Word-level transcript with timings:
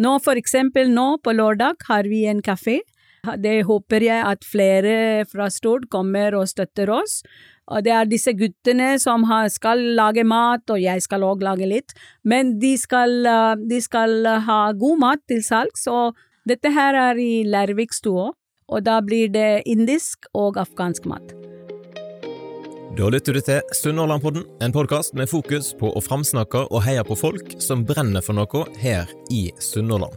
Nå 0.00 0.16
for 0.24 0.38
eksempel 0.40 0.88
nå 0.94 1.18
på 1.24 1.34
lørdag 1.36 1.84
har 1.90 2.08
vi 2.08 2.24
en 2.30 2.40
kafé. 2.40 2.80
Det 3.36 3.66
håper 3.68 4.00
jeg 4.06 4.24
at 4.24 4.46
flere 4.48 5.26
fra 5.28 5.50
Stord 5.52 5.90
kommer 5.92 6.38
og 6.38 6.48
støtter 6.48 6.88
oss. 6.94 7.20
Og 7.70 7.84
det 7.84 7.92
er 7.92 8.08
disse 8.08 8.32
guttene 8.34 8.94
som 8.98 9.26
skal 9.52 9.82
lage 9.98 10.24
mat, 10.24 10.64
og 10.72 10.80
jeg 10.80 11.04
skal 11.04 11.26
òg 11.28 11.44
lage 11.44 11.68
litt. 11.68 11.92
Men 12.24 12.58
de 12.58 12.76
skal, 12.80 13.26
eh, 13.26 13.54
de 13.68 13.80
skal 13.80 14.26
ha 14.48 14.72
god 14.72 14.98
mat 14.98 15.20
til 15.28 15.42
salgs, 15.42 15.86
og 15.86 16.16
dette 16.48 16.72
her 16.72 16.94
er 16.94 17.14
i 17.20 17.44
Lærvikstua. 17.44 18.32
Og 18.70 18.84
da 18.84 19.00
blir 19.00 19.28
det 19.28 19.62
indisk 19.66 20.26
og 20.34 20.56
afghansk 20.56 21.06
mat. 21.06 21.49
Da 22.98 23.06
lytter 23.06 23.36
du 23.36 23.40
til 23.46 23.60
Sunnhordlandpodden, 23.70 24.42
en 24.66 24.72
podkast 24.74 25.14
med 25.14 25.30
fokus 25.30 25.68
på 25.78 25.92
å 25.94 26.00
framsnakke 26.02 26.64
og 26.74 26.82
heie 26.82 27.04
på 27.06 27.14
folk 27.14 27.52
som 27.62 27.84
brenner 27.86 28.24
for 28.24 28.34
noe 28.34 28.64
her 28.82 29.06
i 29.30 29.44
Sunnhordland. 29.62 30.16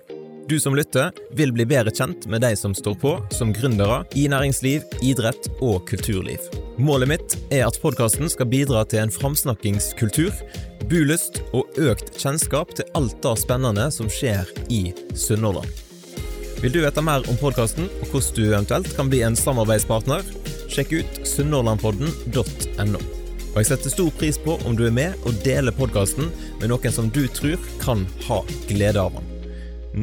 Du 0.50 0.56
som 0.60 0.74
lytter, 0.76 1.14
vil 1.38 1.54
bli 1.54 1.68
bedre 1.70 1.94
kjent 1.94 2.26
med 2.34 2.42
de 2.42 2.50
som 2.58 2.74
står 2.74 2.98
på 3.00 3.14
som 3.32 3.54
gründere 3.54 4.02
i 4.18 4.26
næringsliv, 4.32 4.90
idrett 5.06 5.52
og 5.62 5.86
kulturliv. 5.92 6.50
Målet 6.82 7.14
mitt 7.14 7.38
er 7.54 7.68
at 7.68 7.78
podkasten 7.80 8.26
skal 8.34 8.50
bidra 8.50 8.82
til 8.90 9.06
en 9.06 9.14
framsnakkingskultur, 9.14 10.34
bulyst 10.90 11.44
og 11.54 11.78
økt 11.78 12.10
kjennskap 12.18 12.74
til 12.74 12.90
alt 12.98 13.22
det 13.22 13.38
spennende 13.46 13.92
som 13.94 14.10
skjer 14.10 14.50
i 14.74 14.88
Sunnhordland. 15.14 15.83
Vil 16.64 16.72
du 16.72 16.78
vite 16.80 17.02
mer 17.04 17.26
om 17.28 17.36
podkasten 17.36 17.90
og 17.90 18.06
hvordan 18.08 18.36
du 18.38 18.46
eventuelt 18.46 18.94
kan 18.96 19.10
bli 19.12 19.18
en 19.28 19.36
samarbeidspartner? 19.36 20.22
Sjekk 20.72 20.94
ut 20.96 21.18
sunnhordlandpodden.no. 21.28 23.02
Og 23.50 23.58
jeg 23.60 23.68
setter 23.68 23.92
stor 23.92 24.12
pris 24.16 24.40
på 24.40 24.56
om 24.64 24.78
du 24.80 24.86
er 24.88 24.96
med 24.96 25.26
og 25.28 25.42
deler 25.44 25.76
podkasten 25.76 26.32
med 26.62 26.72
noen 26.72 26.96
som 26.96 27.10
du 27.12 27.26
tror 27.36 27.60
kan 27.84 28.06
ha 28.30 28.40
glede 28.70 29.04
av 29.04 29.12
den. 29.18 29.28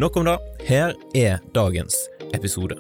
Nok 0.05 0.21
om 0.21 0.29
det. 0.29 0.37
Her 0.69 0.93
er 1.17 1.41
dagens 1.57 1.97
episode. 2.37 2.77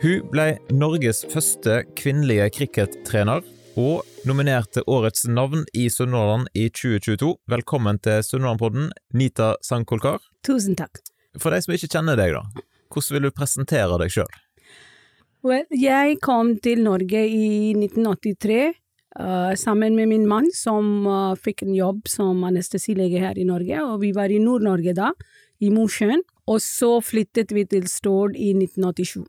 Hun 0.00 0.30
ble 0.32 0.54
Norges 0.72 1.26
første 1.28 1.82
kvinnelige 1.92 2.48
crickettrener 2.56 3.44
og 3.76 4.09
nominert 4.28 4.72
til 4.74 4.84
Årets 4.90 5.24
navn 5.30 5.62
i 5.76 5.86
Sunnhordland 5.92 6.50
i 6.56 6.66
2022. 6.68 7.30
Velkommen 7.50 7.98
til 8.04 8.20
Sunnhordlandpodden, 8.24 8.90
Nita 9.16 9.54
Sankolkar. 9.64 10.20
Tusen 10.46 10.76
takk. 10.76 11.00
For 11.40 11.54
de 11.54 11.60
som 11.64 11.74
ikke 11.74 11.88
kjenner 11.94 12.18
deg, 12.20 12.34
da, 12.36 12.64
hvordan 12.92 13.16
vil 13.16 13.28
du 13.28 13.30
presentere 13.34 13.98
deg 14.02 14.12
sjøl? 14.12 14.36
Well, 15.46 15.64
jeg 15.72 16.18
kom 16.20 16.52
til 16.60 16.82
Norge 16.84 17.22
i 17.32 17.72
1983 17.72 18.60
uh, 18.68 19.54
sammen 19.56 19.96
med 19.96 20.10
min 20.12 20.28
mann, 20.28 20.50
som 20.52 21.06
uh, 21.08 21.38
fikk 21.38 21.64
en 21.64 21.74
jobb 21.78 22.04
som 22.10 22.44
anestesilege 22.44 23.22
her 23.22 23.40
i 23.40 23.48
Norge. 23.48 23.80
Og 23.86 24.02
vi 24.04 24.12
var 24.16 24.32
i 24.32 24.42
Nord-Norge 24.42 24.96
da, 24.98 25.14
i 25.64 25.72
Mosjøen. 25.72 26.26
Og 26.50 26.60
så 26.64 26.98
flyttet 27.04 27.54
vi 27.56 27.64
til 27.70 27.88
Stord 27.88 28.36
i 28.36 28.52
1987. 28.58 29.24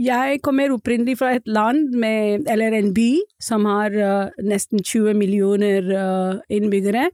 Jeg 0.00 0.40
kommer 0.40 0.72
opprinnelig 0.72 1.18
fra 1.20 1.34
et 1.36 1.48
land 1.48 1.92
med, 1.92 2.46
eller 2.48 2.72
en 2.78 2.94
by, 2.96 3.10
som 3.42 3.66
har 3.68 3.92
uh, 3.92 4.40
nesten 4.40 4.80
20 4.80 5.18
millioner 5.20 5.92
innbyggere, 6.48 7.10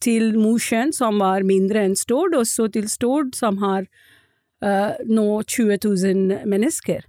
til 0.00 0.32
Mosjøen, 0.38 0.94
som 0.96 1.20
var 1.20 1.44
mindre 1.46 1.84
enn 1.84 1.98
Stord, 1.98 2.34
og 2.38 2.48
så 2.48 2.68
til 2.72 2.88
Stord, 2.90 3.34
som 3.36 3.60
har 3.62 3.86
uh, 4.64 4.96
nå 5.08 5.28
20 5.44 5.78
000 5.84 6.48
mennesker. 6.48 7.04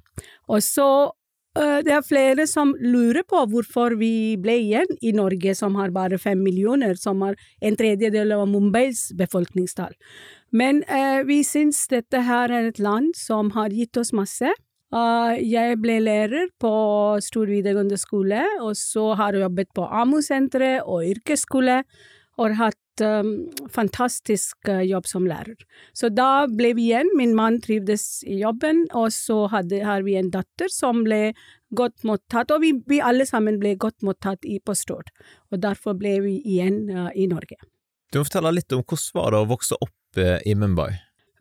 Og 0.51 0.63
så 0.65 0.89
uh, 1.11 1.79
det 1.85 1.95
er 1.95 2.07
flere 2.07 2.47
som 2.49 2.73
lurer 2.79 3.23
på 3.27 3.45
hvorfor 3.51 3.95
vi 3.99 4.37
ble 4.41 4.57
igjen 4.65 4.91
i 5.01 5.13
Norge, 5.15 5.55
som 5.57 5.77
har 5.79 5.93
bare 5.95 6.19
fem 6.21 6.41
millioner, 6.43 6.99
som 6.99 7.23
har 7.25 7.39
en 7.61 7.79
tredjedel 7.79 8.35
av 8.35 8.47
Mumbais 8.51 9.09
befolkningstall. 9.19 9.95
Men 10.51 10.83
uh, 10.91 11.23
vi 11.27 11.41
syns 11.47 11.85
dette 11.91 12.25
her 12.27 12.51
er 12.51 12.71
et 12.71 12.83
land 12.83 13.15
som 13.15 13.53
har 13.55 13.71
gitt 13.75 13.97
oss 13.99 14.11
masse. 14.15 14.51
Jeg 14.91 15.77
ble 15.79 15.99
lærer 16.03 16.49
på 16.59 16.71
Stor 17.23 17.47
videregående 17.47 17.95
skole, 17.99 18.41
og 18.59 18.75
så 18.75 19.13
har 19.15 19.37
jeg 19.37 19.45
jobbet 19.45 19.69
på 19.77 19.85
AMO-senteret 19.87 20.83
og 20.83 21.05
yrkesskole, 21.07 21.77
og 22.41 22.55
hatt 22.57 23.03
um, 23.05 23.31
fantastisk 23.71 24.69
uh, 24.69 24.81
jobb 24.85 25.07
som 25.09 25.27
lærer. 25.29 25.57
Så 25.97 26.09
da 26.13 26.47
ble 26.49 26.73
vi 26.77 26.89
igjen, 26.89 27.11
min 27.17 27.35
mann 27.37 27.59
trivdes 27.63 28.23
i 28.27 28.39
jobben, 28.41 28.85
og 28.97 29.11
så 29.15 29.45
hadde, 29.51 29.83
har 29.85 30.05
vi 30.07 30.17
en 30.19 30.31
datter 30.33 30.71
som 30.71 31.03
ble 31.07 31.31
godt 31.75 32.05
mottatt, 32.07 32.51
og 32.51 32.63
vi, 32.63 32.73
vi 32.89 33.01
alle 33.03 33.27
sammen 33.29 33.59
ble 33.61 33.75
godt 33.79 34.01
mottatt 34.05 34.47
i 34.47 34.59
på 34.63 34.75
Stord. 34.77 35.11
Og 35.51 35.61
derfor 35.63 35.97
ble 35.99 36.17
vi 36.25 36.39
igjen 36.41 36.83
uh, 36.91 37.09
i 37.15 37.29
Norge. 37.31 37.59
Du 38.11 38.19
må 38.19 38.27
fortelle 38.27 38.55
litt 38.57 38.75
om 38.75 38.83
hvordan 38.83 39.15
var 39.21 39.31
det 39.31 39.43
å 39.43 39.51
vokse 39.53 39.79
opp 39.79 40.19
uh, 40.19 40.37
i 40.43 40.57
Mumbai? 40.57 40.91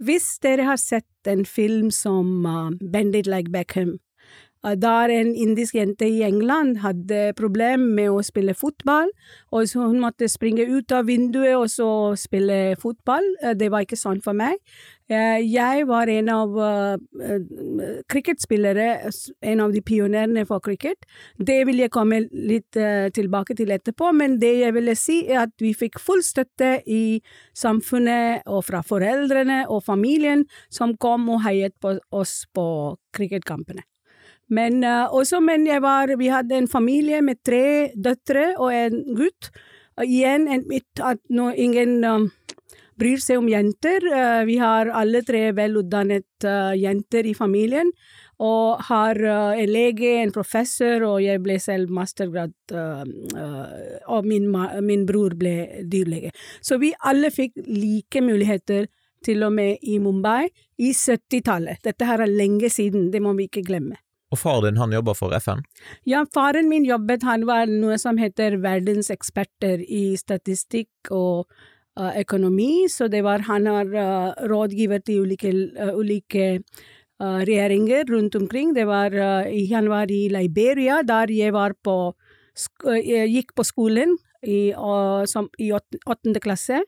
Hvis 0.01 0.39
dere 0.41 0.65
har 0.65 0.79
sett 0.81 1.29
en 1.29 1.43
film 1.45 1.91
som 1.93 2.47
uh, 2.49 2.71
Bend 2.81 3.17
It 3.19 3.27
Like 3.29 3.53
Beckham, 3.53 3.99
der 4.63 5.09
en 5.09 5.33
indisk 5.35 5.75
jente 5.75 6.05
i 6.05 6.23
England 6.27 6.83
hadde 6.85 7.33
problemer 7.39 7.81
med 7.81 8.13
å 8.13 8.21
spille 8.25 8.55
fotball, 8.55 9.09
og 9.55 9.69
så 9.71 9.89
hun 9.89 10.03
måtte 10.03 10.29
springe 10.29 10.67
ut 10.69 10.93
av 10.93 11.09
vinduet 11.09 11.57
og 11.57 11.69
så 11.73 11.91
spille 12.21 12.77
fotball. 12.81 13.25
Eh, 13.43 13.57
det 13.57 13.71
var 13.73 13.87
ikke 13.87 13.99
sånn 13.99 14.21
for 14.25 14.37
meg. 14.37 14.61
Eh, 15.11 15.41
jeg 15.43 15.87
var 15.89 16.07
en 16.13 16.29
av 16.31 16.53
uh, 16.55 16.95
cricketspillere, 18.13 19.11
en 19.43 19.65
av 19.65 19.75
de 19.75 19.83
pionerene 19.83 20.45
for 20.47 20.63
cricket. 20.63 21.09
Det 21.35 21.59
vil 21.67 21.83
jeg 21.83 21.91
komme 21.91 22.23
litt 22.31 22.79
tilbake 23.17 23.57
til 23.59 23.75
etterpå, 23.75 24.13
men 24.15 24.39
det 24.39 24.53
jeg 24.61 24.77
ville 24.77 24.95
si 24.95 25.25
er 25.27 25.47
at 25.49 25.57
vi 25.59 25.75
fikk 25.75 25.99
full 25.99 26.23
støtte 26.23 26.77
i 26.87 27.19
samfunnet 27.59 28.47
og 28.47 28.63
fra 28.69 28.85
foreldrene 28.87 29.65
og 29.67 29.83
familien 29.89 30.47
som 30.71 30.95
kom 31.01 31.27
og 31.33 31.43
heiet 31.49 31.75
på 31.83 31.97
oss 32.15 32.45
på 32.55 32.67
cricketkampene. 33.17 33.90
Men 34.51 34.83
uh, 34.85 35.07
også, 35.15 35.41
men 35.41 35.69
var, 35.83 36.11
vi 36.19 36.31
hadde 36.31 36.59
en 36.59 36.69
familie 36.69 37.23
med 37.23 37.39
tre 37.47 37.91
døtre 37.95 38.55
og 38.59 38.73
en 38.75 39.05
gutt. 39.17 39.53
Uh, 39.99 40.05
igjen 40.07 40.49
en, 40.51 40.65
at 41.07 41.21
no, 41.31 41.51
ingen 41.55 42.01
um, 42.05 42.27
bryr 42.99 43.23
seg 43.23 43.39
om 43.39 43.51
jenter. 43.51 44.05
Uh, 44.11 44.43
vi 44.49 44.59
har 44.61 44.91
alle 44.91 45.23
tre 45.27 45.51
velutdannet 45.57 46.49
jenter 46.81 47.31
i 47.31 47.37
familien. 47.37 47.95
Og 48.41 48.81
har 48.89 49.19
en 49.21 49.69
lege, 49.69 50.15
en 50.23 50.31
professor, 50.33 51.03
og 51.05 51.19
jeg 51.21 51.43
ble 51.45 51.59
selv 51.61 51.91
mastergrad, 51.93 52.55
og 52.73 54.25
min, 54.25 54.47
min 54.81 55.03
bror 55.05 55.35
ble 55.37 55.85
dyrlege. 55.85 56.33
Så 56.65 56.79
vi 56.81 56.95
alle 57.05 57.29
fikk 57.35 57.61
like 57.69 58.25
muligheter 58.25 58.89
til 59.21 59.45
og 59.45 59.53
med 59.53 59.85
i 59.85 59.99
Mumbai 60.01 60.49
i 60.81 60.95
70-tallet. 60.97 61.85
Dette 61.85 62.09
her 62.09 62.25
er 62.25 62.33
lenge 62.33 62.73
siden, 62.73 63.11
det 63.13 63.21
må 63.21 63.37
vi 63.37 63.51
ikke 63.51 63.67
glemme. 63.69 64.01
Og 64.31 64.39
far 64.39 64.61
din, 64.63 64.79
han 64.79 64.93
jobber 64.95 65.17
for 65.19 65.35
FN? 65.43 65.65
Ja, 66.07 66.23
faren 66.35 66.69
min 66.71 66.87
jobbet, 66.87 67.27
han 67.27 67.49
var 67.49 67.67
noe 67.71 67.99
som 67.99 68.19
heter 68.21 68.61
verdenseksperter 68.63 69.83
i 69.83 70.15
statistikk 70.21 71.11
og 71.11 71.51
uh, 71.99 72.13
økonomi, 72.21 72.87
så 72.91 73.11
det 73.11 73.25
var, 73.27 73.43
han 73.51 73.67
har 73.67 73.91
uh, 73.91 74.47
rådgiver 74.51 75.03
til 75.03 75.25
ulike, 75.25 75.55
uh, 75.75 75.95
ulike 75.99 76.57
regjeringer 77.21 78.07
rundt 78.09 78.37
omkring. 78.39 78.71
Det 78.73 78.87
var, 78.89 79.13
han 79.13 79.89
var 79.93 80.09
i 80.09 80.23
Liberia, 80.33 81.03
der 81.05 81.29
jeg 81.29 81.53
var 81.53 81.75
på, 81.85 82.15
jeg 82.97 83.29
gikk 83.29 83.53
på 83.53 83.67
skolen 83.69 84.15
i, 84.41 84.73
som, 85.29 85.51
i 85.61 85.69
åttende 85.69 86.41
klasse. 86.41 86.79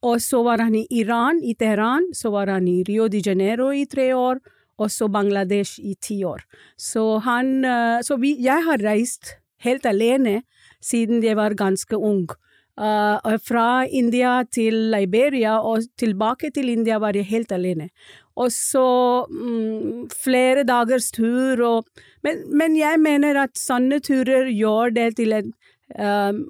Og 0.00 0.22
så 0.24 0.40
var 0.46 0.64
han 0.64 0.78
i 0.80 0.86
Iran, 0.96 1.42
i 1.44 1.52
Teheran, 1.60 2.08
så 2.16 2.32
var 2.32 2.48
han 2.54 2.64
i 2.72 2.86
Rio 2.88 3.10
de 3.12 3.20
Janeiro 3.20 3.68
i 3.68 3.84
tre 3.84 4.14
år 4.16 4.40
også 4.78 5.08
Bangladesh 5.12 5.80
i 5.80 5.94
ti 6.00 6.22
år. 6.24 6.44
Så, 6.78 7.18
han, 7.24 7.64
eh, 7.64 8.00
så 8.02 8.18
vi, 8.20 8.36
jeg 8.42 8.64
har 8.66 8.82
reist 8.84 9.36
helt 9.64 9.86
alene 9.86 10.42
siden 10.84 11.24
jeg 11.24 11.38
var 11.38 11.56
ganske 11.58 11.96
ung. 11.96 12.28
Uh, 12.76 13.38
fra 13.40 13.86
India 13.88 14.42
til 14.52 14.74
Liberia 14.92 15.54
og 15.64 15.86
tilbake 15.96 16.50
til 16.52 16.68
India 16.68 16.98
var 17.00 17.16
jeg 17.16 17.24
helt 17.30 17.52
alene. 17.56 17.88
Og 18.36 18.52
så 18.52 19.24
um, 19.30 20.04
flere 20.12 20.66
dagers 20.68 21.08
tur 21.16 21.62
og 21.64 21.88
men, 22.20 22.42
men, 22.52 22.76
jeg 22.76 23.00
mener 23.00 23.38
at 23.46 23.56
sånne 23.56 24.02
turer 24.04 24.50
gjør 24.52 24.92
det 24.92 25.06
til 25.16 25.32
en 25.32 25.52
um, 25.96 26.42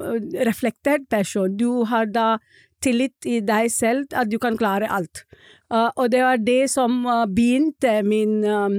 reflektert 0.49 1.07
person. 1.13 1.55
Du 1.55 1.85
har 1.87 2.11
da 2.11 2.39
tillit 2.83 3.29
i 3.29 3.39
deg 3.45 3.71
selv 3.71 4.11
at 4.17 4.31
du 4.33 4.39
kan 4.43 4.59
klare 4.59 4.91
alt. 4.91 5.23
Uh, 5.67 5.91
og 5.99 6.13
det 6.13 6.21
var 6.23 6.39
det 6.39 6.69
som 6.71 7.01
uh, 7.09 7.25
begynte 7.27 7.99
min 8.07 8.45
um, 8.47 8.77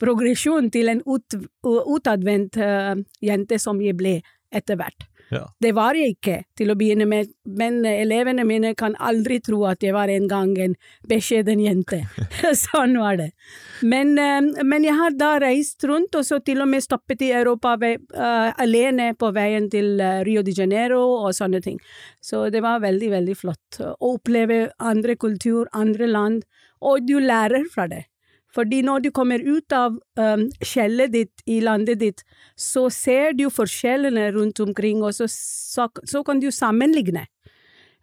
progresjon 0.00 0.70
til 0.72 0.88
en 0.88 1.02
ut, 1.04 1.36
utadvendt 1.64 2.56
jente 3.24 3.58
som 3.60 3.80
jeg 3.84 3.96
ble 3.96 4.18
etter 4.52 4.80
hvert. 4.80 5.06
Ja. 5.28 5.42
Det 5.60 5.72
var 5.74 5.96
jeg 5.98 6.14
ikke 6.14 6.36
til 6.58 6.70
å 6.70 6.76
begynne 6.78 7.06
med, 7.08 7.32
men 7.58 7.80
elevene 7.88 8.44
mine 8.46 8.72
kan 8.78 8.94
aldri 9.02 9.40
tro 9.42 9.64
at 9.66 9.82
jeg 9.82 9.94
var 9.96 10.10
en 10.12 10.28
gang 10.30 10.52
en 10.62 10.76
beskjeden 11.10 11.62
jente. 11.64 12.04
sånn 12.66 12.94
var 13.00 13.18
det. 13.18 13.30
Men, 13.82 14.14
eh, 14.22 14.62
men, 14.62 14.86
jeg 14.86 14.94
har 14.96 15.16
da 15.18 15.32
reist 15.42 15.84
rundt, 15.88 16.14
og 16.14 16.26
så 16.26 16.38
til 16.46 16.62
og 16.62 16.70
med 16.70 16.84
stoppet 16.84 17.24
i 17.26 17.32
Europa 17.34 17.74
ved, 17.80 18.06
uh, 18.14 18.52
alene 18.62 19.12
på 19.18 19.32
veien 19.34 19.68
til 19.72 19.98
uh, 20.00 20.22
Rio 20.26 20.44
de 20.46 20.54
Janeiro 20.56 21.02
og 21.26 21.34
sånne 21.36 21.60
ting. 21.64 21.80
Så 22.22 22.46
det 22.54 22.62
var 22.64 22.84
veldig, 22.84 23.10
veldig 23.18 23.36
flott 23.38 23.80
å 23.82 24.14
oppleve 24.14 24.66
andre 24.78 25.16
kultur, 25.18 25.66
andre 25.74 26.08
land, 26.10 26.44
og 26.80 27.06
du 27.08 27.18
lærer 27.20 27.66
fra 27.72 27.88
det. 27.90 28.06
Fordi 28.56 28.80
når 28.86 29.04
du 29.04 29.10
kommer 29.12 29.42
ut 29.44 29.72
av 29.76 29.98
um, 30.16 30.46
skjellet 30.64 31.12
ditt 31.12 31.44
i 31.44 31.60
landet 31.64 32.00
ditt, 32.00 32.24
så 32.56 32.86
ser 32.92 33.36
du 33.36 33.48
forskjellene 33.52 34.30
rundt 34.36 34.62
omkring, 34.64 35.04
og 35.04 35.12
så, 35.16 35.28
så, 35.28 35.90
så 36.08 36.24
kan 36.24 36.40
du 36.40 36.48
sammenligne 36.54 37.26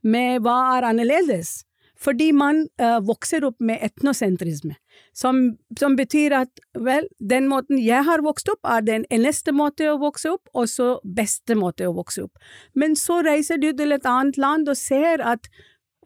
med 0.03 0.44
hva 0.45 0.57
er 0.77 0.91
annerledes. 0.91 1.63
Fordi 2.03 2.31
man 2.35 2.65
uh, 2.81 3.00
vokser 3.05 3.45
opp 3.47 3.61
med 3.63 3.79
etnosentrisme, 3.85 4.75
som, 5.15 5.39
som, 5.79 5.95
betyr 5.95 6.35
at 6.41 6.63
vel, 6.75 7.07
den 7.19 7.47
måten 7.47 7.79
jeg 7.79 8.03
har 8.03 8.23
vokst 8.25 8.50
opp, 8.51 8.59
er 8.67 8.83
den 8.83 9.05
eneste 9.13 9.53
måte 9.55 9.88
å 9.91 10.00
vokse 10.01 10.33
opp, 10.33 10.50
og 10.57 10.67
så 10.71 10.97
beste 11.05 11.55
måte 11.55 11.88
å 11.88 11.95
vokse 11.95 12.25
opp. 12.25 12.50
Men 12.75 12.97
så 13.00 13.21
reiser 13.23 13.61
du 13.61 13.71
til 13.71 13.95
et 13.95 14.09
annet 14.09 14.41
land 14.41 14.69
og 14.73 14.79
ser 14.79 15.23
at 15.23 15.47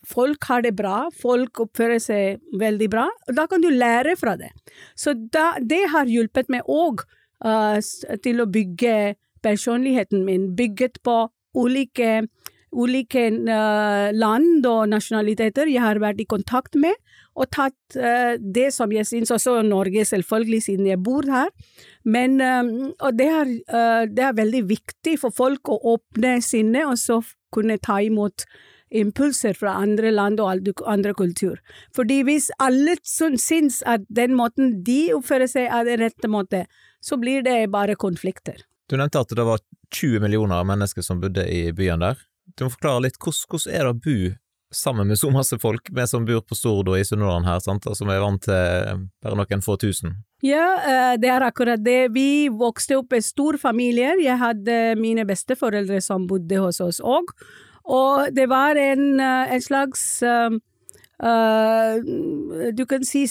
folk 0.08 0.48
har 0.50 0.64
det 0.66 0.74
bra, 0.78 1.08
folk 1.12 1.64
oppfører 1.66 2.02
seg 2.02 2.60
veldig 2.60 2.90
bra, 2.92 3.08
og 3.28 3.38
da 3.38 3.48
kan 3.52 3.64
du 3.64 3.70
lære 3.74 4.16
fra 4.20 4.38
det. 4.40 4.54
Så 4.96 5.16
da, 5.34 5.54
det 5.60 5.84
har 5.94 6.10
hjulpet 6.12 6.52
meg 6.54 6.68
òg 6.68 7.04
uh, 7.46 7.80
til 8.24 8.44
å 8.44 8.50
bygge 8.52 9.16
personligheten 9.46 10.24
min, 10.28 10.52
bygget 10.58 11.02
på 11.06 11.26
ulike, 11.58 12.28
ulike 12.76 13.26
uh, 13.50 14.10
land 14.16 14.68
og 14.68 14.88
nasjonaliteter 14.94 15.70
jeg 15.72 15.84
har 15.84 16.00
vært 16.04 16.24
i 16.24 16.30
kontakt 16.30 16.80
med, 16.80 16.96
og 17.38 17.52
tatt 17.54 18.00
uh, 18.00 18.40
det 18.40 18.72
som 18.74 18.92
jeg 18.96 19.06
syns 19.10 19.34
også 19.36 19.60
Norge, 19.68 20.08
selvfølgelig, 20.08 20.64
siden 20.70 20.88
jeg 20.90 21.04
bor 21.04 21.28
her. 21.30 21.52
Men, 22.08 22.40
og 23.04 23.18
det 23.20 23.26
er, 23.28 23.50
det 24.08 24.24
er 24.24 24.36
veldig 24.38 24.62
viktig 24.70 25.18
for 25.20 25.36
folk 25.36 25.68
å 25.68 25.76
åpne 25.92 26.38
sinnet, 26.40 26.88
og 26.88 26.96
så 26.96 27.18
kunne 27.52 27.76
ta 27.84 27.98
imot 28.00 28.46
impulser 28.90 29.54
fra 29.58 29.76
andre 29.82 30.12
land 30.12 30.40
og 30.40 30.82
andre 30.88 31.14
kultur. 31.14 31.60
Fordi 31.96 32.22
hvis 32.28 32.50
alle 32.64 32.98
syns 33.04 33.82
at 33.86 34.06
den 34.08 34.36
måten 34.38 34.82
de 34.88 35.14
oppfører 35.18 35.50
seg 35.52 35.68
er 35.68 35.88
den 35.88 36.04
rette 36.06 36.32
måte, 36.32 36.66
så 37.02 37.18
blir 37.20 37.44
det 37.46 37.72
bare 37.72 37.96
konflikter. 37.96 38.64
Du 38.88 38.98
nevnte 38.98 39.20
at 39.20 39.36
det 39.36 39.46
var 39.46 39.60
20 39.94 40.24
millioner 40.24 40.64
mennesker 40.68 41.04
som 41.04 41.22
bodde 41.22 41.44
i 41.52 41.72
byen 41.76 42.04
der. 42.04 42.20
Du 42.56 42.66
må 42.66 42.72
forklare 42.72 43.08
litt, 43.08 43.20
hvordan 43.20 43.74
er 43.74 43.84
det 43.84 43.92
å 43.92 44.02
bo 44.04 44.20
sammen 44.74 45.08
med 45.08 45.20
så 45.20 45.30
masse 45.32 45.60
folk, 45.60 45.90
vi 45.92 46.08
som 46.08 46.26
bor 46.28 46.42
på 46.44 46.56
Stord 46.56 46.90
og 46.92 47.00
i 47.00 47.06
Sunnhordland 47.08 47.48
her, 47.48 47.60
sant, 47.64 47.88
og 47.88 47.96
som 47.96 48.10
er 48.12 48.20
vant 48.24 48.42
til 48.44 49.06
bare 49.24 49.38
noen 49.40 49.64
få 49.64 49.78
tusen? 49.80 50.18
Ja, 50.44 50.66
eh, 50.84 51.14
det 51.18 51.30
er 51.34 51.46
akkurat 51.46 51.82
det. 51.84 52.12
Vi 52.14 52.48
vokste 52.54 53.00
opp 53.00 53.16
i 53.16 53.24
stor 53.26 53.58
familie. 53.58 54.14
Jeg 54.22 54.38
hadde 54.38 54.98
mine 55.00 55.26
besteforeldre 55.26 56.02
som 56.04 56.28
bodde 56.30 56.60
hos 56.62 56.82
oss 56.84 57.00
òg, 57.02 57.32
og 57.32 57.67
det 58.32 58.48
var 58.48 58.76
en, 58.76 59.20
eh, 59.20 59.54
en 59.54 59.62
slags 59.62 60.24
uh, 60.24 60.52
uh, 61.24 61.96
Du 62.74 62.86
kan 62.86 63.06
si 63.06 63.26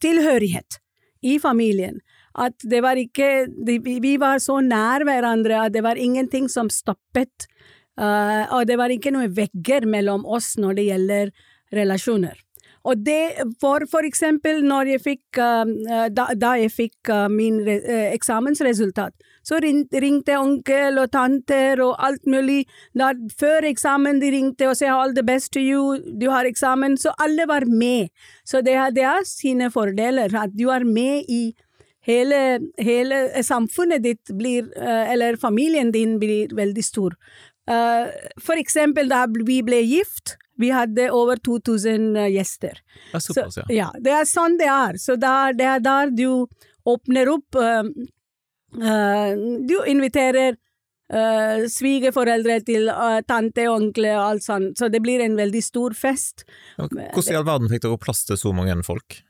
tilhørighet 0.00 0.78
i 1.22 1.38
familien. 1.38 2.00
At 2.34 2.56
det 2.64 2.80
var 2.82 2.96
ikke 2.96 3.46
Vi 3.84 4.16
var 4.16 4.40
så 4.40 4.60
nær 4.64 5.04
hverandre 5.04 5.66
at 5.66 5.72
det 5.72 5.82
var 5.84 5.96
ingenting 5.96 6.48
som 6.48 6.70
stoppet. 6.70 7.46
og 7.96 8.66
det 8.66 8.78
var 8.78 8.88
ikke 8.88 9.12
noen 9.12 9.34
vegger 9.36 9.84
mellom 9.86 10.24
oss 10.24 10.56
når 10.56 10.74
det 10.74 10.84
gjelder 10.86 11.30
relasjoner. 11.76 12.38
Og 12.84 13.04
det 13.04 13.36
for, 13.60 13.84
for 13.90 14.00
eksempel 14.02 14.64
når 14.64 14.94
jeg 14.94 15.00
fikk, 15.04 15.36
da, 15.36 16.26
da, 16.34 16.54
jeg 16.56 16.72
fikk 16.72 17.12
min 17.28 17.60
eksamensresultat, 17.68 19.12
så 19.42 19.58
ringte 19.62 20.38
onkel 20.38 21.00
og 21.02 21.10
tanter 21.12 21.82
og 21.84 21.96
alt 21.98 22.26
mulig. 22.30 22.64
Da, 22.98 23.12
før 23.38 23.66
eksamen 23.70 24.20
de 24.22 24.30
ringte 24.34 24.68
og 24.70 24.76
sa 24.78 24.92
'all 24.92 25.14
the 25.14 25.22
best 25.22 25.52
to 25.52 25.60
you', 25.60 25.98
du 26.18 26.30
har 26.30 26.44
eksamen. 26.44 26.96
Så 26.96 27.14
alle 27.18 27.46
var 27.46 27.66
med. 27.66 28.08
Så 28.44 28.62
det, 28.62 28.78
det 28.94 29.04
har 29.04 29.24
sine 29.24 29.70
fordeler, 29.70 30.34
at 30.34 30.50
du 30.56 30.68
er 30.70 30.84
med 30.84 31.24
i 31.28 31.54
hele, 32.06 32.60
hele 32.78 33.42
samfunnet 33.42 34.02
ditt 34.02 34.30
blir, 34.38 34.70
eller 34.76 35.36
familien 35.36 35.92
din 35.92 36.18
blir 36.18 36.54
veldig 36.54 36.84
stor. 36.84 37.14
For 38.42 38.58
eksempel 38.58 39.08
da 39.08 39.26
vi 39.26 39.62
ble 39.62 39.82
gift, 39.86 40.36
vi 40.62 40.70
hadde 40.70 41.10
over 41.10 41.36
2000 41.36 42.16
eh, 42.16 42.30
gjester. 42.36 42.78
Det 43.10 43.18
er 43.18 43.24
såpass, 43.24 43.56
ja. 43.56 43.64
ja. 43.74 43.88
Det 44.00 44.12
er 44.14 44.28
sånn 44.28 44.58
det 44.60 44.68
er. 44.70 44.98
Så 45.00 45.16
det 45.20 45.30
er 45.66 45.80
der 45.82 46.12
du 46.14 46.46
åpner 46.88 47.30
opp 47.32 47.58
Du 48.72 49.74
inviterer 49.86 50.54
uh, 51.12 51.64
svigerforeldre 51.68 52.60
til 52.64 52.88
tante 53.28 53.66
og 53.68 53.74
onkle 53.76 54.14
og 54.16 54.22
alt 54.30 54.46
sånt, 54.46 54.78
så 54.80 54.88
det 54.88 55.02
blir 55.04 55.20
en 55.20 55.36
veldig 55.36 55.62
stor 55.64 55.96
fest. 55.98 56.46
Hvordan 56.78 57.34
i 57.34 57.36
all 57.36 57.48
verden 57.50 57.72
fikk 57.72 57.84
dere 57.84 58.00
plass 58.00 58.24
til 58.28 58.40
så 58.40 58.54
mange 58.56 58.78
folk? 58.86 59.20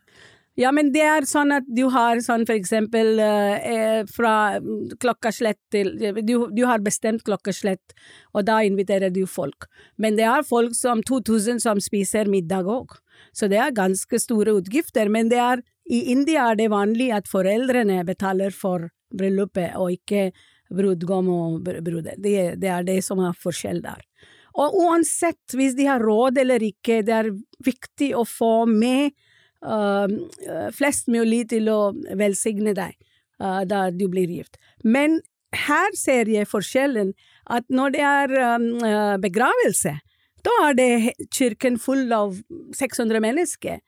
Ja, 0.61 0.69
men 0.69 0.91
det 0.93 1.01
er 1.01 1.25
sånn 1.25 1.53
at 1.57 1.65
du 1.65 1.87
har 1.95 2.19
sånn 2.21 2.43
for 2.45 2.53
eksempel 2.59 3.17
eh, 3.25 4.03
fra 4.05 4.61
klokkeslett 5.01 5.59
til 5.73 5.95
du, 5.97 6.35
du, 6.53 6.63
har 6.69 6.83
bestemt 6.85 7.25
klokkeslett, 7.25 7.95
og 8.37 8.45
da 8.51 8.59
inviterer 8.67 9.09
du 9.15 9.23
folk. 9.25 9.65
Men 9.97 10.19
det 10.21 10.27
er 10.29 10.45
folk 10.45 10.77
som 10.77 11.01
2000 11.09 11.63
som 11.65 11.81
spiser 11.81 12.29
middag 12.29 12.69
òg. 12.69 12.99
Så 13.33 13.49
det 13.49 13.63
er 13.65 13.73
ganske 13.73 14.21
store 14.21 14.53
utgifter. 14.61 15.09
Men 15.09 15.33
det 15.33 15.41
er, 15.41 15.65
i 15.89 16.05
India 16.13 16.51
er 16.51 16.61
det 16.61 16.69
vanlig 16.73 17.09
at 17.17 17.33
foreldrene 17.33 18.03
betaler 18.05 18.53
for 18.53 18.91
bryllupet, 19.19 19.75
og 19.79 19.93
ikke 19.95 20.31
brudgom 20.73 21.29
og 21.33 21.61
bruder. 21.65 22.17
Det, 22.17 22.55
det 22.61 22.71
er 22.73 22.87
det 22.87 23.01
som 23.05 23.21
er 23.23 23.37
forskjell 23.39 23.83
der. 23.85 24.01
Og 24.61 24.77
uansett, 24.85 25.55
hvis 25.57 25.77
de 25.79 25.89
har 25.89 26.03
råd 26.05 26.41
eller 26.43 26.65
ikke, 26.65 27.01
det 27.07 27.15
er 27.17 27.31
viktig 27.65 28.13
å 28.19 28.25
få 28.29 28.67
med 28.69 29.15
uh, 29.65 30.09
flest 30.77 31.09
mulig 31.13 31.47
til 31.55 31.71
å 31.73 31.81
velsigne 32.21 32.75
deg 32.77 32.97
uh, 33.41 33.63
da 33.69 33.87
du 33.95 34.07
blir 34.13 34.29
gift. 34.29 34.61
Men 34.85 35.21
her 35.57 35.93
ser 35.97 36.29
jeg 36.33 36.49
forskjellen, 36.49 37.13
at 37.53 37.65
når 37.73 37.97
det 37.97 38.05
er 38.09 38.37
um, 38.57 38.69
begravelse, 39.21 39.97
da 40.43 40.55
er 40.67 40.77
det 40.77 40.93
kirken 41.33 41.79
full 41.81 42.13
av 42.13 42.37
600 42.77 43.23
mennesker. 43.23 43.81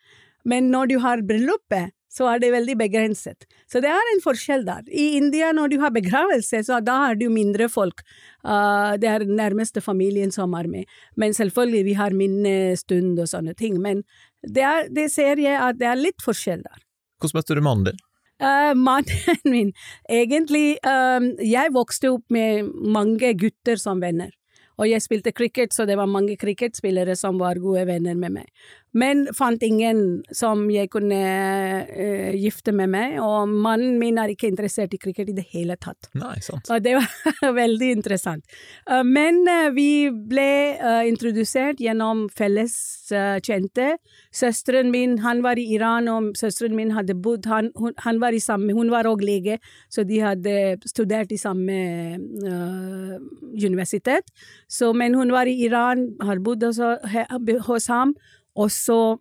Men 0.49 0.71
når 0.73 0.93
du 0.93 0.99
har 1.03 1.25
bryllupet, 1.27 1.93
så 2.15 2.29
er 2.31 2.43
det 2.43 2.53
veldig 2.55 2.77
begrenset. 2.79 3.47
Så 3.71 3.83
det 3.83 3.91
er 3.91 4.11
en 4.13 4.23
forskjell 4.23 4.63
der. 4.67 4.87
I 4.87 5.17
India, 5.19 5.51
når 5.57 5.73
du 5.73 5.79
har 5.83 5.91
begravelse, 5.95 6.63
så 6.67 6.79
da 6.85 7.01
har 7.09 7.19
du 7.19 7.27
mindre 7.33 7.67
folk. 7.73 8.05
Uh, 8.47 8.95
det 9.01 9.11
er 9.11 9.25
den 9.25 9.35
nærmeste 9.41 9.83
familien 9.83 10.31
som 10.35 10.55
er 10.55 10.69
med. 10.71 10.87
Men 11.19 11.35
selvfølgelig, 11.35 11.85
vi 11.89 11.99
har 11.99 12.15
minnestund 12.15 13.19
og 13.19 13.31
sånne 13.31 13.57
ting. 13.59 13.81
Men 13.83 14.05
det, 14.47 14.63
er, 14.63 14.91
det 14.95 15.11
ser 15.15 15.43
jeg 15.43 15.59
at 15.59 15.81
det 15.81 15.91
er 15.91 15.99
litt 16.01 16.23
forskjell 16.23 16.63
der. 16.63 16.85
Hvordan 17.19 17.41
møtte 17.41 17.59
du 17.59 17.65
mannen 17.65 17.91
din? 17.91 18.03
Uh, 18.43 18.73
mannen 18.79 19.43
min 19.47 19.75
Egentlig, 20.11 20.79
um, 20.87 21.33
jeg 21.43 21.75
vokste 21.75 22.15
opp 22.15 22.25
med 22.35 22.71
mange 22.71 23.35
gutter 23.41 23.81
som 23.81 24.03
venner. 24.03 24.31
Og 24.79 24.89
jeg 24.91 25.03
spilte 25.05 25.33
cricket, 25.35 25.75
så 25.75 25.87
det 25.87 25.99
var 25.99 26.11
mange 26.11 26.37
cricketspillere 26.41 27.15
som 27.19 27.39
var 27.39 27.61
gode 27.63 27.85
venner 27.89 28.17
med 28.19 28.35
meg. 28.41 28.49
Men 28.95 29.25
fant 29.35 29.63
ingen 29.67 30.23
som 30.35 30.69
jeg 30.71 30.91
kunne 30.93 31.19
uh, 31.19 32.35
gifte 32.39 32.75
med 32.75 32.93
meg, 32.93 33.17
og 33.23 33.51
mannen 33.51 33.97
min 33.99 34.21
er 34.23 34.31
ikke 34.31 34.47
interessert 34.51 34.95
i 34.95 35.01
cricket 35.03 35.33
i 35.33 35.37
det 35.37 35.47
hele 35.51 35.75
tatt. 35.75 36.11
Nei, 36.15 36.37
sant. 36.47 36.71
Og 36.71 36.83
det 36.85 36.95
var 37.01 37.55
veldig 37.63 37.91
interessant. 37.97 38.47
Uh, 38.87 39.03
men 39.03 39.43
uh, 39.51 39.73
vi 39.75 40.11
ble 40.15 40.51
introdusert 41.09 41.83
gjennom 41.83 42.29
felles 42.35 42.75
kjente. 43.11 43.97
Søsteren 44.35 44.91
min, 44.93 45.19
han 45.25 45.43
var 45.45 45.59
i 45.61 45.67
Iran, 45.77 46.09
og 46.09 46.33
søsteren 46.39 46.77
min 46.77 46.93
hadde 46.97 47.15
bodd 47.15 47.47
han, 47.51 47.71
hun, 47.77 47.93
han 48.05 48.21
var 48.23 48.33
i 48.33 48.41
samme, 48.41 48.73
Hun 48.73 48.91
var 48.91 49.09
òg 49.11 49.23
lege, 49.23 49.59
så 49.89 50.05
de 50.05 50.21
hadde 50.23 50.55
studert 50.87 51.33
i 51.33 51.41
samme 51.41 51.77
universitet. 53.55 54.25
Så, 54.69 54.93
men 54.93 55.15
hun 55.15 55.33
var 55.33 55.47
i 55.47 55.57
Iran, 55.67 56.15
har 56.21 56.39
bodd 56.39 56.63
hos, 56.63 56.81
hos 57.67 57.87
ham. 57.93 58.15
Og 58.55 58.71
så, 58.71 59.17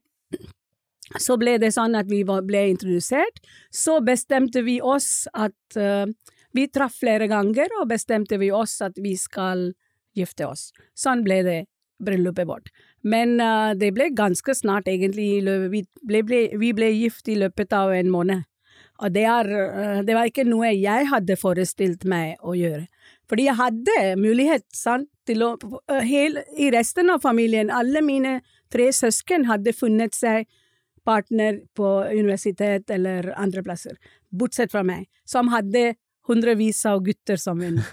så 1.17 1.37
ble 1.41 1.57
det 1.61 1.73
sånn 1.75 1.97
at 1.97 2.09
vi 2.11 2.23
ble 2.25 2.63
introdusert. 2.71 3.41
Så 3.73 3.99
bestemte 4.05 4.63
vi 4.65 4.79
oss 4.81 5.27
at 5.33 5.79
uh, 5.79 6.05
Vi 6.53 6.67
traff 6.69 6.99
flere 7.01 7.25
ganger, 7.25 7.71
og 7.81 7.87
bestemte 7.89 8.37
vi 8.37 8.51
oss 8.53 8.75
at 8.85 8.93
vi 9.01 9.15
skal 9.17 9.71
gifte 10.13 10.45
oss. 10.45 10.67
Sånn 10.93 11.23
ble 11.25 11.39
det 11.41 11.55
bryllupet 11.97 12.45
vårt. 12.45 12.69
Men 13.03 13.35
uh, 13.41 13.73
det 13.75 13.91
ble 13.95 14.09
ganske 14.15 14.55
snart, 14.55 14.87
egentlig. 14.87 15.43
Vi 15.71 15.83
ble, 16.07 16.23
ble, 16.23 16.41
vi 16.59 16.71
ble 16.75 16.91
gift 16.95 17.27
i 17.27 17.37
løpet 17.39 17.75
av 17.75 17.93
en 17.95 18.11
måned. 18.11 18.45
Og 19.03 19.11
det, 19.11 19.25
er, 19.27 19.49
uh, 19.49 20.01
det 20.05 20.15
var 20.15 20.29
ikke 20.29 20.47
noe 20.47 20.71
jeg 20.71 21.09
hadde 21.11 21.39
forestilt 21.39 22.07
meg 22.09 22.39
å 22.41 22.55
gjøre. 22.57 22.85
Fordi 23.29 23.47
jeg 23.49 23.59
hadde 23.59 23.97
mulighet 24.19 24.67
sant, 24.75 25.09
til 25.23 25.39
å 25.45 25.53
hele, 26.03 26.41
I 26.59 26.67
resten 26.73 27.07
av 27.13 27.21
familien, 27.23 27.69
alle 27.71 28.01
mine 28.03 28.41
tre 28.73 28.89
søsken 28.91 29.45
hadde 29.47 29.71
funnet 29.71 30.15
seg 30.17 30.49
partner 31.07 31.61
på 31.75 31.87
universitet 32.11 32.91
eller 32.91 33.29
andre 33.39 33.63
plasser, 33.63 33.95
bortsett 34.31 34.71
fra 34.71 34.83
meg, 34.87 35.07
som 35.23 35.51
hadde 35.53 35.93
hundrevis 36.27 36.81
av 36.87 37.03
gutter 37.03 37.39
som 37.39 37.59
venner. 37.59 37.87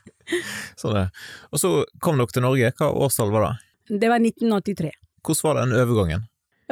sånn 0.80 0.96
det. 0.96 1.06
Og 1.50 1.62
så 1.62 1.72
kom 2.02 2.18
dere 2.18 2.34
til 2.34 2.46
Norge, 2.46 2.72
hva 2.78 2.90
årstall 3.06 3.34
var 3.34 3.46
det? 3.46 3.69
Det 3.90 4.08
var 4.08 4.22
1983. 4.22 4.90
Hvordan 5.26 5.42
var 5.42 5.60
den 5.60 5.76
overgangen? 5.82 6.26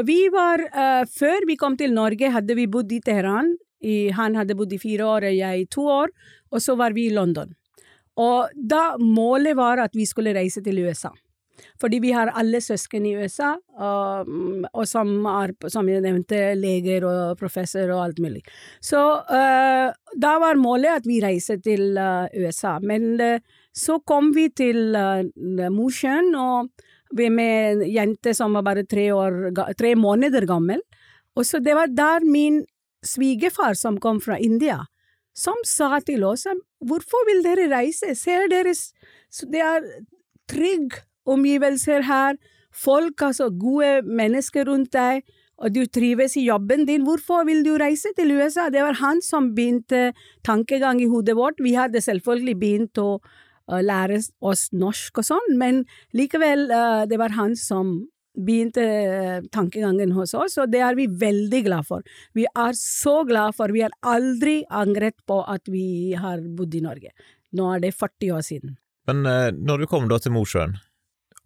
Vi 0.07 0.29
var, 0.31 0.63
uh, 0.63 1.05
Før 1.11 1.47
vi 1.47 1.57
kom 1.59 1.77
til 1.77 1.93
Norge, 1.93 2.31
hadde 2.31 2.55
vi 2.55 2.69
bodd 2.71 2.93
i 2.95 3.01
Teheran. 3.03 3.57
I, 3.83 4.11
han 4.15 4.35
hadde 4.39 4.55
bodd 4.59 4.73
i 4.75 4.79
fire 4.79 5.07
år, 5.07 5.27
og 5.29 5.39
jeg 5.39 5.63
i 5.63 5.71
to 5.71 5.87
år, 5.87 6.13
og 6.51 6.63
så 6.63 6.75
var 6.79 6.95
vi 6.95 7.09
i 7.09 7.15
London. 7.15 7.51
Og 8.19 8.51
da 8.55 8.97
målet 8.99 9.55
var 9.59 9.79
at 9.83 9.95
vi 9.95 10.07
skulle 10.07 10.35
reise 10.35 10.63
til 10.63 10.81
USA. 10.83 11.13
Fordi 11.79 11.99
vi 12.03 12.11
har 12.15 12.31
alle 12.39 12.61
søsken 12.63 13.07
i 13.07 13.15
USA, 13.19 13.53
og, 13.79 14.31
og 14.73 14.85
som 14.87 15.11
er, 15.31 15.55
som 15.71 15.89
jeg 15.91 16.03
nevnte, 16.03 16.41
leger 16.59 17.07
og 17.07 17.39
professor 17.39 17.91
og 17.95 18.03
alt 18.05 18.21
mulig. 18.23 18.43
Så 18.83 18.99
uh, 19.27 19.87
da 20.15 20.35
var 20.43 20.59
målet 20.59 21.01
at 21.01 21.09
vi 21.09 21.21
reiser 21.23 21.59
til 21.63 21.99
uh, 21.99 22.27
USA. 22.39 22.79
Men 22.83 23.15
uh, 23.19 23.39
så 23.75 23.99
kom 24.07 24.33
vi 24.35 24.49
til 24.55 24.95
uh, 24.95 25.23
Mosjøen, 25.75 26.35
og 26.39 26.71
med 27.17 27.73
en 27.73 27.85
jente 27.89 28.35
som 28.35 28.53
var 28.57 28.67
bare 28.67 28.85
tre, 28.85 29.11
år, 29.13 29.53
tre 29.79 29.95
måneder 29.97 30.47
gammel. 30.47 30.83
Og 31.37 31.47
så 31.47 31.61
det 31.63 31.75
var 31.79 31.89
der 31.89 32.27
min 32.27 32.65
svigerfar, 33.05 33.75
som 33.79 33.99
kom 34.03 34.21
fra 34.21 34.39
India, 34.39 34.83
som 35.37 35.59
sa 35.65 36.01
til 36.03 36.25
oss 36.27 36.47
hvorfor 36.85 37.27
vil 37.31 37.45
dere 37.47 37.69
reise, 37.71 38.15
ser 38.19 38.49
dere 38.51 38.75
det 39.53 39.63
er 39.63 39.85
trygge 40.51 41.05
omgivelser 41.29 42.03
her, 42.09 42.39
folk, 42.73 43.23
altså 43.23 43.51
gode 43.51 44.03
mennesker 44.07 44.67
rundt 44.69 44.93
deg, 44.93 45.23
og 45.59 45.75
du 45.75 45.83
trives 45.91 46.37
i 46.39 46.45
jobben 46.47 46.85
din, 46.87 47.03
hvorfor 47.07 47.45
vil 47.49 47.65
du 47.67 47.73
reise 47.81 48.13
til 48.17 48.31
USA? 48.39 48.69
Det 48.71 48.85
var 48.85 48.99
han 49.01 49.21
som 49.25 49.51
begynte 49.57 50.13
tankegang 50.47 51.03
i 51.03 51.09
hodet 51.11 51.35
vårt. 51.37 51.59
Vi 51.59 51.75
hadde 51.75 52.03
selvfølgelig 52.05 52.55
begynt 52.61 53.01
å 53.03 53.19
lære 53.69 54.21
oss 54.41 54.69
norsk 54.73 55.21
og 55.21 55.29
sånn, 55.29 55.59
men 55.61 55.83
likevel, 56.17 56.69
uh, 56.73 57.05
det 57.09 57.21
var 57.21 57.37
han 57.37 57.57
som 57.59 58.01
begynte 58.39 58.83
uh, 58.85 59.47
tankegangen 59.55 60.15
hos 60.17 60.35
oss, 60.39 60.59
og 60.63 60.73
det 60.73 60.83
er 60.85 60.99
vi 60.99 61.09
veldig 61.11 61.63
glad 61.69 61.89
for. 61.89 62.05
Vi 62.39 62.47
er 62.49 62.77
så 62.79 63.21
glad 63.29 63.57
for, 63.59 63.75
vi 63.75 63.85
har 63.87 63.95
aldri 64.07 64.63
angret 64.71 65.19
på 65.29 65.43
at 65.45 65.69
vi 65.69 66.15
har 66.19 66.45
bodd 66.59 66.77
i 66.79 66.85
Norge. 66.85 67.15
Nå 67.59 67.73
er 67.75 67.85
det 67.85 67.97
40 67.97 68.37
år 68.37 68.45
siden. 68.47 68.77
Men 69.09 69.25
når 69.57 69.81
du 69.81 69.87
kom 69.89 70.05
da 70.11 70.19
til 70.21 70.35
Mosjøen, 70.35 70.75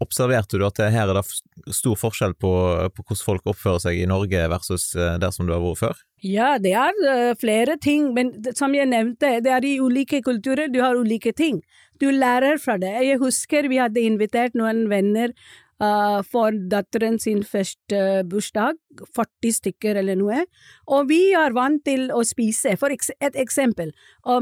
Observerte 0.02 0.59
du 0.59 0.64
at 0.66 0.80
her 0.92 1.11
er 1.11 1.18
det 1.18 1.75
stor 1.75 1.99
forskjell 1.99 2.35
på, 2.40 2.50
på, 2.94 3.04
hvordan 3.04 3.23
folk 3.23 3.49
oppfører 3.52 3.85
seg 3.85 4.00
i 4.00 4.09
Norge 4.11 4.40
versus 4.50 4.90
eh, 4.97 5.18
der 5.23 5.35
som 5.35 5.47
du 5.47 5.54
har 5.54 5.62
vært 5.62 5.82
før? 5.82 6.02
Ja, 6.23 6.54
det 6.62 6.75
er 6.78 6.99
uh, 7.02 7.32
flere 7.38 7.76
ting, 7.82 8.12
men 8.16 8.35
som 8.59 8.75
jeg 8.76 8.90
nevnte, 8.90 9.40
det 9.42 9.50
er 9.52 9.66
i 9.66 9.78
ulike 9.82 10.23
kulturer 10.25 10.71
du 10.73 10.80
har 10.82 10.99
ulike 10.99 11.35
ting. 11.35 11.61
Du 12.02 12.09
lærer 12.11 12.59
fra 12.62 12.78
det. 12.82 12.94
Jeg 13.06 13.21
husker 13.23 13.68
vi 13.71 13.80
hadde 13.82 14.02
invitert 14.02 14.56
noen 14.59 14.85
venner 14.90 15.35
uh, 15.82 16.23
for 16.26 16.54
datteren 16.71 17.18
sin 17.23 17.42
første 17.47 18.23
bursdag, 18.30 18.78
40 19.18 19.56
stykker 19.59 19.99
eller 20.02 20.18
noe, 20.18 20.44
og 20.90 21.11
vi 21.11 21.21
er 21.38 21.54
vant 21.59 21.82
til 21.87 22.09
å 22.14 22.23
spise, 22.26 22.76
for 22.78 22.94
et 22.94 23.38
eksempel, 23.42 23.90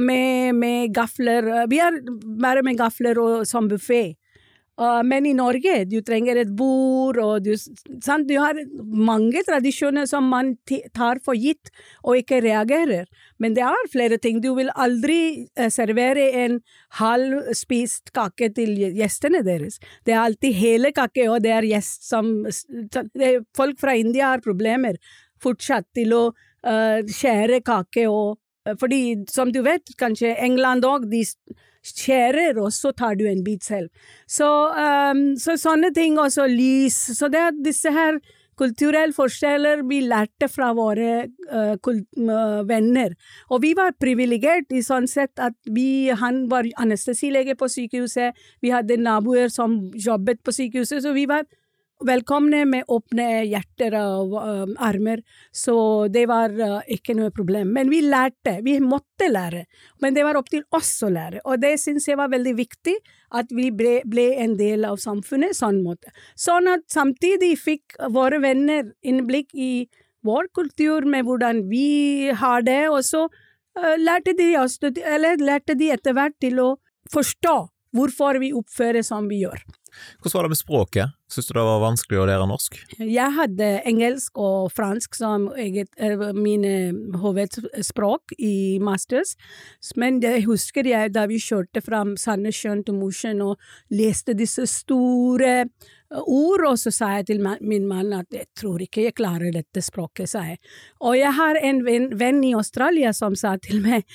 med, 0.00 0.57
med 0.57 0.97
gafler, 0.97 1.52
vi 1.73 1.81
er 1.81 2.00
bare 2.40 2.64
med 2.67 2.81
gafler 2.81 3.21
og 3.21 3.49
som 3.49 3.69
buffé. 3.73 4.20
Men 4.81 5.27
i 5.29 5.35
Norge, 5.37 5.85
du 5.85 5.99
trenger 6.01 6.39
et 6.41 6.53
bord, 6.57 7.19
og 7.21 7.45
du, 7.45 7.51
sant? 7.57 8.25
du 8.29 8.39
har 8.41 8.57
mange 8.81 9.43
tradisjoner 9.45 10.07
som 10.09 10.25
man 10.33 10.55
tar 10.97 11.21
for 11.25 11.37
gitt 11.37 11.69
og 12.01 12.17
ikke 12.23 12.41
reagerer. 12.47 13.11
Men 13.41 13.57
det 13.57 13.65
er 13.67 13.91
flere 13.93 14.17
ting. 14.23 14.41
Du 14.41 14.55
vil 14.57 14.73
aldri 14.73 15.49
uh, 15.61 15.69
servere 15.73 16.31
en 16.45 16.59
halvspist 17.01 18.15
kake 18.17 18.51
til 18.57 18.73
gjestene 18.97 19.43
deres. 19.45 19.81
Det 20.09 20.17
er 20.17 20.23
alltid 20.23 20.57
hele 20.57 20.95
kake, 20.97 21.29
og 21.29 21.43
det 21.45 21.57
er 21.59 21.69
gjest 21.75 22.09
som 22.09 22.31
Folk 23.57 23.81
fra 23.81 23.95
India 23.99 24.31
har 24.33 24.43
problemer 24.45 24.97
fortsatt 25.43 25.89
til 25.97 26.15
å 26.17 26.23
uh, 26.31 27.01
skjære 27.05 27.65
kake 27.67 28.09
og 28.11 28.39
Fordi, 28.79 29.25
som 29.33 29.49
du 29.51 29.63
vet, 29.65 29.89
kanskje 29.99 30.35
England 30.45 30.85
òg, 30.85 31.07
skjærer, 31.87 32.59
og 32.61 32.73
så 32.75 32.93
tar 32.97 33.17
du 33.21 33.27
en 33.29 33.45
bit 33.45 33.65
selv. 33.65 33.89
Så, 34.29 34.49
um, 34.75 35.25
så 35.41 35.57
sånne 35.61 35.93
ting, 35.97 36.19
også 36.21 36.47
lys. 36.51 36.99
Så 37.17 37.31
det 37.33 37.41
er 37.41 37.65
disse 37.65 37.93
her 37.95 38.21
kulturelle 38.61 39.17
forskjeller 39.17 39.85
vi 39.89 40.03
lærte 40.05 40.49
fra 40.53 40.71
våre 40.77 41.13
uh, 41.49 41.73
uh, 41.81 42.61
venner. 42.69 43.15
Og 43.49 43.63
vi 43.65 43.73
var 43.79 43.97
privilegert 44.01 44.73
i 44.77 44.83
sånn 44.85 45.09
sett 45.11 45.41
at 45.41 45.57
vi, 45.65 46.11
han 46.13 46.45
var 46.51 46.69
anestesilege 46.81 47.57
på 47.57 47.71
sykehuset, 47.73 48.37
vi 48.61 48.75
hadde 48.75 49.01
naboer 49.01 49.49
som 49.53 49.81
jobbet 49.97 50.45
på 50.45 50.55
sykehuset, 50.57 51.01
så 51.05 51.15
vi 51.17 51.27
var 51.31 51.49
velkomne 52.07 52.64
med 52.69 52.88
åpne 52.88 53.26
hjerter 53.49 53.95
og 53.99 54.35
um, 54.38 54.73
armer, 54.80 55.23
så 55.52 55.75
det 56.12 56.25
var 56.30 56.54
uh, 56.57 56.80
ikke 56.90 57.14
noe 57.19 57.33
problem. 57.35 57.73
Men 57.76 57.90
vi 57.92 58.00
lærte, 58.04 58.59
vi 58.64 58.78
måtte 58.85 59.28
lære, 59.30 59.66
men 60.02 60.16
det 60.16 60.25
var 60.26 60.38
opp 60.40 60.50
til 60.52 60.64
oss 60.76 60.92
å 61.07 61.11
lære, 61.12 61.42
og 61.45 61.61
det 61.62 61.75
syns 61.83 62.09
jeg 62.09 62.19
var 62.21 62.33
veldig 62.33 62.54
viktig, 62.59 62.97
at 63.37 63.52
vi 63.54 63.69
ble, 63.75 64.00
ble, 64.11 64.30
en 64.42 64.57
del 64.59 64.87
av 64.88 64.99
samfunnet 65.02 65.57
sånn 65.57 65.83
måte. 65.85 66.12
Sånn 66.38 66.71
at 66.73 66.87
samtidig 66.90 67.54
fikk 67.61 67.99
våre 68.14 68.40
venner 68.42 68.90
innblikk 69.07 69.54
i 69.54 69.87
vår 70.26 70.50
kultur 70.57 71.07
med 71.09 71.28
hvordan 71.28 71.64
vi 71.71 72.30
har 72.37 72.64
det, 72.66 72.83
og 72.88 73.04
så 73.07 73.26
uh, 73.28 73.97
lærte 74.00 74.35
de 74.38 74.54
oss, 74.62 74.80
eller 74.83 75.40
lærte 75.42 75.76
de 75.78 75.92
etter 75.95 76.16
hvert 76.16 76.38
til 76.40 76.62
å 76.64 76.71
forstå 77.12 77.57
hvorfor 77.97 78.38
vi 78.40 78.52
oppfører 78.54 79.02
som 79.07 79.26
vi 79.30 79.45
gjør. 79.45 79.64
Hvordan 80.21 80.38
var 80.38 80.47
det 80.47 80.54
med 80.54 80.61
språket? 80.61 81.20
Syns 81.31 81.47
du 81.47 81.55
det 81.55 81.63
var 81.63 81.79
vanskelig 81.85 82.19
å 82.19 82.27
lære 82.27 82.47
norsk? 82.51 82.77
Jeg 82.99 83.35
hadde 83.37 83.69
engelsk 83.87 84.39
og 84.43 84.73
fransk 84.75 85.15
som 85.15 85.47
eget, 85.55 85.89
eh, 85.97 86.25
mine 86.35 86.73
hovedspråk 87.23 88.35
i 88.39 88.79
masters, 88.83 89.37
men 89.95 90.19
jeg 90.21 90.43
husker 90.49 90.87
jeg 90.91 91.13
da 91.15 91.29
vi 91.31 91.39
kjørte 91.39 91.85
fra 91.87 92.03
Sandnessjøen 92.19 92.83
til 92.85 92.99
Mosjøen 92.99 93.45
og 93.47 93.59
leste 93.95 94.35
disse 94.35 94.67
store 94.67 95.69
ord, 96.11 96.65
og 96.67 96.79
så 96.81 96.91
sa 96.93 97.11
jeg 97.19 97.29
til 97.29 97.41
min 97.43 97.87
mann 97.89 98.13
at 98.17 98.27
jeg 98.35 98.49
tror 98.59 98.83
ikke 98.83 99.05
jeg 99.05 99.15
klarer 99.19 99.53
dette 99.55 99.83
språket, 99.85 100.31
sa 100.33 100.43
jeg. 100.49 100.59
Og 101.07 101.15
jeg 101.19 101.33
har 101.37 101.59
en 101.63 101.83
venn, 101.87 102.41
i 102.41 102.55
Australia 102.57 103.13
som 103.13 103.37
sa 103.37 103.57
til 103.61 103.83
meg 103.85 104.07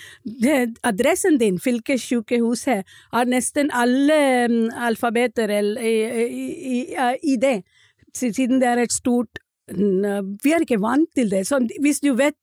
adressen 0.84 1.38
din, 1.40 1.60
fylkessykehuset, 1.62 2.84
har 3.14 3.30
nesten 3.30 3.70
alle 3.76 4.20
um, 4.50 4.58
alfabeter 4.88 5.52
i, 5.54 5.62
i, 5.86 5.96
i, 6.26 6.80
det, 7.42 7.58
siden 8.16 8.62
det 8.62 8.70
er 8.70 8.84
et 8.86 8.96
stort 8.96 9.42
vi 9.66 10.52
er 10.54 10.62
ikke 10.62 10.78
vant 10.78 11.10
til 11.18 11.32
det. 11.32 11.40
Så 11.50 11.58
hvis 11.82 11.98
du, 12.04 12.12
vet, 12.14 12.36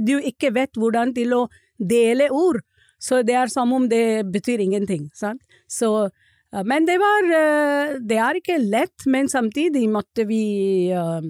du 0.00 0.14
ikke 0.16 0.48
vet 0.56 0.78
hvordan 0.80 1.12
til 1.12 1.34
å 1.36 1.42
dele 1.76 2.30
ord, 2.32 2.62
så 2.96 3.20
det 3.20 3.36
er 3.36 3.52
som 3.52 3.72
om 3.76 3.84
det 3.88 4.24
betyr 4.32 4.62
ingenting. 4.64 5.10
Sant? 5.12 5.42
Så 5.68 6.08
men 6.50 6.86
det 6.86 6.96
var 6.98 7.28
eh, 7.30 7.98
Det 8.02 8.18
er 8.18 8.38
ikke 8.40 8.58
lett, 8.58 9.06
men 9.06 9.28
samtidig 9.30 9.84
måtte 9.90 10.26
vi 10.26 10.90
eh, 10.90 11.28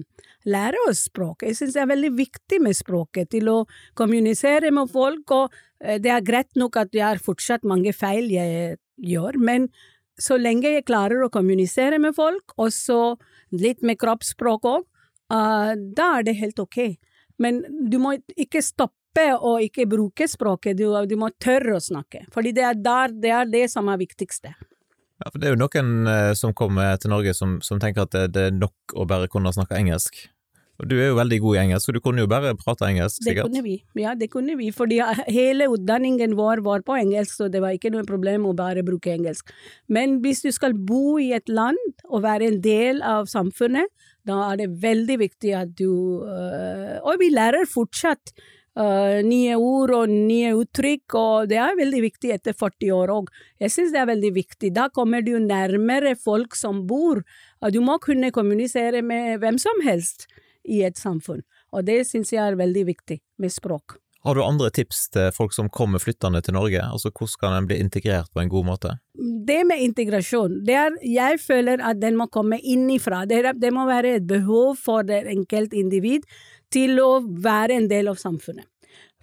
lære 0.49 0.85
oss 0.89 1.05
språket. 1.11 1.51
Jeg 1.51 1.59
synes 1.59 1.75
det 1.75 1.83
er 1.83 1.91
veldig 1.91 2.11
viktig 2.17 2.61
med 2.65 2.77
språket, 2.77 3.29
til 3.29 3.51
å 3.51 3.59
kommunisere 3.97 4.71
med 4.73 4.89
folk, 4.89 5.35
og 5.37 5.53
eh, 5.83 5.99
det 6.01 6.09
er 6.09 6.25
greit 6.25 6.57
nok 6.57 6.79
at 6.81 6.93
det 6.95 7.05
er 7.05 7.21
fortsatt 7.21 7.67
mange 7.69 7.93
feil 7.93 8.31
jeg 8.33 8.79
gjør, 8.97 9.37
men 9.37 9.69
så 10.21 10.37
lenge 10.37 10.69
jeg 10.69 10.85
klarer 10.87 11.25
å 11.25 11.31
kommunisere 11.33 11.99
med 12.01 12.15
folk, 12.17 12.53
og 12.61 12.71
så 12.75 13.01
litt 13.51 13.81
med 13.85 13.99
kroppsspråk 14.01 14.67
òg, 14.69 14.87
da 15.31 16.07
er 16.17 16.25
det 16.27 16.37
helt 16.39 16.59
ok. 16.59 16.81
Men 17.41 17.61
du 17.89 17.97
må 18.01 18.15
ikke 18.35 18.61
stoppe 18.63 19.31
og 19.33 19.63
ikke 19.65 19.87
bruke 19.89 20.27
språket, 20.29 20.77
du, 20.77 20.91
du 21.07 21.15
må 21.19 21.31
tørre 21.41 21.77
å 21.77 21.83
snakke, 21.83 22.25
fordi 22.33 22.53
det 22.55 22.67
er, 22.67 22.77
der, 22.79 23.15
det 23.23 23.33
er 23.35 23.49
det 23.49 23.65
som 23.73 23.89
er 23.91 23.99
viktigste. 24.01 24.53
Ja, 25.21 25.29
for 25.29 25.37
Det 25.37 25.49
er 25.49 25.55
jo 25.55 25.61
noen 25.61 26.07
eh, 26.09 26.33
som 26.37 26.53
kommer 26.57 26.95
til 26.97 27.11
Norge 27.13 27.33
som, 27.37 27.59
som 27.61 27.79
tenker 27.81 28.07
at 28.07 28.15
det, 28.15 28.27
det, 28.33 28.45
er 28.49 28.55
nok 28.57 28.95
å 28.97 29.05
bare 29.09 29.29
kunne 29.29 29.53
snakke 29.53 29.77
engelsk. 29.77 30.17
Og 30.81 30.89
Du 30.89 30.95
er 30.97 31.11
jo 31.11 31.17
veldig 31.19 31.37
god 31.43 31.55
i 31.55 31.59
engelsk, 31.61 31.85
så 31.85 31.93
du 31.93 31.99
kunne 32.01 32.23
jo 32.23 32.29
bare 32.29 32.55
prate 32.57 32.87
engelsk, 32.89 33.21
sikkert? 33.21 33.45
Det 33.45 33.51
kunne 33.51 33.63
vi, 33.65 33.75
ja 34.01 34.15
det 34.17 34.31
kunne 34.33 34.55
vi, 34.57 34.71
fordi 34.73 34.97
hele 35.29 35.67
utdanningen 35.69 36.33
vår 36.39 36.63
var 36.65 36.81
på 36.87 36.97
engelsk, 36.97 37.35
så 37.37 37.49
det 37.53 37.61
var 37.61 37.77
ikke 37.77 37.91
noe 37.93 38.07
problem 38.07 38.47
å 38.49 38.55
bare 38.57 38.81
bruke 38.85 39.13
engelsk. 39.13 39.53
Men 39.93 40.19
hvis 40.25 40.41
du 40.41 40.49
skal 40.53 40.73
bo 40.73 41.19
i 41.21 41.31
et 41.37 41.51
land 41.53 41.77
og 42.09 42.25
være 42.25 42.49
en 42.49 42.57
del 42.65 43.05
av 43.05 43.29
samfunnet, 43.29 43.93
da 44.25 44.39
er 44.49 44.63
det 44.63 44.71
veldig 44.81 45.19
viktig 45.21 45.53
at 45.57 45.69
du 45.77 46.21
øh, 46.21 46.97
Og 47.09 47.15
vi 47.17 47.31
lærer 47.33 47.65
fortsatt 47.65 48.33
uh, 48.77 49.17
nye 49.25 49.55
ord 49.57 49.93
og 49.97 50.11
nye 50.11 50.51
uttrykk, 50.59 51.15
og 51.17 51.49
det 51.49 51.57
er 51.61 51.79
veldig 51.79 52.03
viktig 52.05 52.33
etter 52.35 52.57
40 52.57 52.93
år 52.97 53.13
òg. 53.15 53.31
Jeg 53.61 53.73
syns 53.73 53.93
det 53.93 54.01
er 54.01 54.11
veldig 54.11 54.33
viktig. 54.35 54.73
Da 54.77 54.89
kommer 54.93 55.25
du 55.25 55.33
nærmere 55.41 56.13
folk 56.15 56.57
som 56.57 56.85
bor. 56.89 57.23
Du 57.73 57.81
må 57.81 57.97
kunne 58.01 58.33
kommunisere 58.33 59.01
med 59.01 59.41
hvem 59.41 59.57
som 59.61 59.81
helst 59.85 60.29
i 60.65 60.83
et 60.87 60.99
samfunn, 60.99 61.43
og 61.71 61.85
det 61.87 62.03
syns 62.09 62.33
jeg 62.33 62.43
er 62.43 62.59
veldig 62.59 62.85
viktig 62.93 63.21
med 63.41 63.53
språk. 63.53 63.97
Har 64.21 64.37
du 64.37 64.43
andre 64.45 64.69
tips 64.69 65.07
til 65.09 65.31
folk 65.33 65.53
som 65.55 65.69
kommer 65.73 66.01
flyttende 66.01 66.43
til 66.45 66.53
Norge, 66.53 66.81
altså 66.85 67.09
hvordan 67.09 67.39
kan 67.41 67.55
en 67.57 67.69
bli 67.71 67.79
integrert 67.81 68.29
på 68.29 68.43
en 68.43 68.51
god 68.53 68.67
måte? 68.67 68.91
Det 69.47 69.63
med 69.65 69.81
integrasjon, 69.81 70.59
det 70.67 70.75
er, 70.77 70.97
jeg 71.01 71.39
føler 71.41 71.81
at 71.81 71.97
den 72.01 72.19
må 72.19 72.27
komme 72.29 72.59
innifra. 72.61 73.23
Det, 73.25 73.41
det 73.57 73.71
må 73.73 73.87
være 73.89 74.19
et 74.19 74.27
behov 74.29 74.77
for 74.77 75.07
det 75.07 75.23
enkelte 75.31 75.79
individ 75.81 76.27
til 76.71 77.01
å 77.01 77.15
være 77.25 77.79
en 77.79 77.89
del 77.89 78.11
av 78.13 78.21
samfunnet. 78.21 78.67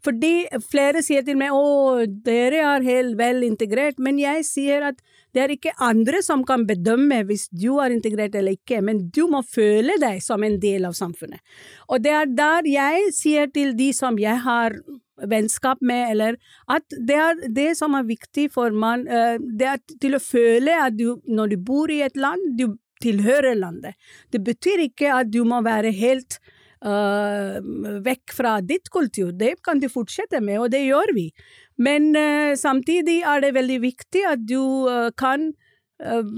Fordi 0.02 0.49
flere 0.71 1.02
sier 1.02 1.25
til 1.26 1.38
meg 1.38 1.54
å, 1.54 2.02
dere 2.25 2.62
er 2.75 2.87
helt 2.87 3.16
vel 3.18 3.42
integrert, 3.47 3.99
men 4.02 4.18
jeg 4.18 4.45
sier 4.47 4.90
at 4.92 5.00
det 5.38 5.45
er 5.45 5.52
ikke 5.54 5.76
andre 5.87 6.18
som 6.26 6.40
kan 6.47 6.64
bedømme 6.66 7.21
hvis 7.28 7.47
du 7.54 7.76
er 7.78 7.95
integrert 7.95 8.35
eller 8.35 8.57
ikke, 8.57 8.80
men 8.83 9.04
du 9.14 9.28
må 9.30 9.45
føle 9.47 9.95
deg 10.02 10.18
som 10.25 10.42
en 10.42 10.57
del 10.59 10.88
av 10.88 10.97
samfunnet. 10.99 11.38
Og 11.87 12.02
det 12.02 12.14
er 12.18 12.33
der 12.40 12.66
jeg 12.66 13.12
sier 13.14 13.52
til 13.54 13.76
de 13.78 13.92
som 13.95 14.18
jeg 14.18 14.42
har 14.42 14.75
vennskap 15.30 15.78
med, 15.83 16.11
eller 16.11 16.38
at 16.75 16.99
det 17.07 17.21
er 17.23 17.40
det 17.54 17.71
som 17.78 17.95
er 17.95 18.09
viktig 18.09 18.49
for 18.54 18.75
man, 18.75 19.07
eh, 19.07 19.38
det 19.38 19.71
er 19.76 19.80
til 20.02 20.18
å 20.18 20.23
føle 20.23 20.75
at 20.75 20.99
du, 20.99 21.21
når 21.30 21.54
du 21.54 21.57
bor 21.71 21.90
i 21.90 22.02
et 22.07 22.18
land, 22.18 22.59
du 22.59 22.73
tilhører 23.02 23.54
landet. 23.54 23.95
Det 24.35 24.42
betyr 24.42 24.88
ikke 24.88 25.14
at 25.21 25.30
du 25.30 25.45
må 25.47 25.61
være 25.62 25.95
helt 25.95 26.40
uh, 26.83 27.59
vekk 28.02 28.35
fra 28.35 28.57
ditt 28.59 28.90
kultur. 28.90 29.30
Det 29.38 29.54
kan 29.62 29.78
du 29.78 29.87
fortsette 29.92 30.40
med, 30.42 30.59
og 30.64 30.73
det 30.75 30.83
gjør 30.83 31.14
vi. 31.14 31.28
Men 31.79 32.11
uh, 32.17 32.57
samtidig 32.59 33.21
er 33.23 33.43
det 33.45 33.55
veldig 33.57 33.81
viktig 33.87 34.27
at 34.29 34.45
du 34.49 34.61
uh, 34.91 35.09
kan 35.19 35.53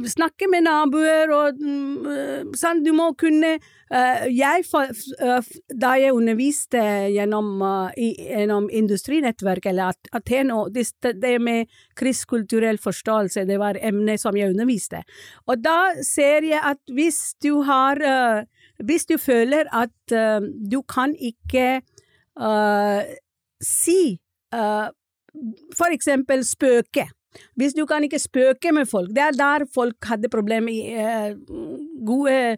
snakke 0.08 0.46
med 0.48 0.64
naboer 0.64 1.28
og 1.36 1.58
sånn. 2.56 2.78
Du 2.80 2.94
må 2.96 3.10
kunne 3.20 3.58
Jeg, 3.92 4.62
da 5.76 5.90
jeg 6.00 6.14
underviste 6.16 6.80
gjennom, 7.12 7.60
gjennom 7.92 8.70
industrinettverk, 8.72 9.68
eller 9.68 9.92
Aten, 10.16 10.48
og 10.56 10.72
det, 10.72 11.34
med 11.44 11.68
kristkulturell 11.92 12.80
forståelse, 12.80 13.44
det 13.44 13.58
var 13.60 13.76
emnet 13.76 14.22
som 14.22 14.32
jeg 14.32 14.54
underviste. 14.54 15.02
Og 15.44 15.60
da 15.60 15.92
ser 16.08 16.48
jeg 16.48 16.64
at 16.64 16.80
hvis 16.88 17.34
du 17.44 17.60
har 17.68 18.00
hvis 18.80 19.04
du 19.12 19.18
føler 19.20 19.68
at 19.76 20.16
du 20.72 20.80
kan 20.88 21.12
ikke 21.20 21.82
uh, 22.40 23.04
si 23.60 24.16
uh, 24.54 24.88
for 25.76 25.92
eksempel 25.94 26.44
spøke. 26.46 27.08
Hvis 27.54 27.76
du 27.76 27.84
kan 27.86 28.02
ikke 28.02 28.18
spøke 28.18 28.72
med 28.74 28.88
folk, 28.90 29.12
det 29.14 29.22
er 29.22 29.36
der 29.38 29.64
folk 29.74 30.08
hadde 30.10 30.30
problemer 30.32 30.72
i 30.72 31.34
Gode 32.06 32.56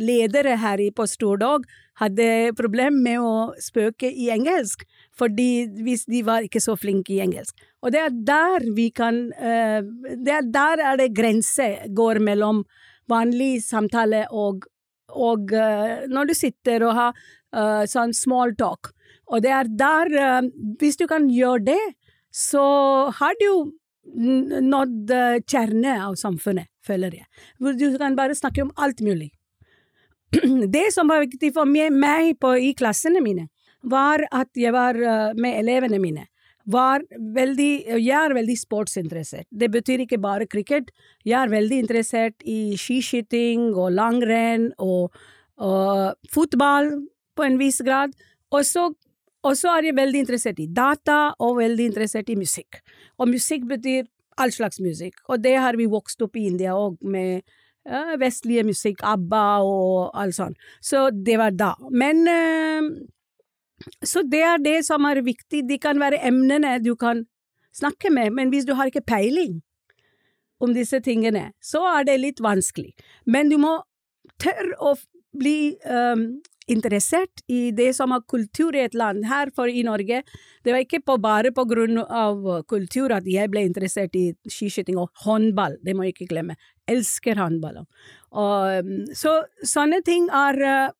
ledere 0.00 0.56
her 0.58 0.82
på 0.96 1.06
Stordog 1.06 1.66
hadde 2.00 2.54
problemer 2.58 2.96
med 3.04 3.20
å 3.22 3.32
spøke 3.60 4.08
i 4.08 4.30
engelsk, 4.32 4.82
fordi 5.18 5.68
hvis 5.84 6.06
de 6.08 6.22
var 6.26 6.46
ikke 6.46 6.62
så 6.64 6.74
flinke 6.80 7.14
i 7.14 7.20
engelsk. 7.22 7.54
Og 7.84 7.92
det 7.94 8.00
er 8.00 8.16
der 8.32 8.66
vi 8.74 8.88
kan 8.90 9.28
det 9.30 10.34
er 10.34 10.48
Der 10.50 10.82
er 10.90 10.96
det 10.96 11.12
grense 11.14 11.68
går 11.94 12.20
mellom 12.24 12.64
vanlig 13.10 13.60
samtale 13.62 14.26
og 14.30 14.66
og 15.10 15.50
når 15.50 16.28
du 16.28 16.34
sitter 16.38 16.84
og 16.86 16.94
har 16.94 17.86
sånn 17.90 18.12
small 18.14 18.54
talk. 18.54 18.92
Og 19.30 19.42
det 19.44 19.52
er 19.54 19.68
der 19.68 20.10
uh, 20.10 20.48
Hvis 20.80 20.98
du 20.98 21.06
kan 21.10 21.28
gjøre 21.30 21.64
det, 21.70 21.82
så 22.34 22.64
har 23.14 23.34
du 23.40 23.72
nådd 24.10 25.10
kjernen 25.46 26.02
av 26.06 26.16
samfunnet, 26.18 26.66
føler 26.82 27.14
jeg. 27.14 27.26
Du 27.78 27.98
kan 28.00 28.16
bare 28.18 28.34
snakke 28.34 28.64
om 28.64 28.72
alt 28.80 29.02
mulig. 29.06 29.28
Det 30.74 30.88
som 30.94 31.10
var 31.10 31.22
viktig 31.26 31.52
for 31.54 31.68
meg, 31.68 32.32
på, 32.40 32.54
i 32.58 32.72
klassene 32.74 33.22
mine, 33.22 33.46
var 33.82 34.24
at 34.32 34.50
jeg 34.58 34.72
var 34.74 34.98
med 35.38 35.60
elevene 35.60 36.00
mine 36.02 36.26
veldig 36.66 37.98
Jeg 38.00 38.24
er 38.24 38.34
veldig 38.34 38.56
sportsinteressert. 38.58 39.46
Det 39.50 39.70
betyr 39.70 40.00
ikke 40.00 40.18
bare 40.18 40.46
cricket. 40.46 40.90
Jeg 41.24 41.42
er 41.42 41.48
veldig 41.48 41.78
interessert 41.78 42.34
i 42.44 42.76
skiskyting 42.76 43.74
og 43.74 43.92
langrenn 43.92 44.72
og, 44.78 45.12
og 45.56 46.14
fotball 46.30 47.06
på 47.36 47.42
en 47.42 47.58
viss 47.58 47.80
grad. 47.82 48.12
Og 48.52 48.64
så 48.64 48.92
er 49.44 49.88
jeg 49.88 49.96
veldig 49.96 50.20
interessert 50.24 50.58
i 50.60 50.66
data 50.66 51.34
og 51.38 51.58
veldig 51.58 51.86
interessert 51.92 52.28
i 52.28 52.36
musikk. 52.36 52.80
Og 53.18 53.28
musikk 53.28 53.66
betyr 53.68 54.04
all 54.36 54.52
slags 54.52 54.80
musikk. 54.80 55.16
Og 55.28 55.40
det 55.42 55.56
har 55.56 55.76
vi 55.76 55.86
vokst 55.86 56.20
opp 56.22 56.36
i 56.36 56.46
India 56.48 56.74
òg, 56.76 56.98
med 57.02 57.42
uh, 57.88 58.16
vestlige 58.20 58.64
musikk, 58.64 59.00
ABBA 59.02 59.46
og 59.64 60.10
alt 60.14 60.36
sånt. 60.36 60.56
Så 60.80 61.08
det 61.10 61.38
var 61.40 61.50
da. 61.56 61.74
Men 61.90 62.22
uh, 62.28 62.90
så 64.04 64.22
det 64.22 64.42
er 64.44 64.60
det 64.62 64.78
som 64.86 65.04
er 65.08 65.22
viktig. 65.24 65.64
De 65.68 65.78
kan 65.80 66.00
være 66.00 66.20
emnene 66.26 66.78
du 66.84 66.94
kan 66.96 67.24
snakke 67.76 68.10
med, 68.12 68.32
men 68.36 68.50
hvis 68.50 68.66
du 68.68 68.74
har 68.74 68.90
ikke 68.90 69.06
peiling 69.06 69.60
om 70.60 70.74
disse 70.76 71.00
tingene, 71.00 71.52
så 71.62 71.80
er 71.96 72.04
det 72.04 72.20
litt 72.20 72.42
vanskelig. 72.44 72.92
Men 73.24 73.48
du 73.48 73.56
må 73.60 73.78
tørre 74.42 74.76
å 74.80 74.94
bli 75.36 75.76
um, 75.86 76.42
interessert 76.70 77.42
i 77.50 77.70
det 77.76 77.90
som 77.96 78.14
er 78.14 78.24
kultur 78.30 78.76
i 78.76 78.84
et 78.86 78.94
land. 78.98 79.24
Her 79.30 79.50
for 79.56 79.70
i 79.70 79.82
Norge, 79.86 80.22
det 80.64 80.74
var 80.74 80.84
ikke 80.84 81.02
på 81.06 81.18
bare 81.22 81.52
på 81.56 81.66
grunn 81.68 81.98
av 82.02 82.62
kultur 82.70 83.14
at 83.16 83.26
jeg 83.28 83.50
ble 83.52 83.64
interessert 83.68 84.16
i 84.18 84.30
skiskyting 84.48 85.00
og 85.00 85.10
håndball, 85.24 85.76
det 85.84 85.96
må 85.96 86.06
jeg 86.06 86.16
ikke 86.16 86.30
glemme. 86.34 86.56
Elsker 86.90 87.38
håndball. 87.38 87.82
Og, 88.30 88.94
så 89.16 89.36
sånne 89.66 90.00
ting 90.06 90.30
er 90.30 90.94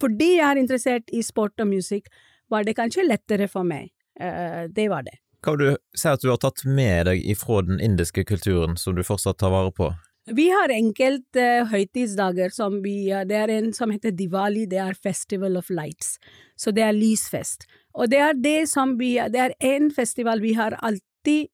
fordi 0.00 0.34
jeg 0.36 0.46
er 0.46 0.60
interessert 0.60 1.12
i 1.14 1.22
sport 1.24 1.62
og 1.62 1.70
musikk, 1.70 2.10
var 2.52 2.66
det 2.66 2.76
kanskje 2.78 3.06
lettere 3.06 3.48
for 3.48 3.66
meg. 3.66 3.90
Uh, 4.20 4.66
det 4.72 4.88
var 4.92 5.06
det. 5.06 5.18
Hva 5.44 5.54
vil 5.54 5.74
du 5.74 5.78
si 5.98 6.08
at 6.10 6.22
du 6.22 6.30
har 6.32 6.40
tatt 6.42 6.64
med 6.64 7.06
deg 7.08 7.22
ifra 7.28 7.60
den 7.66 7.80
indiske 7.84 8.24
kulturen 8.28 8.76
som 8.80 8.96
du 8.96 9.04
fortsatt 9.06 9.38
tar 9.40 9.52
vare 9.52 9.72
på? 9.74 9.90
Vi 10.26 10.48
har 10.50 10.72
enkelte 10.74 11.42
uh, 11.62 11.68
høytidsdager 11.70 12.50
som 12.50 12.80
vi 12.82 13.12
uh, 13.14 13.22
Det 13.26 13.36
er 13.38 13.52
en 13.54 13.72
som 13.74 13.92
heter 13.94 14.10
Diwali, 14.10 14.64
det 14.66 14.80
er 14.82 14.96
Festival 14.98 15.56
of 15.56 15.70
Lights. 15.70 16.16
Så 16.58 16.72
det 16.74 16.82
er 16.82 16.96
lysfest. 16.96 17.68
Og 17.94 18.10
det 18.10 18.18
er 18.18 18.34
det 18.34 18.68
som 18.68 18.96
vi 18.98 19.14
Det 19.30 19.40
er 19.40 19.54
en 19.60 19.90
festival 19.90 20.42
vi 20.42 20.56
har 20.58 20.74
alltid 20.82 21.46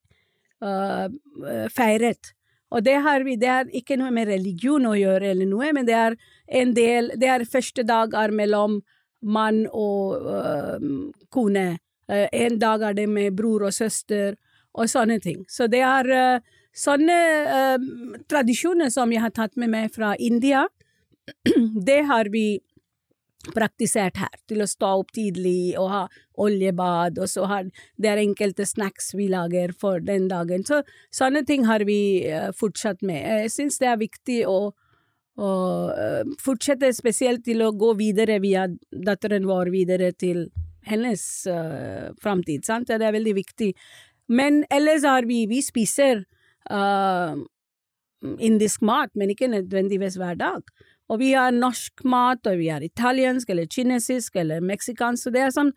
uh, 0.65 1.09
feiret. 1.69 2.33
Og 2.73 2.85
det 2.85 2.97
har 3.05 3.25
vi, 3.25 3.37
det 3.37 3.51
har 3.51 3.69
ikke 3.69 3.99
noe 4.01 4.11
med 4.11 4.31
religion 4.31 4.87
å 4.89 4.97
gjøre 4.97 5.35
eller 5.35 5.47
noe, 5.47 5.73
men 5.77 5.85
det 5.85 5.99
er 5.99 6.17
en 6.49 6.73
del 6.73 7.11
Det 7.21 7.29
er 7.29 7.45
første 7.45 7.85
dag 7.85 8.15
er 8.17 8.33
mellom 8.33 8.81
mann 9.23 9.67
og 9.69 10.25
øh, 10.27 10.87
kone. 11.31 11.77
En 12.09 12.57
dag 12.59 12.83
er 12.83 12.97
det 12.97 13.05
med 13.07 13.37
bror 13.37 13.69
og 13.69 13.77
søster, 13.77 14.35
og 14.73 14.89
sånne 14.91 15.21
ting. 15.23 15.45
Så 15.53 15.69
det 15.71 15.85
er 15.85 16.41
sånne 16.73 17.19
uh, 17.47 17.89
tradisjoner 18.31 18.93
som 18.93 19.13
jeg 19.13 19.23
har 19.25 19.35
tatt 19.37 19.57
med 19.61 19.73
meg 19.73 19.93
fra 19.95 20.15
India. 20.17 20.67
det 21.89 22.03
har 22.09 22.31
vi 22.33 22.61
praktisert 23.51 24.21
her, 24.23 24.35
til 24.47 24.63
å 24.63 24.69
stå 24.71 24.89
opp 25.01 25.11
tidlig 25.17 25.75
og 25.81 25.89
ha 25.91 26.03
oljebad, 26.43 27.19
og 27.19 27.31
så 27.31 27.49
har 27.51 27.67
det 27.99 28.11
er 28.11 28.21
enkelte 28.23 28.67
snacks 28.69 29.13
vi 29.19 29.27
lager 29.33 29.75
for 29.79 30.03
den 30.03 30.29
dagen. 30.31 30.63
Så 30.67 30.83
sånne 31.15 31.43
ting 31.49 31.67
har 31.67 31.85
vi 31.89 31.99
uh, 32.31 32.51
fortsatt 32.57 33.03
med. 33.03 33.21
Jeg 33.45 33.53
syns 33.57 33.81
det 33.83 33.91
er 33.91 34.01
viktig 34.01 34.39
å, 34.49 34.59
å 35.43 35.51
uh, 35.91 36.23
fortsette 36.43 36.93
spesielt 36.95 37.45
til 37.49 37.65
å 37.67 37.73
gå 37.75 37.93
videre 37.99 38.39
via 38.43 38.69
datteren 38.91 39.49
vår 39.51 39.73
videre 39.75 40.13
til 40.15 40.47
hennes 40.87 41.25
uh, 41.51 42.15
framtid? 42.23 42.65
Det 42.87 42.99
er 43.01 43.19
veldig 43.19 43.37
viktig. 43.43 43.73
Men 44.33 44.63
ellers 44.71 45.05
har 45.05 45.27
vi 45.27 45.45
Vi 45.51 45.61
spiser 45.63 46.25
indisk 48.39 48.85
mat, 48.87 49.11
men 49.19 49.33
ikke 49.33 49.51
nødvendigvis 49.51 50.15
hver 50.21 50.37
dag. 50.39 50.63
Og 51.11 51.19
vi 51.19 51.33
har 51.35 51.51
norsk 51.51 52.05
mat, 52.05 52.47
og 52.47 52.61
vi 52.61 52.69
har 52.71 52.85
italiensk 52.87 53.51
eller 53.51 53.67
kinesisk 53.67 54.37
eller 54.39 54.63
meksikansk, 54.63 55.25
så 55.25 55.33
det 55.35 55.43
er 55.43 55.51
sånn 55.55 55.73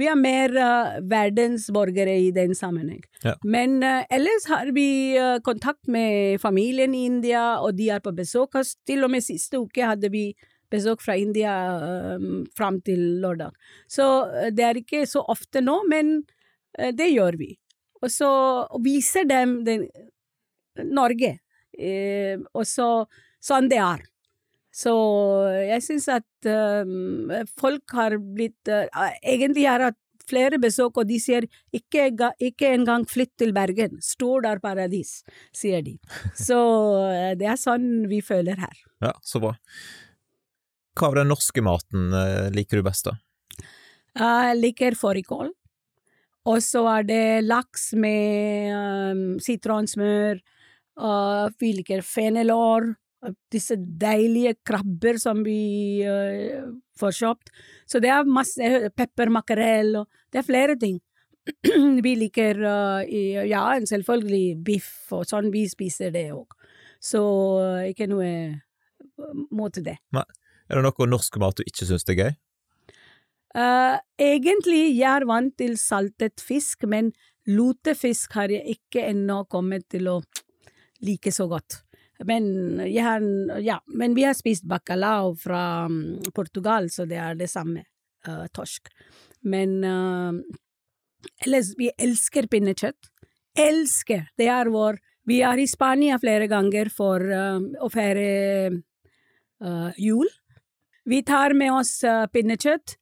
vi 0.00 0.06
er 0.08 0.16
mer 0.16 0.54
uh, 0.56 0.94
verdensborgere 1.04 2.14
i 2.24 2.30
den 2.32 2.54
sammenheng. 2.56 3.02
Ja. 3.24 3.34
Men 3.44 3.82
uh, 3.84 4.06
ellers 4.12 4.46
har 4.48 4.70
vi 4.72 5.18
uh, 5.20 5.36
kontakt 5.44 5.84
med 5.84 6.40
familien 6.40 6.94
i 6.96 7.04
India, 7.10 7.60
og 7.60 7.76
de 7.76 7.90
er 7.92 8.00
på 8.00 8.14
besøk. 8.16 8.56
Til 8.88 9.04
og 9.04 9.12
med 9.12 9.24
siste 9.24 9.60
uke 9.60 9.84
hadde 9.84 10.08
vi 10.12 10.30
besøk 10.72 11.04
fra 11.04 11.18
India 11.20 11.52
um, 12.16 12.46
fram 12.56 12.80
til 12.80 13.20
lørdag. 13.20 13.52
Så 13.84 14.06
uh, 14.30 14.48
det 14.48 14.64
er 14.64 14.80
ikke 14.80 15.04
så 15.08 15.24
ofte 15.28 15.60
nå, 15.60 15.82
men 15.92 16.22
uh, 16.80 16.88
det 16.96 17.12
gjør 17.12 17.36
vi. 17.42 17.52
Og 18.02 18.10
så 18.10 18.32
viser 18.82 19.28
dem 19.28 19.60
den, 19.68 19.86
Norge, 20.80 21.36
Eh, 21.72 22.36
og 22.52 22.66
så 22.68 22.88
sånn 23.42 23.70
det 23.72 23.80
er. 23.80 24.04
Så 24.72 24.92
jeg 25.52 25.84
syns 25.84 26.06
at 26.08 26.48
um, 26.48 27.32
folk 27.60 27.92
har 27.92 28.14
blitt 28.16 28.70
uh, 28.72 28.86
Egentlig 29.20 29.66
har 29.68 29.84
hatt 29.84 29.98
flere 30.28 30.56
besøk, 30.62 30.96
og 30.96 31.10
de 31.10 31.18
sier 31.20 31.44
ikke, 31.76 32.06
ikke 32.40 32.70
engang 32.72 33.04
flytt 33.08 33.34
til 33.42 33.52
Bergen, 33.52 33.98
Stord 34.04 34.46
er 34.48 34.62
paradis, 34.64 35.18
sier 35.52 35.82
de. 35.84 35.98
Så 36.38 36.56
uh, 36.56 37.32
det 37.36 37.50
er 37.52 37.60
sånn 37.60 38.06
vi 38.08 38.22
føler 38.24 38.62
her. 38.64 38.80
Ja, 39.04 39.12
så 39.26 39.42
bra. 39.42 39.52
Hva 40.96 41.10
av 41.10 41.18
den 41.20 41.30
norske 41.32 41.62
maten 41.64 42.12
eh, 42.12 42.50
liker 42.52 42.78
du 42.78 42.84
best, 42.84 43.08
da? 43.08 43.14
Jeg 44.12 44.58
liker 44.58 44.96
fårikål. 44.96 45.48
Og 46.52 46.58
så 46.60 46.82
er 46.98 47.06
det 47.08 47.24
laks 47.46 47.94
med 47.96 48.74
um, 48.76 49.22
sitronsmør. 49.40 50.42
Og 51.00 51.54
vi 51.60 51.72
liker 51.78 52.02
fenelår, 52.04 52.92
Disse 53.54 53.76
deilige 53.78 54.56
krabber 54.66 55.14
som 55.22 55.44
vi 55.46 56.02
uh, 56.02 56.64
får 56.98 57.12
kjøpt. 57.20 57.52
Så 57.86 58.00
det 58.02 58.10
er 58.10 58.26
masse 58.26 58.90
peppermakrell 58.98 59.94
og 60.00 60.08
Det 60.32 60.40
er 60.40 60.46
flere 60.48 60.74
ting. 60.74 60.96
vi 62.02 62.16
liker 62.18 62.58
uh, 62.66 63.06
i- 63.06 63.46
ja, 63.46 63.62
selvfølgelig 63.86 64.58
biff 64.66 65.12
og 65.14 65.22
sånn. 65.30 65.52
Vi 65.54 65.68
spiser 65.70 66.10
det 66.10 66.32
òg. 66.34 66.50
Så 66.98 67.22
uh, 67.22 67.86
ikke 67.86 68.10
noe 68.10 68.58
mot 69.54 69.78
det. 69.78 70.00
Er 70.18 70.74
det 70.80 70.82
noe 70.82 71.06
norsk 71.14 71.38
mat 71.38 71.58
du 71.58 71.62
ikke 71.62 71.86
syns 71.86 72.08
er 72.10 72.18
gøy? 72.18 72.30
Uh, 73.54 73.98
egentlig 74.18 74.96
jeg 74.96 75.10
er 75.12 75.26
vant 75.28 75.54
til 75.60 75.76
saltet 75.78 76.42
fisk, 76.42 76.88
men 76.90 77.12
lutefisk 77.46 78.34
har 78.34 78.50
jeg 78.50 78.80
ikke 78.80 79.06
ennå 79.12 79.44
kommet 79.46 79.86
til 79.92 80.10
å 80.10 80.22
like 81.02 81.32
så 81.32 81.46
godt. 81.50 81.82
Men, 82.24 82.78
har, 82.80 83.22
ja, 83.60 83.80
men 83.86 84.14
vi 84.14 84.24
har 84.24 84.34
spist 84.34 84.64
bacalao 84.64 85.34
fra 85.36 85.88
mm, 85.88 86.32
Portugal, 86.34 86.90
så 86.90 87.06
det 87.08 87.18
er 87.18 87.34
det 87.34 87.50
samme. 87.50 87.84
Uh, 88.28 88.46
torsk. 88.54 88.86
Men 89.42 89.82
uh, 89.84 90.30
ellers, 91.42 91.72
vi 91.78 91.90
elsker 91.98 92.46
pinnekjøtt. 92.46 93.10
Elsker! 93.58 94.28
Det 94.38 94.46
er 94.46 94.70
vår 94.70 95.00
Vi 95.26 95.40
er 95.46 95.58
i 95.58 95.66
Spania 95.70 96.18
flere 96.18 96.46
ganger 96.50 96.88
for 96.90 97.22
uh, 97.22 97.58
å 97.58 97.90
feire 97.90 98.80
jul. 99.94 100.26
Vi 101.06 101.20
tar 101.22 101.52
med 101.54 101.70
oss 101.70 102.00
pinnekjøtt 102.34 102.96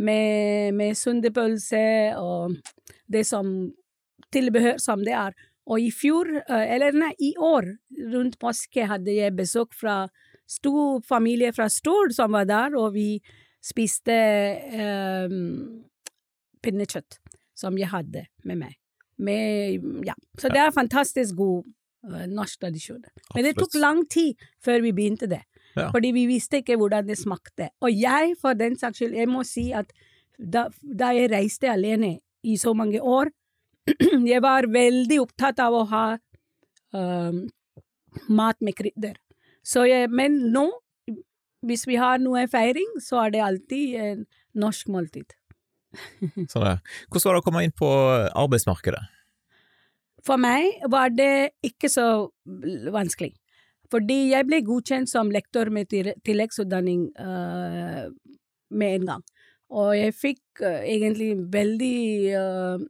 med, 0.00 0.72
med 0.72 0.96
sundepølse 0.96 1.82
og 2.16 2.54
det 3.04 3.26
som 3.28 3.50
tilbehør 4.32 4.78
som 4.80 5.04
det 5.04 5.12
er. 5.12 5.36
Og 5.68 5.82
i 5.82 5.90
fjor, 5.94 6.30
eh, 6.40 6.74
eller 6.74 6.96
nei, 6.96 7.12
i 7.18 7.34
år, 7.36 7.68
rundt 8.14 8.38
påske, 8.40 8.86
hadde 8.88 9.12
jeg 9.14 9.36
besøk 9.36 9.74
fra 9.76 10.06
stor 10.50 11.00
familie 11.06 11.52
fra 11.54 11.68
Stord 11.70 12.14
som 12.16 12.32
var 12.34 12.48
der, 12.48 12.74
og 12.78 12.94
vi 12.96 13.20
spiste 13.62 14.16
um, 15.28 15.84
pinnekjøtt 16.64 17.20
som 17.58 17.76
jeg 17.78 17.90
hadde 17.92 18.24
med 18.48 18.62
meg. 18.62 18.78
Med, 19.20 19.84
ja. 20.08 20.16
Så 20.40 20.48
det 20.48 20.62
er 20.62 20.72
fantastisk 20.72 21.36
god 21.36 21.68
uh, 22.08 22.24
norsk 22.30 22.64
tradisjon. 22.64 23.02
Men 23.34 23.46
det 23.46 23.58
tok 23.58 23.76
lang 23.76 24.06
tid 24.10 24.40
før 24.64 24.80
vi 24.86 24.94
begynte 24.96 25.28
det. 25.30 25.42
Ja. 25.76 25.90
Fordi 25.92 26.10
vi 26.16 26.24
visste 26.26 26.64
ikke 26.64 26.78
hvordan 26.80 27.06
det 27.06 27.18
smakte. 27.20 27.68
Og 27.84 27.92
jeg, 27.94 28.34
for 28.40 28.56
den 28.58 28.78
saks 28.80 28.98
skyld, 28.98 29.14
jeg 29.20 29.28
må 29.30 29.44
si 29.46 29.68
at 29.76 29.92
da, 30.40 30.66
da 30.80 31.12
jeg 31.14 31.30
reiste 31.30 31.68
alene 31.70 32.16
i 32.42 32.56
så 32.58 32.72
mange 32.74 33.02
år, 33.04 33.30
jeg 34.32 34.42
var 34.44 34.68
veldig 34.70 35.20
opptatt 35.22 35.60
av 35.62 35.76
å 35.76 35.86
ha 35.90 36.04
um, 36.96 37.42
mat 38.28 38.60
med 38.60 38.76
krydder. 38.78 39.18
Men 40.10 40.38
nå, 40.52 40.66
hvis 41.66 41.86
vi 41.88 41.98
har 42.00 42.20
noe 42.22 42.46
feiring, 42.50 42.98
så 43.04 43.24
er 43.24 43.34
det 43.34 43.44
alltid 43.44 43.94
en 44.00 44.26
norsk 44.58 44.90
måltid. 44.90 45.36
Sånn 46.52 46.66
er. 46.66 46.80
Hvordan 47.10 47.26
var 47.28 47.36
det 47.36 47.42
å 47.42 47.46
komme 47.46 47.64
inn 47.66 47.76
på 47.76 47.88
arbeidsmarkedet? 47.88 49.02
For 50.26 50.40
meg 50.40 50.82
var 50.92 51.12
det 51.14 51.56
ikke 51.64 51.88
så 51.92 52.06
vanskelig. 52.92 53.32
Fordi 53.90 54.30
jeg 54.30 54.46
ble 54.46 54.60
godkjent 54.62 55.10
som 55.10 55.32
lektor 55.34 55.70
med 55.74 55.90
tilleggsutdanning 55.90 57.08
uh, 57.18 58.06
med 58.70 59.00
en 59.00 59.08
gang. 59.14 59.24
Og 59.70 59.94
jeg 59.96 60.14
fikk 60.14 60.62
uh, 60.62 60.82
egentlig 60.82 61.32
veldig 61.50 61.98
eh, 62.38 62.84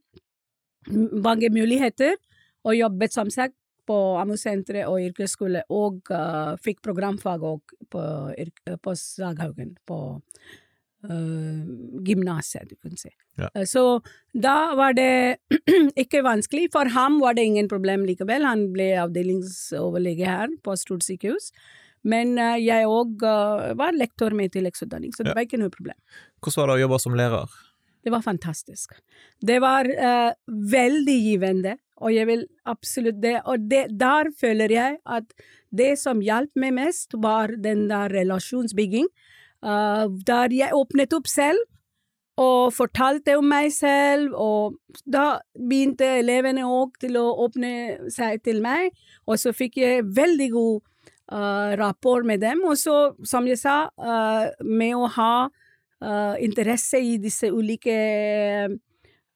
mange 0.93 1.51
muligheter, 1.55 2.17
og 2.65 2.77
jobbet 2.77 3.13
som 3.15 3.31
sagt 3.31 3.55
på 3.89 3.97
AMU-senteret 4.21 4.87
og 4.87 5.01
yrkesskole, 5.03 5.63
og 5.73 6.11
uh, 6.15 6.55
fikk 6.63 6.83
programfag 6.85 7.43
òg 7.43 7.73
på, 7.91 8.03
yrk- 8.39 8.77
på 8.85 8.93
Saghaugen, 8.95 9.73
på 9.89 9.97
uh, 11.09 11.65
gymnaset, 12.07 12.69
du 12.71 12.77
kan 12.77 12.95
si. 13.01 13.11
Ja. 13.41 13.49
Eh, 13.55 13.65
Så 13.67 14.01
da 14.37 14.75
var 14.79 14.95
det 14.95 15.39
ikke 16.05 16.23
vanskelig. 16.27 16.69
For 16.75 16.93
ham 16.95 17.19
var 17.25 17.35
det 17.35 17.47
ingen 17.49 17.69
problem 17.73 18.05
likevel. 18.07 18.45
Han 18.47 18.69
ble 18.75 18.93
avdelingsoverlege 19.07 20.29
her 20.29 20.55
på 20.63 20.77
stort 20.79 21.03
sykehus. 21.07 21.51
Men 22.05 22.37
eh, 22.39 22.61
jeg 22.63 22.87
òg 22.89 23.25
var 23.77 23.97
lektor 23.97 24.33
med 24.37 24.53
tilleggsutdanning, 24.55 25.13
så 25.17 25.25
det 25.25 25.33
Ja. 25.35 25.41
var 25.41 25.49
ikke 25.49 25.59
noe 25.61 25.73
problem. 25.73 25.99
Hvordan 26.41 26.63
var 26.63 26.71
det 26.71 26.79
å 26.79 26.85
jobbe 26.87 27.01
som 27.03 27.19
lærer? 27.19 27.59
Det 28.05 28.13
var 28.13 28.23
fantastisk. 28.25 28.95
Det 29.41 29.59
var 29.61 29.89
uh, 29.89 30.33
veldig 30.49 31.17
givende, 31.25 31.77
og 32.01 32.15
jeg 32.15 32.29
vil 32.31 32.47
absolutt 32.65 33.21
det. 33.23 33.41
Og 33.45 33.67
det, 33.71 33.87
der 34.01 34.31
føler 34.41 34.73
jeg 34.73 34.97
at 35.05 35.35
det 35.71 35.93
som 36.01 36.23
hjalp 36.25 36.51
meg 36.57 36.75
mest, 36.79 37.15
var 37.21 37.53
den 37.61 37.89
der 37.91 38.13
relasjonsbygging. 38.15 39.11
Uh, 39.61 40.09
der 40.27 40.55
jeg 40.57 40.73
åpnet 40.73 41.13
opp 41.13 41.29
selv 41.29 41.61
og 42.41 42.73
fortalte 42.73 43.35
om 43.37 43.45
meg 43.45 43.69
selv, 43.75 44.33
og 44.33 44.79
da 45.05 45.43
begynte 45.53 46.07
elevene 46.23 46.65
òg 46.65 46.95
til 47.03 47.19
å 47.21 47.27
åpne 47.45 48.09
seg 48.09 48.41
til 48.47 48.63
meg, 48.65 48.95
og 49.29 49.37
så 49.43 49.53
fikk 49.53 49.77
jeg 49.83 50.07
veldig 50.17 50.47
god 50.55 50.79
uh, 51.37 51.77
rapport 51.77 52.25
med 52.25 52.41
dem. 52.41 52.65
Og 52.65 52.81
så, 52.81 53.11
som 53.29 53.45
jeg 53.45 53.61
sa, 53.61 53.91
med 54.65 54.97
å 54.97 55.11
ha 55.19 55.35
interesse 56.41 57.01
i 57.01 57.19
disse 57.21 57.51
ulike 57.53 57.97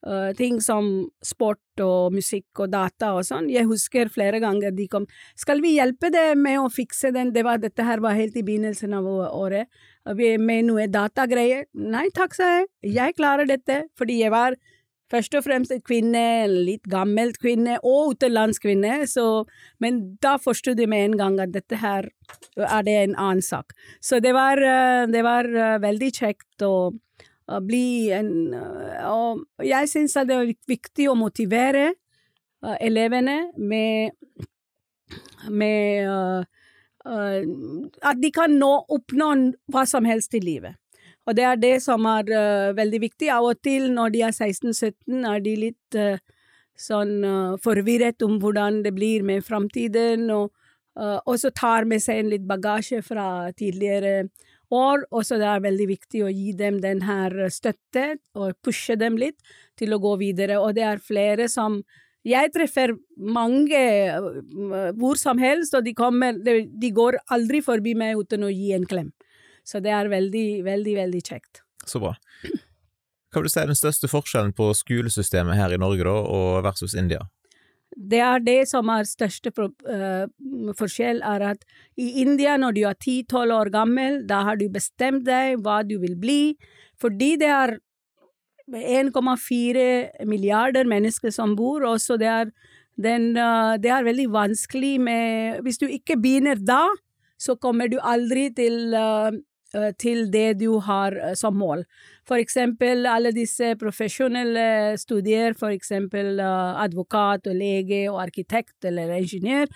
eh, 0.04 0.30
ting 0.38 0.60
som 0.64 1.08
sport 1.24 1.82
og 1.84 2.14
musikk 2.14 2.64
og 2.64 2.70
data 2.72 3.14
og 3.18 3.24
sånn. 3.26 3.50
Jeg 3.52 3.68
husker 3.68 4.12
flere 4.12 4.40
ganger 4.40 4.70
de 4.72 4.86
kom 4.88 5.06
'Skal 5.36 5.60
vi 5.60 5.76
hjelpe 5.76 6.10
deg 6.10 6.36
med 6.36 6.58
å 6.58 6.70
fikse 6.72 7.12
den?' 7.12 7.32
Det 7.32 7.44
var, 7.44 7.58
dette 7.58 7.82
her 7.82 8.00
var 8.00 8.14
helt 8.14 8.36
i 8.36 8.42
begynnelsen 8.42 8.94
av 8.94 9.04
året. 9.04 9.68
Vi 10.06 10.34
er 10.34 10.38
Med 10.38 10.64
noe 10.66 10.86
datagreier. 10.86 11.64
Nei 11.74 12.08
takk, 12.10 12.34
sa 12.34 12.44
jeg. 12.60 12.66
Jeg 12.82 13.16
klarer 13.16 13.46
dette. 13.46 13.84
Fordi 13.96 14.20
jeg 14.20 14.30
var 14.30 14.54
først 15.14 15.36
og 15.38 15.44
fremst 15.46 15.74
en 15.74 15.82
kvinne, 15.84 16.22
en 16.44 16.56
litt 16.66 16.86
gammel 16.90 17.32
kvinne, 17.38 17.78
og 17.86 18.14
utenlandskvinne, 18.14 19.04
så 19.10 19.46
Men 19.80 20.16
da 20.22 20.36
forsto 20.38 20.74
de 20.74 20.86
med 20.86 21.04
en 21.04 21.16
gang 21.18 21.40
at 21.40 21.52
dette 21.52 21.76
her 21.76 22.08
er 22.56 22.82
det 22.82 22.94
en 22.94 23.16
annen 23.16 23.42
sak. 23.42 23.72
Så 24.00 24.20
det 24.20 24.32
var, 24.34 24.58
eh, 24.58 25.06
det 25.06 25.22
var 25.22 25.44
eh, 25.44 25.78
veldig 25.78 26.10
kjekt 26.12 26.62
å, 26.62 26.92
bli 27.44 28.10
en 28.16 28.54
eh, 28.56 29.04
Og 29.04 29.44
jeg 29.60 29.88
syns 29.88 30.14
det 30.14 30.32
er 30.32 30.54
viktig 30.66 31.10
å 31.10 31.14
motivere 31.14 31.92
elevene 32.80 33.50
med, 33.60 34.14
med 35.52 36.08
uh, 36.08 36.40
uh, 37.04 37.42
At 38.00 38.22
de 38.22 38.30
kan 38.32 38.56
nå 38.56 38.70
oppnå 38.88 39.28
hva 39.68 39.84
som 39.84 40.08
helst 40.08 40.32
i 40.32 40.40
livet. 40.40 40.78
Og 41.24 41.36
det 41.36 41.44
er 41.48 41.60
det 41.60 41.74
som 41.84 42.04
er 42.08 42.28
uh, 42.28 42.74
veldig 42.76 43.00
viktig. 43.06 43.30
Av 43.32 43.46
og 43.48 43.60
til 43.64 43.88
når 43.94 44.14
de 44.14 44.24
er 44.26 44.34
16-17, 44.34 45.24
er 45.24 45.44
de 45.44 45.54
litt 45.60 45.98
uh, 45.98 46.20
sånn 46.76 47.16
uh, 47.24 47.56
forvirret 47.64 48.24
om 48.26 48.36
hvordan 48.42 48.82
det 48.84 48.92
blir 48.96 49.24
med 49.26 49.46
framtiden, 49.46 50.28
og, 50.34 50.52
så 50.94 51.50
tar 51.50 51.88
med 51.90 51.98
seg 51.98 52.20
en 52.20 52.28
litt 52.30 52.44
bagasje 52.46 53.00
fra 53.02 53.48
tidligere 53.58 54.28
år. 54.70 55.00
Og 55.10 55.24
så 55.26 55.40
det 55.40 55.48
er 55.50 55.64
veldig 55.64 55.88
viktig 55.90 56.20
å 56.22 56.30
gi 56.30 56.52
dem 56.54 56.78
den 56.84 57.00
her 57.02 57.34
støtte, 57.50 58.20
og 58.38 58.54
pushe 58.62 58.94
dem 59.00 59.18
litt 59.18 59.40
til 59.74 59.90
å 59.90 59.98
gå 59.98 60.12
videre. 60.20 60.60
Og 60.62 60.76
det 60.76 60.84
er 60.86 61.02
flere 61.02 61.48
som 61.50 61.80
jeg 62.22 62.52
treffer 62.54 62.94
mange 63.18 63.82
hvor 65.00 65.18
som 65.18 65.42
helst, 65.42 65.74
og 65.74 65.82
de, 65.82 65.96
kommer, 65.98 66.38
de 66.38 66.92
går 66.94 67.18
aldri 67.34 67.58
forbi 67.64 67.96
meg 67.98 68.22
uten 68.22 68.46
å 68.46 68.54
gi 68.54 68.70
en 68.78 68.86
klem. 68.86 69.10
Så 69.64 69.80
det 69.84 69.92
er 69.96 70.12
veldig, 70.12 70.48
veldig, 70.66 70.96
veldig 71.00 71.22
kjekt. 71.24 71.62
Så 71.88 72.00
bra. 72.02 72.14
Hva 73.34 73.42
vil 73.42 73.48
du 73.48 73.52
si 73.52 73.60
er 73.62 73.70
den 73.70 73.78
største 73.78 74.10
forskjellen 74.10 74.52
på 74.54 74.68
skolesystemet 74.78 75.58
her 75.58 75.72
i 75.74 75.80
Norge 75.80 76.04
da, 76.06 76.12
og 76.14 76.60
versus 76.66 76.94
India? 76.94 77.24
Det 77.94 78.20
er 78.22 78.42
det 78.42 78.60
som 78.70 78.88
er 78.90 79.06
største 79.06 79.50
eh, 79.54 80.26
forskjell, 80.78 81.20
er 81.22 81.44
at 81.54 81.64
i 82.00 82.22
India, 82.22 82.56
når 82.58 82.76
du 82.76 82.82
er 82.88 82.96
10-12 82.98 83.54
år 83.54 83.70
gammel, 83.74 84.20
da 84.26 84.42
har 84.48 84.58
du 84.58 84.66
bestemt 84.72 85.24
deg 85.26 85.60
hva 85.62 85.80
du 85.86 85.96
vil 86.02 86.16
bli, 86.18 86.54
fordi 87.00 87.34
det 87.42 87.50
er 87.54 87.76
1,4 88.70 90.24
milliarder 90.26 90.88
mennesker 90.90 91.34
som 91.34 91.54
bor, 91.58 91.84
og 91.86 92.00
så 92.02 92.18
det 92.18 92.30
er, 92.30 92.52
den, 92.98 93.32
eh, 93.36 93.74
det 93.82 93.90
er 93.90 94.06
veldig 94.06 94.28
vanskelig 94.30 94.94
med 95.02 95.62
Hvis 95.66 95.78
du 95.82 95.86
ikke 95.86 96.18
begynner 96.18 96.58
da, 96.58 96.86
så 97.38 97.56
kommer 97.58 97.90
du 97.90 97.98
aldri 97.98 98.48
til, 98.54 98.94
uh, 98.94 99.34
til 99.98 100.28
det 100.32 100.58
du 100.60 100.78
har 100.84 101.16
uh, 101.18 101.32
som 101.38 101.56
mål. 101.58 101.84
For 102.28 102.40
eksempel 102.40 103.06
alle 103.10 103.32
disse 103.36 103.74
profesjonelle 103.80 104.96
studier, 105.00 105.54
for 105.58 105.74
eksempel 105.74 106.40
uh, 106.40 106.80
advokat 106.82 107.46
og 107.50 107.58
lege 107.58 108.04
og 108.10 108.22
arkitekt 108.22 108.84
eller 108.84 109.16
ingeniør, 109.18 109.66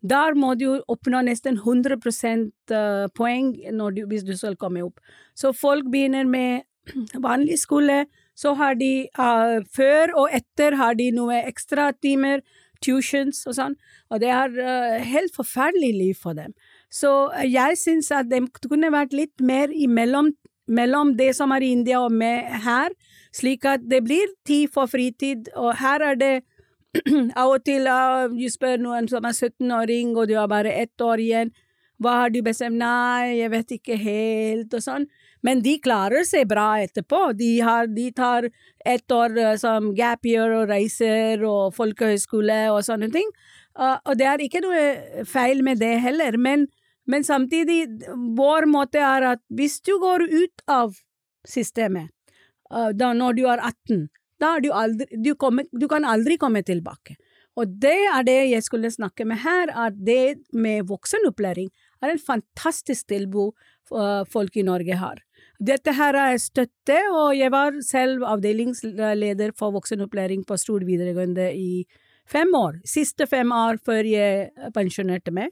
der 0.00 0.38
må 0.38 0.54
du 0.54 0.80
oppnå 0.86 1.24
nesten 1.26 1.58
100 1.58 1.98
poeng 3.16 3.52
du, 3.96 4.04
hvis 4.06 4.24
du 4.24 4.36
skal 4.36 4.56
komme 4.56 4.84
opp. 4.86 5.00
Så 5.34 5.52
folk 5.52 5.90
begynner 5.90 6.24
med 6.24 6.62
vanlig 7.28 7.58
skole, 7.58 8.06
så 8.38 8.54
har 8.54 8.78
de 8.78 9.08
før 9.74 10.14
og 10.14 10.28
etter 10.30 10.76
har 10.78 10.94
de 10.94 11.10
noe 11.10 11.42
ekstratimer 11.42 12.44
tuitions 12.84 13.42
og 13.48 13.56
sånn, 13.58 13.76
og 14.12 14.22
det 14.22 14.30
er 14.32 14.54
uh, 14.58 14.98
helt 15.04 15.34
forferdelig 15.34 15.92
liv 15.96 16.18
for 16.22 16.38
dem. 16.38 16.54
Så 16.90 17.12
uh, 17.32 17.44
jeg 17.46 17.78
syns 17.80 18.10
at 18.14 18.30
det 18.30 18.42
kunne 18.64 18.92
vært 18.94 19.16
litt 19.16 19.40
mer 19.40 19.72
imellom 19.72 20.32
mellom 20.68 21.14
det 21.16 21.30
som 21.32 21.52
er 21.56 21.64
i 21.64 21.70
India 21.72 22.02
og 22.04 22.12
med 22.12 22.44
her, 22.60 22.92
slik 23.32 23.64
at 23.64 23.86
det 23.88 24.02
blir 24.04 24.28
tid 24.44 24.68
for 24.68 24.84
fritid, 24.84 25.48
og 25.56 25.78
her 25.80 26.04
er 26.10 26.18
det 26.20 26.34
av 27.40 27.54
og 27.54 27.64
til 27.64 27.88
uh, 27.88 28.28
du 28.28 28.44
spør 28.52 28.76
noen 28.82 29.08
som 29.08 29.24
er 29.24 29.32
17-åring, 29.32 30.12
og 30.16 30.28
du 30.28 30.36
har 30.36 30.50
bare 30.50 30.74
ett 30.76 31.00
år 31.00 31.24
igjen, 31.24 31.54
hva 31.98 32.14
har 32.20 32.30
du 32.30 32.38
bestemt? 32.46 32.78
Nei, 32.78 33.40
jeg 33.40 33.50
vet 33.50 33.72
ikke 33.74 33.96
helt, 33.98 34.74
og 34.76 34.84
sånn. 34.84 35.08
Men 35.42 35.62
de 35.62 35.74
klarer 35.82 36.22
seg 36.26 36.46
bra 36.50 36.76
etterpå. 36.82 37.32
De, 37.38 37.50
har, 37.66 37.88
de 37.90 38.06
tar 38.14 38.46
ett 38.86 39.14
år 39.14 39.34
eh, 39.38 39.56
som 39.58 39.90
gap 39.98 40.26
year 40.26 40.54
og 40.60 40.70
reiser 40.70 41.42
og 41.46 41.74
folkehøyskole 41.74 42.60
og 42.74 42.84
sånne 42.86 43.10
ting. 43.14 43.26
Uh, 43.78 43.96
og 44.06 44.18
det 44.18 44.28
er 44.30 44.42
ikke 44.42 44.62
noe 44.62 45.24
feil 45.26 45.62
med 45.66 45.82
det 45.82 45.96
heller, 46.02 46.38
men, 46.38 46.68
men, 47.08 47.24
samtidig, 47.24 47.80
vår 48.36 48.68
måte 48.70 49.02
er 49.02 49.32
at 49.34 49.42
hvis 49.48 49.80
du 49.86 49.94
går 50.00 50.26
ut 50.28 50.64
av 50.68 50.94
systemet 51.48 52.10
uh, 52.72 52.90
da 52.92 53.14
når 53.16 53.38
du 53.38 53.44
er 53.48 53.62
18, 53.62 54.06
da 54.38 54.54
er 54.56 54.62
du 54.62 54.70
aldri 54.76 55.22
du, 55.24 55.32
kommer, 55.40 55.66
du 55.72 55.88
kan 55.90 56.06
aldri 56.06 56.38
komme 56.38 56.62
tilbake. 56.62 57.16
Og 57.58 57.70
det 57.82 57.96
er 58.06 58.26
det 58.26 58.38
jeg 58.52 58.62
skulle 58.62 58.90
snakke 58.92 59.24
med 59.26 59.40
her, 59.42 59.72
at 59.74 59.96
det 59.98 60.38
med 60.54 60.86
voksenopplæring 60.86 61.72
er 62.04 62.12
en 62.12 62.20
fantastisk 62.22 63.08
tilbud 63.10 63.56
folk 64.30 64.56
i 64.60 64.62
Norge 64.62 64.98
har. 65.00 65.18
Dette 65.58 65.94
her 65.96 66.14
er 66.14 66.36
støtte, 66.38 66.98
og 67.10 67.32
jeg 67.34 67.50
var 67.50 67.80
selv 67.82 68.22
avdelingsleder 68.28 69.54
for 69.58 69.74
voksenopplæring 69.74 70.44
på 70.46 70.58
Stord 70.60 70.84
videregående 70.86 71.48
i 71.56 71.82
fem 72.28 72.52
år. 72.54 72.78
Siste 72.86 73.26
fem 73.26 73.50
år 73.54 73.80
før 73.82 74.06
jeg 74.06 74.70
pensjonerte 74.76 75.34
meg. 75.34 75.50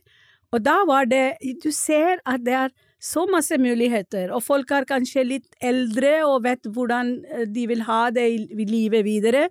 Og 0.55 0.63
da 0.63 0.77
var 0.87 1.09
det 1.11 1.39
Du 1.65 1.71
ser 1.75 2.21
at 2.27 2.45
det 2.47 2.55
er 2.55 2.75
så 3.03 3.27
masse 3.29 3.59
muligheter, 3.61 4.31
og 4.33 4.43
folk 4.43 4.71
er 4.73 4.87
kanskje 4.89 5.25
litt 5.27 5.59
eldre 5.61 6.23
og 6.27 6.47
vet 6.47 6.65
hvordan 6.65 7.13
eh, 7.29 7.45
de 7.45 7.67
vil 7.69 7.85
ha 7.87 8.07
det 8.11 8.25
i 8.25 8.67
livet 8.67 9.05
videre. 9.05 9.49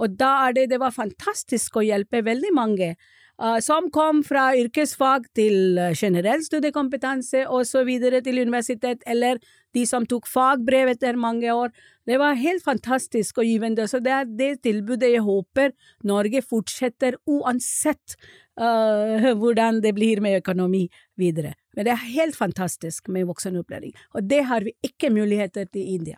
Og 0.00 0.16
da 0.16 0.46
er 0.46 0.56
det 0.56 0.70
Det 0.70 0.80
var 0.80 0.96
fantastisk 0.96 1.76
å 1.76 1.84
hjelpe 1.84 2.24
veldig 2.24 2.52
mange 2.56 2.94
uh, 3.40 3.58
som 3.60 3.90
kom 3.92 4.22
fra 4.24 4.50
yrkesfag 4.56 5.28
til 5.36 5.78
uh, 5.78 5.92
generell 5.94 6.42
studiekompetanse 6.44 7.46
og 7.48 7.66
så 7.66 7.84
videre 7.84 8.20
til 8.20 8.40
universitet, 8.40 9.04
eller 9.06 9.40
de 9.74 9.84
som 9.86 10.06
tok 10.08 10.26
fagbrev 10.28 10.94
etter 10.94 11.16
mange 11.16 11.52
år. 11.52 11.72
Det 12.06 12.18
var 12.18 12.38
helt 12.40 12.64
fantastisk 12.64 13.38
og 13.38 13.48
givende. 13.48 13.88
Så 13.88 14.00
det 14.00 14.12
er 14.12 14.28
det 14.28 14.52
tilbudet 14.64 15.12
jeg 15.12 15.24
håper 15.26 15.72
Norge 16.04 16.42
fortsetter, 16.42 17.16
uansett 17.26 18.16
uh, 18.60 19.32
hvordan 19.40 19.80
det 19.84 19.94
blir 19.96 20.22
med 20.24 20.40
økonomi 20.40 20.86
videre. 21.18 21.54
Men 21.76 21.88
det 21.88 21.94
er 21.94 22.06
helt 22.16 22.36
fantastisk 22.36 23.10
med 23.12 23.28
voksenopplæring, 23.28 23.94
og 24.14 24.30
det 24.30 24.44
har 24.50 24.66
vi 24.66 24.76
ikke 24.86 25.12
muligheter 25.12 25.68
til 25.68 25.82
i 25.82 25.98
India. 25.98 26.16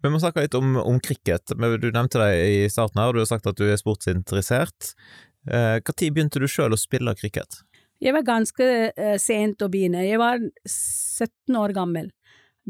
Vi 0.00 0.08
må 0.08 0.20
snakke 0.20 0.46
litt 0.46 0.54
om, 0.56 0.78
om 0.80 1.00
cricket. 1.04 1.52
Du 1.52 1.90
nevnte 1.92 2.22
det 2.22 2.30
i 2.40 2.60
starten 2.72 3.02
her, 3.02 3.10
og 3.10 3.18
du 3.18 3.20
har 3.20 3.28
sagt 3.28 3.50
at 3.50 3.58
du 3.58 3.66
er 3.68 3.76
sportsinteressert. 3.76 4.94
Når 5.50 5.82
uh, 5.84 6.06
begynte 6.06 6.40
du 6.40 6.46
sjøl 6.48 6.72
å 6.72 6.80
spille 6.80 7.12
cricket? 7.18 7.60
Jeg 8.00 8.16
var 8.16 8.24
ganske 8.24 8.68
uh, 8.96 9.16
sent 9.20 9.60
å 9.60 9.68
begynne. 9.68 10.06
Jeg 10.06 10.20
var 10.20 10.40
17 10.64 11.58
år 11.60 11.76
gammel 11.76 12.08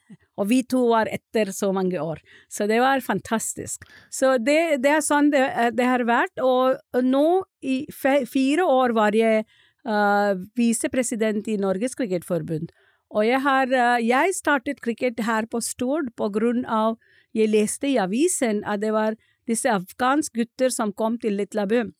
Og 0.42 0.48
vi 0.50 0.64
to 0.66 0.80
var 0.90 1.06
etter 1.14 1.52
så 1.54 1.70
mange 1.76 2.02
år. 2.02 2.22
Så 2.50 2.66
det 2.70 2.80
var 2.82 3.04
fantastisk. 3.06 3.86
Så 4.10 4.38
det, 4.42 4.78
det 4.82 4.92
er 4.96 5.04
sånn 5.06 5.30
det, 5.34 5.44
det, 5.78 5.86
har 5.86 6.04
vært. 6.10 6.42
Og 6.42 6.78
nå, 7.06 7.44
i 7.62 7.86
fire 7.92 8.66
år, 8.66 8.94
var 8.98 9.14
jeg 9.18 9.46
uh, 9.88 10.36
visepresident 10.58 11.48
i 11.48 11.58
Norges 11.58 11.96
Cricketforbund. 11.96 12.72
Og 13.14 13.28
jeg 13.28 13.42
har 13.46 13.68
uh, 13.70 14.00
Jeg 14.02 14.34
startet 14.34 14.82
cricket 14.82 15.20
her 15.20 15.46
på 15.46 15.62
Stord 15.62 16.14
på 16.18 16.30
grunn 16.34 16.66
av 16.66 16.98
Jeg 17.34 17.50
leste 17.50 17.88
i 17.88 17.98
avisen 17.98 18.64
at 18.66 18.82
det 18.82 18.94
var 18.94 19.16
disse 19.48 19.70
afghanske 19.70 20.34
gutter 20.38 20.70
som 20.70 20.94
kom 20.94 21.18
til 21.20 21.36
Litlabø 21.38 21.92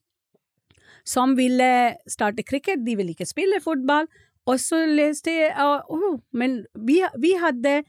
som 1.04 1.36
ville 1.36 1.96
starte 2.10 2.44
cricket, 2.44 2.86
de 2.86 2.96
ville 2.96 3.14
ikke 3.14 3.28
spille 3.28 3.60
fotball. 3.64 4.08
Og 4.48 4.60
så 4.60 4.82
leste 4.88 5.32
jeg 5.32 5.54
oh, 5.88 6.20
Men 6.32 6.66
vi, 6.76 7.00
vi 7.20 7.36
hadde 7.40 7.84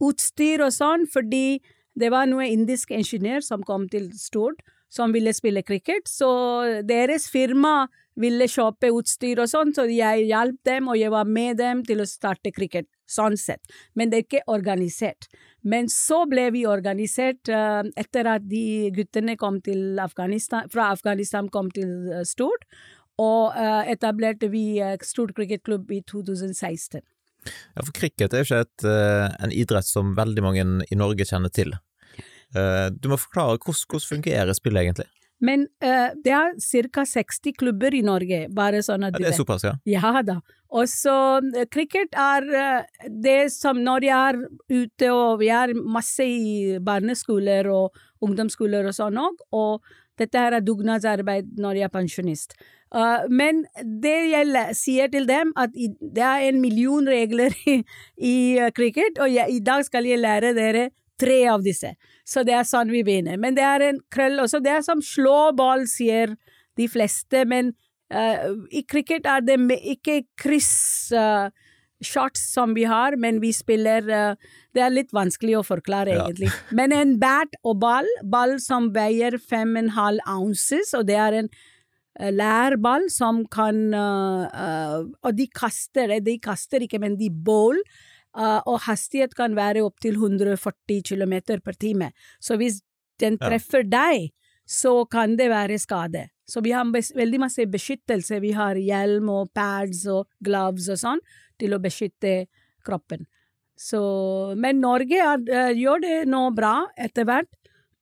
utstyr 0.00 0.64
og 0.64 0.72
sånn 0.72 1.06
fordi 1.08 1.60
det 2.00 2.10
var 2.12 2.28
noen 2.28 2.48
indiske 2.48 2.96
ingeniør 2.96 3.44
som 3.44 3.64
kom 3.66 3.86
til 3.92 4.08
Stord, 4.16 4.60
som 4.88 5.12
ville 5.12 5.32
spille 5.36 5.62
cricket. 5.62 6.08
Så 6.08 6.82
deres 6.88 7.28
firma 7.28 7.88
ville 8.18 8.48
kjøpe 8.50 8.90
utstyr 8.94 9.40
og 9.42 9.50
sånn, 9.50 9.74
så 9.74 9.86
jeg 9.88 10.26
hjalp 10.28 10.58
dem, 10.66 10.88
og 10.90 10.98
jeg 10.98 11.12
var 11.12 11.28
med 11.28 11.60
dem 11.60 11.84
til 11.86 12.02
å 12.02 12.08
starte 12.08 12.52
cricket. 12.54 12.88
Sånn 13.10 13.36
sett. 13.40 13.66
Men 13.98 14.10
det 14.10 14.18
er 14.18 14.26
ikke 14.26 14.42
organisert. 14.54 15.26
Men 15.66 15.88
så 15.90 16.22
ble 16.30 16.46
vi 16.54 16.64
organisert 16.68 17.50
uh, 17.50 17.82
etter 17.98 18.28
at 18.30 18.46
de 18.48 18.90
guttene 18.94 19.36
kom 19.40 19.58
til 19.64 19.98
Afghanistan, 20.02 20.70
fra 20.72 20.92
Afghanistan 20.94 21.50
kom 21.52 21.72
til 21.74 21.90
uh, 22.12 22.22
Stord, 22.28 22.66
og 23.20 23.56
uh, 23.56 23.82
etablerte 23.90 24.48
vi 24.52 24.80
uh, 24.80 24.94
Stord 25.04 25.34
cricketklubb 25.36 25.90
i 25.92 26.02
2016. 26.06 27.02
Ja, 27.42 27.82
for 27.82 27.92
cricket 27.96 28.34
er 28.34 28.44
jo 28.44 28.46
ikke 28.46 28.64
et, 28.66 28.82
en 29.40 29.52
idrett 29.56 29.88
som 29.88 30.12
veldig 30.18 30.42
mange 30.44 30.64
i 30.92 30.98
Norge 30.98 31.24
kjenner 31.24 31.48
til. 31.48 31.72
Du 32.52 33.06
må 33.08 33.16
forklare 33.16 33.56
hvordan, 33.56 33.86
hvordan 33.88 34.04
fungerer 34.10 34.52
spillet 34.58 34.82
egentlig? 34.82 35.06
Men 35.40 35.66
uh, 35.84 36.12
det 36.20 36.32
er 36.36 36.56
ca. 36.92 37.04
60 37.08 37.56
klubber 37.58 37.94
i 37.96 38.02
Norge, 38.04 38.46
bare 38.52 38.82
sånn 38.84 39.08
at 39.08 39.16
Ja, 39.16 39.24
det 39.24 39.32
er 39.32 39.38
såpass, 39.38 39.64
ja. 39.64 39.76
Ja 39.88 40.20
da. 40.26 40.40
Og 40.70 40.86
så 40.86 41.14
eh, 41.42 41.66
cricket 41.66 42.14
er 42.14 42.44
eh, 42.54 43.06
det 43.10 43.50
som 43.50 43.80
når 43.82 44.04
jeg 44.06 44.34
er 44.34 44.36
ute 44.70 45.08
og 45.10 45.40
vi 45.40 45.48
er 45.50 45.72
masse 45.74 46.22
i 46.22 46.76
barneskoler 46.78 47.66
og 47.74 47.96
ungdomsskoler 48.22 48.86
og 48.86 48.94
sånn 48.94 49.18
òg, 49.18 49.40
og 49.50 49.88
dette 50.20 50.38
her 50.38 50.54
er 50.54 50.62
dugnadsarbeid 50.62 51.56
når 51.58 51.80
jeg 51.80 51.88
er 51.88 51.94
pensjonist. 51.94 52.54
Uh, 52.90 53.22
men 53.30 53.64
det 54.02 54.16
jeg 54.32 54.74
sier 54.74 55.10
til 55.10 55.26
dem, 55.26 55.52
at 55.58 55.74
i, 55.78 55.92
det 55.98 56.24
er 56.26 56.48
en 56.48 56.60
million 56.62 57.06
regler 57.06 57.54
i, 57.70 57.80
i 58.18 58.36
cricket, 58.76 59.18
og 59.18 59.30
jeg, 59.32 59.46
i 59.56 59.62
dag 59.64 59.86
skal 59.86 60.06
jeg 60.06 60.22
lære 60.22 60.54
dere 60.58 60.88
tre 61.20 61.40
av 61.52 61.62
disse. 61.66 61.92
Så 62.26 62.44
det 62.48 62.56
er 62.56 62.66
sånn 62.68 62.90
vi 62.92 63.04
begynner. 63.06 63.38
Men 63.40 63.56
det 63.58 63.66
er 63.66 63.84
en 63.90 64.00
krøll 64.12 64.40
også. 64.42 64.62
Det 64.64 64.72
er 64.78 64.84
som 64.86 65.02
slå 65.04 65.50
ball, 65.58 65.86
sier 65.90 66.34
de 66.80 66.86
fleste, 66.88 67.44
men 67.50 67.74
uh, 68.14 68.54
i 68.72 68.82
cricket 68.88 69.26
er 69.28 69.44
det 69.44 69.58
ikke 69.96 70.22
kryss 70.40 71.12
Uh, 71.14 71.50
shots 72.00 72.40
som 72.54 72.72
vi 72.72 72.86
har, 72.88 73.16
men 73.20 73.40
vi 73.42 73.50
spiller 73.52 74.06
uh, 74.08 74.52
Det 74.72 74.80
er 74.80 74.92
litt 74.94 75.10
vanskelig 75.12 75.58
å 75.58 75.64
forklare, 75.66 76.14
Ja. 76.14 76.24
egentlig. 76.24 76.48
Men 76.72 76.94
en 76.96 77.18
bat 77.20 77.52
og 77.66 77.80
ball, 77.82 78.08
ball 78.24 78.54
som 78.62 78.88
veier 78.94 79.36
fem 79.36 79.74
og 79.74 79.82
en 79.82 79.90
halv 79.96 80.20
ounces, 80.30 80.94
og 80.96 81.08
det 81.10 81.18
er 81.20 81.36
en 81.42 81.50
uh, 81.50 82.30
lærball 82.32 83.08
som 83.12 83.42
kan 83.52 83.82
uh, 83.92 85.04
Og 85.26 85.36
de 85.36 85.48
kaster 85.52 86.08
det, 86.14 86.22
de 86.24 86.38
kaster 86.40 86.86
ikke, 86.86 87.02
men 87.02 87.18
de 87.20 87.28
bål. 87.30 87.82
Uh, 88.36 88.60
og 88.70 88.84
hastighet 88.86 89.34
kan 89.34 89.56
være 89.58 89.82
opptil 89.82 90.14
140 90.14 91.02
km 91.08 91.34
per 91.64 91.74
time. 91.74 92.12
Så 92.38 92.56
hvis 92.60 92.78
den 93.20 93.38
treffer 93.40 93.82
deg, 93.82 94.30
så 94.70 95.04
kan 95.10 95.34
det 95.36 95.50
være 95.50 95.78
skade. 95.82 96.28
Så 96.46 96.62
vi 96.62 96.70
har 96.74 96.86
veldig 96.86 97.40
masse 97.42 97.66
beskyttelse. 97.66 98.40
Vi 98.42 98.52
har 98.54 98.78
hjelm 98.78 99.28
og 99.30 99.50
pads 99.54 100.04
og 100.10 100.28
gloves 100.42 100.88
og 100.90 100.98
sånn 101.00 101.22
til 101.58 101.74
å 101.74 101.82
beskytte 101.82 102.46
kroppen. 102.86 103.26
Så, 103.80 104.00
men 104.60 104.80
Norge 104.82 105.16
er, 105.16 105.42
eh, 105.48 105.72
gjør 105.78 106.02
det 106.04 106.16
nå 106.28 106.42
bra 106.52 106.74
etter 107.00 107.24
hvert, 107.24 107.48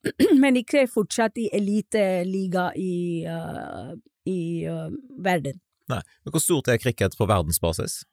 men 0.41 0.59
ikke 0.59 0.85
fortsatt 0.91 1.39
i 1.39 1.47
eliteliga 1.55 2.69
i, 2.75 3.25
uh, 3.27 3.93
i 4.27 4.39
uh, 4.67 4.91
verden. 5.23 5.59
Nei. 5.89 6.01
Hvor 6.27 6.43
stort 6.43 6.69
er 6.71 6.79
cricket 6.79 7.15
på 7.17 7.27
verdensbasis? 7.27 8.03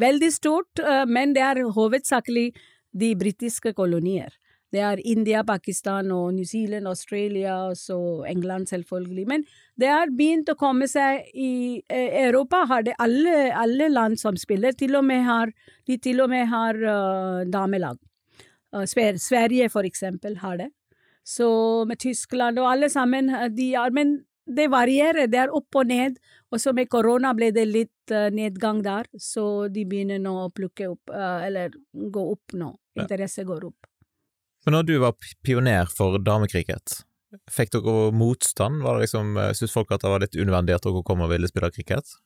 Veldig 0.00 0.32
stort, 0.32 0.78
eh, 0.78 1.04
men 1.06 1.32
det 1.36 1.42
er 1.42 1.62
hovedsakelig 1.72 2.50
de 2.96 3.14
britiske 3.16 3.72
kolonier. 3.76 4.34
Det 4.74 4.82
er 4.82 5.00
India, 5.06 5.44
Pakistan 5.46 6.10
og 6.12 6.34
New 6.34 6.44
Zealand, 6.44 6.88
Australia 6.90 7.54
og 7.70 8.26
England 8.28 8.68
selvfølgelig. 8.68 9.26
Men 9.30 9.44
det 9.78 9.88
har 9.92 10.10
begynt 10.10 10.50
å 10.50 10.56
komme 10.58 10.88
seg 10.90 11.28
i 11.32 11.82
eh, 11.88 12.26
Europa 12.26 12.64
har 12.68 12.82
det 12.82 12.96
alle, 12.98 13.52
alle 13.54 13.88
land 13.92 14.18
som 14.20 14.36
spiller. 14.36 14.74
Til 14.76 14.98
og 14.98 15.06
med 15.06 15.22
har, 15.24 15.54
de 15.86 15.98
til 16.02 16.20
og 16.24 16.32
med 16.32 16.48
har 16.50 16.80
uh, 16.82 17.44
damelag. 17.46 17.96
Uh, 18.74 18.84
Sverige 18.84 19.70
for 19.70 19.86
eksempel 19.86 20.36
har 20.42 20.58
det. 20.58 20.70
Så 21.26 21.48
med 21.86 22.02
Tyskland 22.02 22.58
og 22.58 22.68
alle 22.70 22.90
sammen, 22.90 23.30
de 23.54 23.72
har 23.74 23.90
Men 23.90 24.20
det 24.46 24.68
varierer, 24.70 25.26
det 25.26 25.40
er 25.46 25.54
opp 25.54 25.74
og 25.74 25.88
ned. 25.90 26.18
Og 26.54 26.62
så 26.62 26.72
med 26.76 26.88
korona 26.90 27.32
ble 27.34 27.50
det 27.54 27.66
litt 27.66 28.14
eh, 28.14 28.28
nedgang 28.34 28.84
der, 28.84 29.08
så 29.18 29.66
de 29.72 29.82
begynner 29.88 30.20
nå 30.22 30.34
å 30.44 30.52
plukke 30.54 30.92
opp, 30.92 31.10
eh, 31.10 31.46
eller 31.48 31.74
gå 31.92 32.22
opp 32.36 32.54
nå. 32.54 32.70
Interesse 32.96 33.44
går 33.44 33.66
opp. 33.66 33.88
Men 34.66 34.78
når 34.78 34.86
du 34.86 34.94
var 35.02 35.14
pioner 35.46 35.90
for 35.90 36.18
damecricket, 36.22 37.00
fikk 37.50 37.74
dere 37.74 38.12
motstand? 38.14 38.82
Var 38.82 38.96
det 38.96 39.06
liksom, 39.06 39.36
eh, 39.38 39.52
Syntes 39.52 39.74
folk 39.74 39.90
at 39.92 40.02
det 40.02 40.10
var 40.10 40.22
litt 40.22 40.38
unødvendig 40.38 40.74
at 40.74 40.86
dere 40.86 41.02
kom 41.06 41.22
og 41.26 41.30
ville 41.30 41.50
spille 41.50 41.70
cricket? 41.74 42.16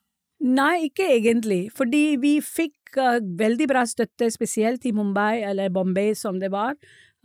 Nei, 0.41 0.89
ikke 0.89 1.05
egentlig, 1.05 1.69
fordi 1.77 2.17
vi 2.17 2.39
fikk 2.41 2.97
uh, 2.97 3.19
veldig 3.21 3.67
bra 3.69 3.83
støtte, 3.85 4.31
spesielt 4.33 4.87
i 4.89 4.93
Mumbai, 4.97 5.43
eller 5.45 5.69
Bombay 5.69 6.15
som 6.17 6.39
det 6.41 6.49
var. 6.55 6.79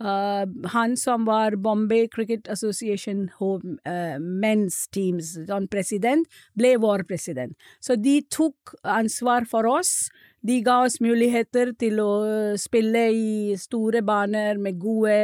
Eh, 0.04 0.68
han 0.68 0.96
som 0.96 1.24
var 1.24 1.56
Bombay 1.56 2.08
Cricket 2.08 2.48
Association 2.48 3.30
home, 3.38 3.78
uh, 3.88 4.18
men's 4.20 4.84
teams, 4.92 5.32
sånn 5.48 5.68
president, 5.72 6.28
ble 6.54 6.74
vår 6.82 7.06
president. 7.08 7.56
Så 7.80 7.96
de 7.96 8.18
tok 8.28 8.74
ansvar 8.84 9.48
for 9.48 9.68
oss. 9.70 10.10
De 10.44 10.60
ga 10.64 10.82
oss 10.84 11.00
muligheter 11.00 11.72
til 11.80 12.02
å 12.04 12.12
spille 12.60 13.06
i 13.16 13.56
store 13.58 14.04
baner 14.04 14.60
med 14.60 14.76
gode 14.82 15.16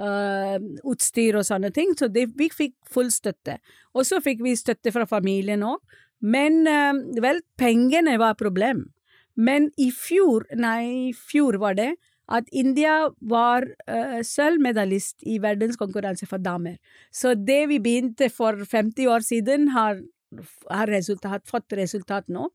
uh, 0.00 0.56
utstyr 0.88 1.36
og 1.36 1.44
sånne 1.44 1.70
ting, 1.76 1.92
så 1.92 2.08
de, 2.08 2.24
vi 2.40 2.48
fikk 2.48 2.74
full 2.88 3.12
støtte. 3.12 3.60
Og 3.92 4.08
så 4.08 4.22
fikk 4.24 4.40
vi 4.44 4.56
støtte 4.56 4.96
fra 4.96 5.04
familien 5.08 5.66
òg. 5.66 5.82
Men 6.24 6.62
uh, 6.64 6.96
vel, 7.20 7.44
pengene 7.60 8.16
var 8.16 8.40
problem. 8.40 8.86
Men 9.36 9.68
i 9.76 9.90
fjor, 9.92 10.48
nei, 10.56 11.10
i 11.10 11.12
fjor 11.12 11.60
var 11.60 11.76
det, 11.76 11.92
at 12.26 12.48
India 12.52 13.06
var 13.20 13.66
uh, 13.86 14.18
sølvmedalist 14.26 15.22
i 15.26 15.38
verdenskonkurranse 15.42 16.26
for 16.28 16.42
damer. 16.42 16.78
Så 17.14 17.36
det 17.38 17.66
vi 17.70 17.80
begynte 17.82 18.30
for 18.34 18.58
50 18.66 19.10
år 19.12 19.26
siden, 19.26 19.68
har, 19.76 20.00
har 20.70 20.90
resultat, 20.90 21.46
fått 21.46 21.76
resultat 21.78 22.26
nå. 22.32 22.48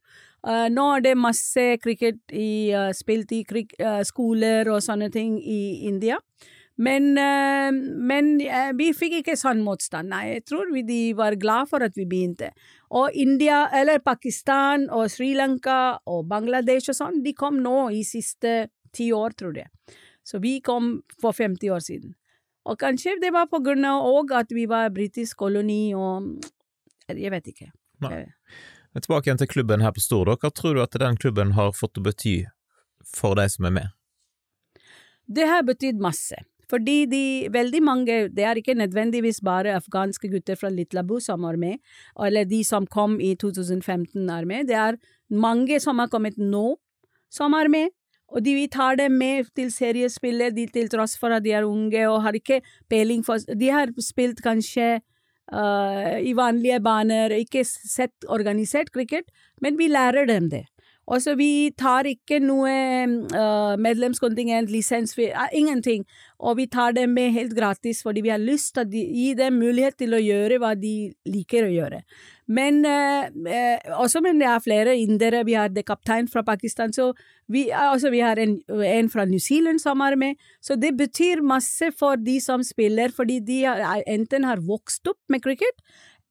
Uh, 0.44 0.68
nå 0.74 0.88
er 0.98 1.06
det 1.06 1.20
masse 1.20 1.68
cricket 1.84 2.20
i, 2.34 2.74
uh, 2.76 2.90
spilt 2.98 3.32
i 3.32 3.46
krik, 3.48 3.78
skoler 4.08 4.72
og 4.72 4.84
sånne 4.84 5.12
ting 5.14 5.40
i 5.40 5.88
India. 5.88 6.20
Men, 6.82 7.12
men 7.14 8.30
vi 8.74 8.88
fikk 8.98 9.20
ikke 9.20 9.36
sånn 9.38 9.60
motstand. 9.62 10.10
Nei, 10.10 10.22
jeg 10.32 10.44
tror 10.50 10.72
vi, 10.74 10.82
de 10.88 11.02
var 11.14 11.36
glad 11.38 11.70
for 11.70 11.84
at 11.86 11.94
vi 12.00 12.08
begynte. 12.10 12.50
Og 12.98 13.14
India, 13.14 13.68
eller 13.76 14.02
Pakistan 14.02 14.88
og 14.90 15.12
Sri 15.14 15.36
Lanka 15.38 16.00
og 16.10 16.26
Bangladesh 16.32 16.90
og 16.90 16.98
sånn, 16.98 17.20
de 17.22 17.36
kom 17.38 17.60
nå 17.62 17.92
i 17.94 18.02
siste 18.08 18.72
ti 18.94 19.12
år, 19.16 19.36
tror 19.38 19.58
jeg. 19.58 19.70
Så 20.24 20.40
vi 20.42 20.60
kom 20.64 21.02
for 21.22 21.34
50 21.34 21.72
år 21.74 21.84
siden. 21.84 22.16
Og 22.70 22.78
kanskje 22.80 23.18
det 23.22 23.32
var 23.34 23.48
på 23.50 23.62
grunn 23.66 23.86
av 23.90 24.06
òg 24.06 24.36
at 24.38 24.52
vi 24.54 24.68
var 24.70 24.92
britisk 24.94 25.38
koloni 25.42 25.94
og 25.98 26.38
Jeg 27.12 27.32
vet 27.34 27.48
ikke. 27.50 27.72
Nei. 28.06 28.12
Eh, 28.22 28.28
Men 28.94 29.04
tilbake 29.04 29.28
igjen 29.28 29.40
til 29.40 29.48
klubben 29.48 29.82
her 29.82 29.92
på 29.92 30.00
Stord. 30.00 30.30
Hva 30.40 30.52
tror 30.52 30.76
du 30.76 30.82
at 30.84 30.96
den 31.00 31.18
klubben 31.18 31.52
har 31.58 31.74
fått 31.76 31.98
å 31.98 32.04
bety 32.06 32.46
for 33.04 33.36
de 33.36 33.48
som 33.50 33.66
er 33.68 33.74
med? 33.76 33.92
Det 35.28 35.48
har 35.48 35.64
betydd 35.68 36.00
masse. 36.00 36.40
Fordi 36.72 37.06
de, 37.12 37.24
veldig 37.52 37.82
mange, 37.84 38.18
det 38.32 38.46
er 38.48 38.60
ikke 38.60 38.78
nødvendigvis 38.80 39.42
bare 39.44 39.76
afghanske 39.76 40.30
gutter 40.32 40.56
fra 40.60 40.72
Litlabu 40.72 41.18
som 41.20 41.44
er 41.50 41.58
med, 41.60 41.82
eller 42.16 42.48
de 42.48 42.62
som 42.64 42.88
kom 42.88 43.18
i 43.20 43.34
2015 43.36 44.30
er 44.32 44.48
med. 44.48 44.70
Det 44.72 44.78
er 44.80 45.00
mange 45.28 45.82
som 45.84 46.00
har 46.00 46.08
kommet 46.12 46.40
nå, 46.40 46.78
som 47.32 47.56
er 47.60 47.68
med. 47.72 47.92
Og 48.32 48.44
de, 48.46 48.56
vi 48.56 48.68
tar 48.72 48.96
dem 49.00 49.18
med 49.20 49.50
til 49.58 49.72
seriespillet, 49.74 50.56
de, 50.56 50.68
til 50.72 50.90
tross 50.92 51.18
for 51.20 51.36
at 51.36 51.44
de 51.44 51.52
er 51.58 51.68
unge 51.68 52.04
og 52.08 52.22
har 52.24 52.38
ikke 52.38 52.62
peiling 52.90 53.26
for 53.28 53.42
De 53.60 53.72
har 53.74 53.92
spilt 54.00 54.40
kanskje 54.44 55.02
uh, 55.52 56.16
i 56.24 56.32
vanlige 56.38 56.80
baner, 56.84 57.36
ikke 57.36 57.66
sett 57.68 58.28
organisert 58.32 58.94
cricket, 58.96 59.28
men 59.62 59.78
vi 59.80 59.92
lærer 59.92 60.30
dem 60.30 60.50
det. 60.54 60.66
Og 61.10 61.22
så 61.24 61.34
vi 61.36 61.72
tar 61.78 62.06
ikke 62.08 62.38
noe 62.44 62.72
uh, 63.34 63.74
medlemskontingent, 63.82 64.70
lisens, 64.72 65.16
eh, 65.20 65.56
ingenting. 65.58 66.06
Og 66.40 66.60
vi 66.62 66.68
tar 66.72 66.94
dem 66.94 67.16
med 67.18 67.34
helt 67.34 67.56
gratis, 67.58 68.04
fordi 68.06 68.22
vi 68.22 68.32
har 68.32 68.42
lyst 68.42 68.76
til 68.76 68.86
å 68.86 69.02
gi 69.18 69.32
dem 69.38 69.58
mulighet 69.60 69.98
til 69.98 70.14
å 70.14 70.22
gjøre 70.22 70.60
hva 70.62 70.76
de 70.78 71.12
liker 71.26 71.66
å 71.66 71.74
gjøre. 71.74 72.04
Men 72.52 72.84
uh, 72.86 73.28
også 73.98 74.22
men 74.24 74.40
det 74.40 74.48
er 74.52 74.64
flere 74.64 74.96
indere, 75.00 75.44
vi 75.48 75.58
har 75.58 75.74
det 75.74 75.88
kaptein 75.90 76.30
fra 76.30 76.46
Pakistan, 76.48 76.94
så 76.94 77.12
vi, 77.52 77.66
også, 77.74 78.12
vi 78.14 78.22
har 78.24 78.40
en, 78.40 78.60
en 78.70 79.10
fra 79.12 79.26
New 79.28 79.42
Zealand 79.42 79.82
som 79.84 80.04
er 80.06 80.16
med. 80.20 80.40
Så 80.64 80.78
det 80.80 80.94
betyr 81.00 81.42
masse 81.44 81.92
for 81.98 82.22
de 82.22 82.38
som 82.44 82.64
spiller, 82.64 83.12
fordi 83.16 83.42
de 83.44 83.66
enten 84.06 84.48
har 84.48 84.64
vokst 84.64 85.12
opp 85.12 85.20
med 85.34 85.44
cricket, 85.44 85.76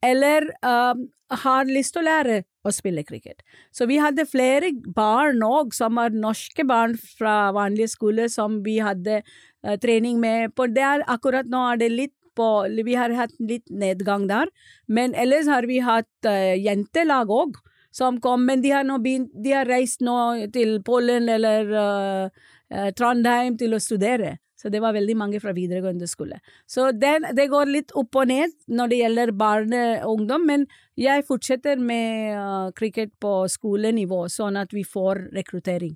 eller 0.05 0.49
um, 0.65 1.09
har 1.45 1.69
lyst 1.69 1.95
til 1.95 2.03
å 2.03 2.09
lære 2.09 2.41
å 2.67 2.73
spille 2.75 3.05
cricket. 3.07 3.45
Så 3.73 3.87
vi 3.89 4.01
hadde 4.01 4.29
flere 4.29 4.73
barn 4.97 5.43
òg, 5.47 5.75
som 5.77 6.01
var 6.01 6.15
norske 6.15 6.65
barn 6.69 6.97
fra 6.99 7.53
vanlige 7.57 7.95
skoler, 7.95 8.29
som 8.33 8.61
vi 8.67 8.79
hadde 8.83 9.21
uh, 9.23 9.77
trening 9.81 10.21
med. 10.21 10.55
På 10.57 10.69
der 10.69 11.05
akkurat 11.09 11.49
nå 11.51 11.63
er 11.73 11.85
det 11.85 11.93
litt 11.95 12.17
på 12.39 12.47
Vi 12.87 12.95
har 12.95 13.11
hatt 13.13 13.35
litt 13.43 13.67
nedgang 13.69 14.29
der, 14.31 14.49
men 14.87 15.17
ellers 15.19 15.49
har 15.51 15.67
vi 15.69 15.81
hatt 15.85 16.29
uh, 16.29 16.55
jentelag 16.57 17.31
òg. 17.31 17.59
Som 17.91 18.21
kom, 18.23 18.45
men 18.47 18.61
de 18.63 18.71
har, 18.71 18.85
nå 18.87 19.01
begynt, 19.03 19.33
de 19.35 19.51
har 19.51 19.67
reist 19.67 19.99
nå 19.99 20.47
til 20.55 20.77
Polen 20.87 21.27
eller 21.29 21.73
uh, 21.75 22.93
Trondheim 22.95 23.57
til 23.59 23.75
å 23.75 23.81
studere. 23.83 24.37
Så 24.61 24.69
det 24.69 24.83
var 24.85 24.93
veldig 24.93 25.15
mange 25.17 25.39
fra 25.41 25.55
videregående 25.57 26.05
skole. 26.09 26.37
Så 26.69 26.91
den, 26.93 27.25
det 27.37 27.47
går 27.49 27.71
litt 27.71 27.95
opp 27.97 28.19
og 28.21 28.29
ned 28.29 28.53
når 28.69 28.91
det 28.93 28.99
gjelder 28.99 29.33
barn 29.41 29.73
og 29.73 30.19
ungdom, 30.19 30.45
men 30.51 30.67
jeg 31.01 31.25
fortsetter 31.29 31.81
med 31.81 32.37
uh, 32.37 32.69
cricket 32.77 33.15
på 33.23 33.47
skolenivå, 33.49 34.27
sånn 34.29 34.61
at 34.61 34.75
vi 34.77 34.85
får 34.85 35.31
rekruttering. 35.33 35.95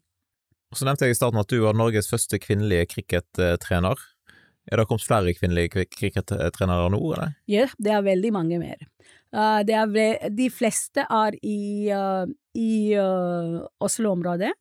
Så 0.75 0.89
nevnte 0.89 1.05
jeg 1.05 1.15
i 1.15 1.19
starten 1.19 1.43
at 1.43 1.53
du 1.53 1.61
var 1.61 1.77
Norges 1.77 2.09
første 2.09 2.41
kvinnelige 2.41 2.89
crickettrener. 2.95 4.01
Er 4.65 4.81
det 4.81 4.89
kommet 4.89 5.05
flere 5.05 5.37
kvinnelige 5.37 5.85
crickettrenere 5.93 6.89
nå, 6.95 7.03
eller? 7.13 7.37
Ja, 7.51 7.69
det 7.77 7.93
er 7.93 8.09
veldig 8.09 8.33
mange 8.33 8.63
mer. 8.65 8.81
Uh, 9.29 9.61
det 9.67 9.77
er 9.77 9.93
ve 9.93 10.09
de 10.33 10.49
fleste 10.49 11.05
er 11.05 11.37
i, 11.45 11.93
uh, 11.93 12.25
i 12.57 12.97
Oslo-området, 12.97 14.57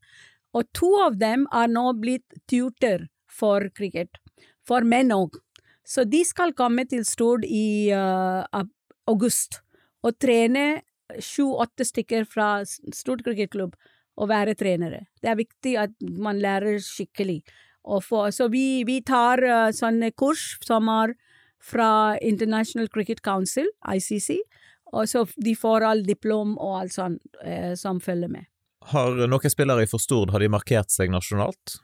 og 0.53 0.69
to 0.75 0.91
av 1.07 1.15
dem 1.17 1.47
er 1.55 1.71
nå 1.71 1.87
blitt 2.03 2.43
tutor 2.51 3.07
for 3.33 3.67
cricket, 3.75 4.21
for 4.65 4.85
menn 4.85 5.11
òg. 5.15 5.39
Så 5.83 6.05
de 6.07 6.21
skal 6.23 6.53
komme 6.55 6.85
til 6.87 7.03
Stord 7.03 7.43
i 7.43 7.91
august 7.91 9.59
og 10.03 10.15
trene 10.21 10.83
sju-åtte 11.19 11.85
stykker 11.87 12.27
fra 12.29 12.63
Stord 12.65 13.23
cricketklubb 13.25 13.75
og 14.19 14.29
være 14.29 14.55
trenere. 14.57 15.05
Det 15.21 15.31
er 15.31 15.39
viktig 15.39 15.75
at 15.79 15.93
man 16.01 16.41
lærer 16.41 16.79
skikkelig. 16.83 17.41
For, 17.83 18.31
så 18.31 18.47
vi, 18.51 18.83
vi 18.87 19.01
tar 19.03 19.43
uh, 19.43 19.69
sånne 19.75 20.13
kurs 20.15 20.53
som 20.63 20.87
er 20.91 21.15
fra 21.63 22.15
International 22.23 22.87
Cricket 22.91 23.23
Council, 23.23 23.67
ICC, 23.83 24.37
og 24.93 25.09
så 25.09 25.25
de 25.41 25.55
får 25.57 25.83
all 25.87 26.03
diplom 26.05 26.55
og 26.61 26.83
alt 26.83 26.95
sånt 26.95 27.19
uh, 27.43 27.73
som 27.79 27.99
følger 28.03 28.31
med. 28.31 28.47
Har 28.93 29.15
noen 29.27 29.51
spillere 29.51 29.83
i 29.85 29.89
Forstord 29.89 30.31
har 30.35 30.43
de 30.43 30.51
markert 30.51 30.91
seg 30.91 31.11
nasjonalt? 31.11 31.79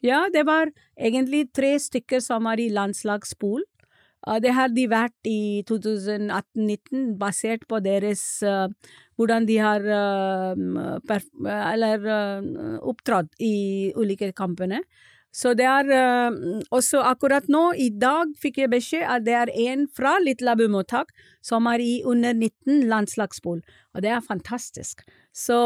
Ja, 0.00 0.28
det 0.32 0.46
var 0.48 0.70
egentlig 0.96 1.50
tre 1.52 1.74
stykker 1.80 2.22
som 2.24 2.48
var 2.48 2.60
i 2.60 2.70
landslagspool. 2.72 3.64
Det 4.44 4.52
har 4.52 4.68
de 4.68 4.82
vært 4.88 5.28
i 5.28 5.62
2018-19, 5.68 7.14
basert 7.20 7.62
på 7.68 7.78
deres 7.80 8.22
uh, 8.44 8.68
hvordan 9.16 9.46
de 9.48 9.56
har 9.56 9.80
uh, 9.80 10.52
eller 11.72 12.04
opptrådt 12.84 13.32
i 13.40 13.92
ulike 13.96 14.28
kampene. 14.36 14.82
Så 15.30 15.52
det 15.54 15.66
er 15.68 15.86
uh, 15.86 16.58
også 16.74 17.04
akkurat 17.06 17.46
nå, 17.50 17.70
i 17.78 17.86
dag, 17.94 18.32
fikk 18.42 18.58
jeg 18.64 18.70
beskjed 18.72 19.06
at 19.06 19.22
det 19.26 19.36
er 19.38 19.52
en 19.70 19.84
fra 19.94 20.16
Litlabu 20.18 20.64
mottak 20.72 21.12
som 21.46 21.68
er 21.70 21.82
i 21.84 22.00
under 22.02 22.34
19 22.34 22.88
landslagspool, 22.90 23.60
og 23.94 24.02
det 24.02 24.10
er 24.10 24.24
fantastisk. 24.26 25.04
Så 25.30 25.60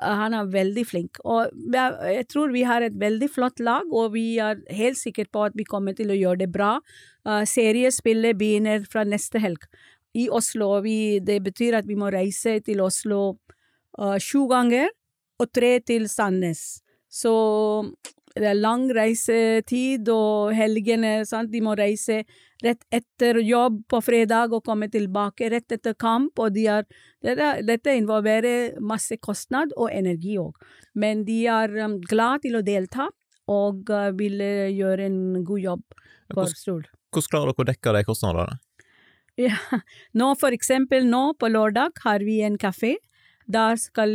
uh, 0.00 0.14
han 0.22 0.36
er 0.36 0.48
veldig 0.48 0.86
flink. 0.88 1.20
Og 1.28 1.52
jeg, 1.52 2.24
tror 2.32 2.54
vi 2.56 2.64
har 2.64 2.80
et 2.86 2.96
veldig 2.96 3.28
flott 3.28 3.60
lag, 3.60 3.92
og 3.92 4.14
vi 4.16 4.38
er 4.40 4.62
helt 4.72 4.98
sikre 4.98 5.28
på 5.28 5.44
at 5.50 5.58
vi 5.58 5.68
kommer 5.68 5.96
til 5.96 6.12
å 6.14 6.16
gjøre 6.16 6.46
det 6.46 6.52
bra. 6.54 6.78
Uh, 7.28 7.44
seriespillet 7.44 8.40
begynner 8.40 8.88
fra 8.88 9.04
neste 9.04 9.42
helg 9.44 9.68
i 10.16 10.30
Oslo. 10.32 10.78
Vi, 10.86 11.20
det 11.20 11.42
betyr 11.44 11.76
at 11.82 11.88
vi 11.88 11.98
må 12.00 12.08
reise 12.10 12.56
til 12.64 12.80
Oslo 12.82 13.36
sju 14.22 14.46
ganger, 14.48 14.88
og 15.42 15.50
tre 15.52 15.74
til 15.84 16.06
Sandnes. 16.08 16.80
Så 17.10 17.32
det 18.40 18.48
er 18.48 18.56
lang 18.58 18.86
reisetid, 18.96 20.08
og 20.12 20.54
helgene 20.56 21.20
sant? 21.28 21.50
De 21.52 21.60
må 21.64 21.74
reise 21.78 22.22
rett 22.64 22.82
etter 22.92 23.40
jobb 23.44 23.82
på 23.90 24.00
fredag 24.04 24.54
og 24.56 24.64
komme 24.66 24.88
tilbake 24.92 25.50
rett 25.52 25.76
etter 25.76 25.94
kamp. 25.94 26.38
og 26.38 26.54
de 26.56 26.66
er, 26.72 26.86
dette, 27.20 27.96
involverer 27.96 28.80
masse 28.80 29.16
kostnad 29.20 29.74
og 29.76 29.90
energi 29.92 30.38
òg. 30.40 30.56
Men 30.94 31.24
de 31.24 31.44
er 31.46 31.76
um, 31.84 31.98
glad 32.00 32.46
til 32.46 32.56
å 32.56 32.64
delta 32.64 33.10
og 33.50 33.90
uh, 33.90 34.10
vil 34.16 34.40
gjøre 34.40 35.06
en 35.10 35.44
god 35.44 35.60
jobb 35.60 36.00
for 36.32 36.56
Stord. 36.56 36.90
Hvordan 37.10 37.30
klarer 37.30 37.52
dere 37.52 37.64
å 37.66 37.70
dekke 37.72 37.96
de 37.96 38.04
kostnadene? 38.08 38.60
Ja, 39.40 39.56
nå 40.20 40.32
for 40.40 40.56
eksempel 40.56 41.06
nå 41.08 41.30
på 41.40 41.52
lørdag 41.52 42.00
har 42.04 42.24
vi 42.24 42.40
en 42.46 42.58
kafé 42.60 42.96
da 43.52 43.72
skal 43.78 44.14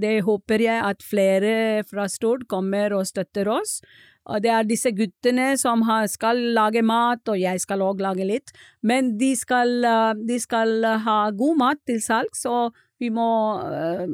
det 0.00 0.18
håper 0.26 0.62
jeg 0.62 0.82
at 0.84 1.04
flere 1.04 1.82
fra 1.88 2.06
Stord 2.12 2.46
kommer 2.50 2.94
og 2.96 3.08
støtter 3.08 3.48
oss. 3.50 3.80
Og 4.26 4.42
det 4.42 4.50
er 4.50 4.66
disse 4.66 4.90
guttene 4.90 5.52
som 5.60 5.84
skal 6.10 6.40
lage 6.56 6.82
mat, 6.82 7.22
og 7.30 7.38
jeg 7.38 7.60
skal 7.62 7.84
òg 7.86 8.02
lage 8.02 8.26
litt. 8.26 8.50
Men 8.82 9.14
de 9.20 9.30
skal, 9.38 9.86
de 10.18 10.38
skal, 10.42 10.82
ha 11.04 11.18
god 11.30 11.60
mat 11.60 11.82
til 11.86 12.00
salgs, 12.02 12.42
og 12.50 12.74
vi 12.98 13.12
må 13.14 13.28
uh, 13.62 14.08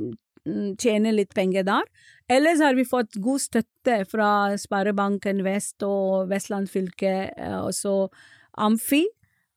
tjene 0.76 1.14
litt 1.16 1.32
penger 1.34 1.64
der. 1.64 1.88
Ellers 2.32 2.60
har 2.60 2.76
vi 2.76 2.84
fått 2.88 3.16
god 3.24 3.40
støtte 3.40 4.02
fra 4.10 4.52
Sparebanken 4.60 5.42
Vest 5.46 5.82
og 5.86 6.28
Vestland 6.30 6.68
fylke, 6.72 7.32
også 7.64 8.06
Amfi. 8.60 9.06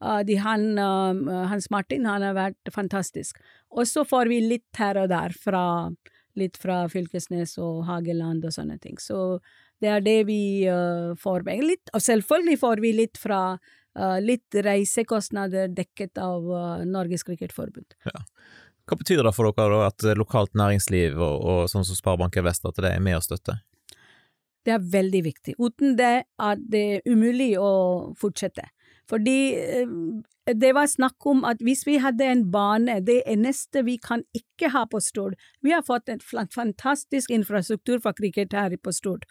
Uh, 0.04 0.20
de, 0.28 0.36
han, 0.44 0.74
Hans 1.52 1.70
Martin 1.72 2.06
han 2.10 2.26
har 2.26 2.36
vært 2.36 2.74
fantastisk. 2.74 3.40
Og 3.72 3.88
så 3.88 4.04
får 4.08 4.32
vi 4.32 4.42
litt 4.44 4.82
her 4.82 5.00
og 5.02 5.10
der 5.14 5.36
fra 5.36 5.66
litt 6.36 6.58
fra 6.60 6.84
Fylkesnes 6.92 7.56
og 7.62 7.86
Hageland 7.88 8.46
og 8.46 8.54
sånne 8.54 8.78
ting. 8.84 9.00
Så 9.00 9.40
det 9.84 9.92
er 9.92 10.04
det 10.04 10.20
vi 10.30 10.68
uh, 10.68 11.16
får 11.20 11.46
med. 11.48 11.64
Litt, 11.64 11.92
og 11.94 12.04
selvfølgelig 12.04 12.60
får 12.62 12.84
vi 12.84 12.94
litt 12.96 13.20
fra 13.20 13.42
uh, 13.56 14.18
litt 14.24 14.60
reisekostnader 14.68 15.72
dekket 15.76 16.20
av 16.22 16.48
uh, 16.48 16.84
Norges 16.88 17.26
Cricketforbund. 17.28 17.98
Ja. 18.08 18.26
Hva 18.86 19.00
betyr 19.00 19.24
det 19.26 19.34
for 19.34 19.50
dere 19.50 19.80
da, 19.80 19.88
at 19.90 20.06
lokalt 20.18 20.54
næringsliv 20.54 21.16
og, 21.18 21.40
og 21.42 21.72
sånn 21.72 21.88
som 21.88 21.98
Sparebanken 21.98 22.46
Vest, 22.46 22.68
at 22.70 22.78
det 22.84 22.92
er 22.92 23.02
med 23.02 23.18
å 23.18 23.24
støtte? 23.26 23.58
Det 24.66 24.76
er 24.76 24.84
veldig 24.94 25.22
viktig. 25.26 25.56
Uten 25.62 25.96
det 25.98 26.14
er 26.26 26.62
det 26.62 27.02
umulig 27.10 27.56
å 27.62 28.14
fortsette. 28.18 28.68
Fordi 29.10 29.40
eh, 29.56 29.88
det 30.54 30.72
var 30.78 30.88
snakk 30.90 31.26
om 31.26 31.44
at 31.46 31.62
hvis 31.66 31.86
vi 31.88 31.98
hadde 32.02 32.26
en 32.26 32.44
bane, 32.52 33.00
det 33.06 33.22
eneste 33.30 33.82
vi 33.86 33.98
kan 34.02 34.24
ikke 34.38 34.70
ha 34.74 34.86
på 34.90 35.02
Stord 35.02 35.34
Vi 35.66 35.74
har 35.74 35.82
fått 35.86 36.10
en 36.10 36.22
fantastisk 36.54 37.30
infrastruktur 37.34 38.00
for 38.02 38.14
cricket 38.14 38.54
her 38.54 38.76
på 38.78 38.94
Stord, 38.94 39.26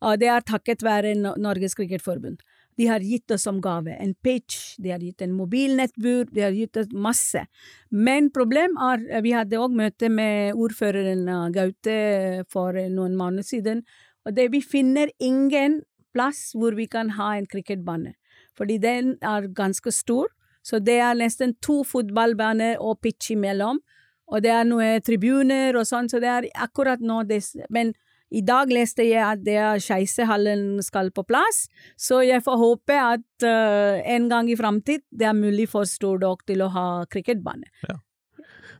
og 0.00 0.20
det 0.20 0.30
er 0.30 0.46
takket 0.46 0.84
være 0.86 1.14
Norges 1.18 1.74
Cricketforbund. 1.74 2.38
De 2.78 2.86
har 2.86 3.02
gitt 3.04 3.30
oss 3.34 3.42
som 3.44 3.58
gave 3.60 3.92
en 3.92 4.14
pitch, 4.14 4.76
de 4.78 4.92
har 4.94 5.02
gitt 5.02 5.22
en 5.22 5.34
mobilnettbur, 5.36 6.30
de 6.30 6.40
har 6.46 6.54
gitt 6.54 6.78
oss 6.80 6.88
masse. 6.94 7.42
Men 7.90 8.30
problemet 8.32 8.78
er, 9.10 9.20
vi 9.26 9.34
hadde 9.36 9.58
òg 9.60 9.74
møte 9.76 10.08
med 10.08 10.54
ordføreren 10.54 11.26
Gaute 11.52 12.46
for 12.48 12.78
noen 12.88 13.18
måneder 13.18 13.44
siden, 13.44 13.82
og 14.24 14.36
det, 14.36 14.50
vi 14.54 14.62
finner 14.62 15.10
ingen 15.18 15.80
plass 16.14 16.50
hvor 16.54 16.78
vi 16.78 16.86
kan 16.90 17.12
ha 17.18 17.34
en 17.36 17.46
cricketbane 17.50 18.14
fordi 18.58 18.78
den 18.82 19.16
er 19.22 19.48
ganske 19.54 19.92
stor. 19.94 20.28
Så 20.62 20.80
det 20.84 20.98
er 21.00 21.16
nesten 21.16 21.54
to 21.64 21.80
fotballbaner 21.88 22.80
og 22.80 23.00
pitch 23.00 23.32
imellom. 23.32 23.80
Og 24.30 24.44
det 24.44 24.52
er 24.54 24.68
noen 24.68 25.02
tribuner 25.02 25.76
og 25.78 25.88
sånn, 25.88 26.10
så 26.10 26.20
det 26.22 26.30
er 26.30 26.48
akkurat 26.62 27.00
nå 27.02 27.22
det 27.26 27.42
Men 27.72 27.94
i 28.30 28.42
dag 28.46 28.70
leste 28.70 29.02
jeg 29.02 29.22
at 29.26 29.40
det 29.42 29.56
er 29.58 29.80
Skeisehallen 29.82 30.78
skal 30.86 31.10
på 31.10 31.24
plass, 31.26 31.64
så 31.98 32.20
jeg 32.22 32.44
får 32.46 32.60
håpe 32.60 32.94
at 32.94 33.46
uh, 33.46 33.98
en 34.06 34.28
gang 34.30 34.50
i 34.50 34.58
framtid 34.58 35.02
det 35.10 35.26
er 35.26 35.34
mulig 35.34 35.66
for 35.72 35.88
Stordok 35.88 36.44
til 36.46 36.62
å 36.62 36.70
ha 36.70 36.86
cricketbane. 37.10 37.66
Ja. 37.88 37.98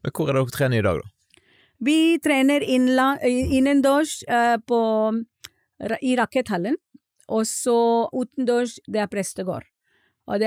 Men 0.04 0.14
hvor 0.14 0.30
er 0.30 0.38
dere 0.38 0.54
trener 0.54 0.78
i 0.78 0.86
dag, 0.86 1.02
da? 1.02 1.42
Vi 1.80 1.98
trener 2.22 2.62
innendørs 2.62 4.20
uh, 4.28 4.60
i 5.98 6.14
raketthallen. 6.20 6.76
Og 7.31 7.47
så 7.49 8.09
utendørs, 8.11 8.78
det 8.91 9.05
er 9.05 9.11
prestegård. 9.11 9.68
Og 10.31 10.43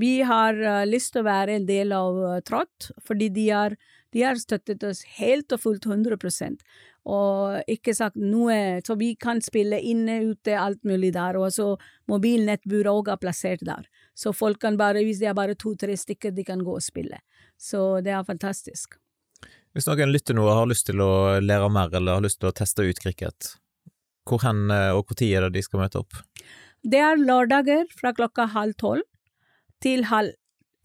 vi 0.00 0.12
har 0.24 0.56
uh, 0.56 0.84
lyst 0.88 1.12
til 1.12 1.24
å 1.24 1.28
være 1.28 1.58
en 1.58 1.66
del 1.68 1.92
av 1.92 2.16
uh, 2.16 2.36
Trott, 2.44 2.90
fordi 3.04 3.28
de 3.34 3.48
har, 3.50 3.74
de 4.14 4.22
har, 4.24 4.38
støttet 4.40 4.84
oss 4.88 5.02
helt 5.18 5.52
og 5.52 5.60
fullt 5.64 5.88
100% 5.88 6.62
og 7.08 7.70
ikke 7.72 7.94
sagt 7.96 8.18
noe 8.20 8.82
Så 8.84 8.96
vi 9.00 9.14
kan 9.16 9.40
spille 9.40 9.78
inne, 9.80 10.18
ute, 10.28 10.52
alt 10.60 10.82
mulig 10.84 11.14
der. 11.16 11.38
Og 11.40 11.52
så 11.54 11.70
mobilnettburet 12.10 12.90
òg 12.92 13.12
er 13.12 13.20
plassert 13.22 13.64
der. 13.64 13.86
Så 14.12 14.34
folk 14.36 14.60
kan 14.60 14.76
bare, 14.76 15.04
hvis 15.06 15.22
det 15.22 15.30
er 15.30 15.38
bare 15.38 15.56
to-tre 15.56 15.96
stykker, 15.96 16.34
de 16.36 16.44
kan 16.44 16.60
gå 16.64 16.74
og 16.76 16.84
spille. 16.84 17.22
Så 17.56 18.02
det 18.04 18.12
er 18.12 18.26
fantastisk. 18.28 18.98
Hvis 19.72 19.88
noen 19.88 20.12
lytter 20.12 20.36
nå 20.36 20.44
og 20.44 20.56
har 20.56 20.68
lyst 20.68 20.88
til 20.88 21.00
å 21.00 21.38
lære 21.40 21.70
mer, 21.72 21.92
eller 21.94 22.18
har 22.18 22.24
lyst 22.24 22.40
til 22.42 22.50
å 22.50 22.56
teste 22.56 22.84
ut 22.84 23.00
cricket, 23.00 23.54
hvor 24.28 24.42
hen 24.44 24.68
eh, 24.74 24.92
og 24.94 25.10
når 25.12 25.28
er 25.28 25.46
det 25.46 25.58
de 25.58 25.64
skal 25.64 25.82
møte 25.82 26.02
opp? 26.02 26.20
Det 26.82 27.00
er 27.02 27.18
lørdager 27.20 27.88
fra 27.98 28.12
klokka 28.14 28.48
halv 28.54 28.76
tolv 28.78 29.04
til 29.82 30.04
halv 30.10 30.34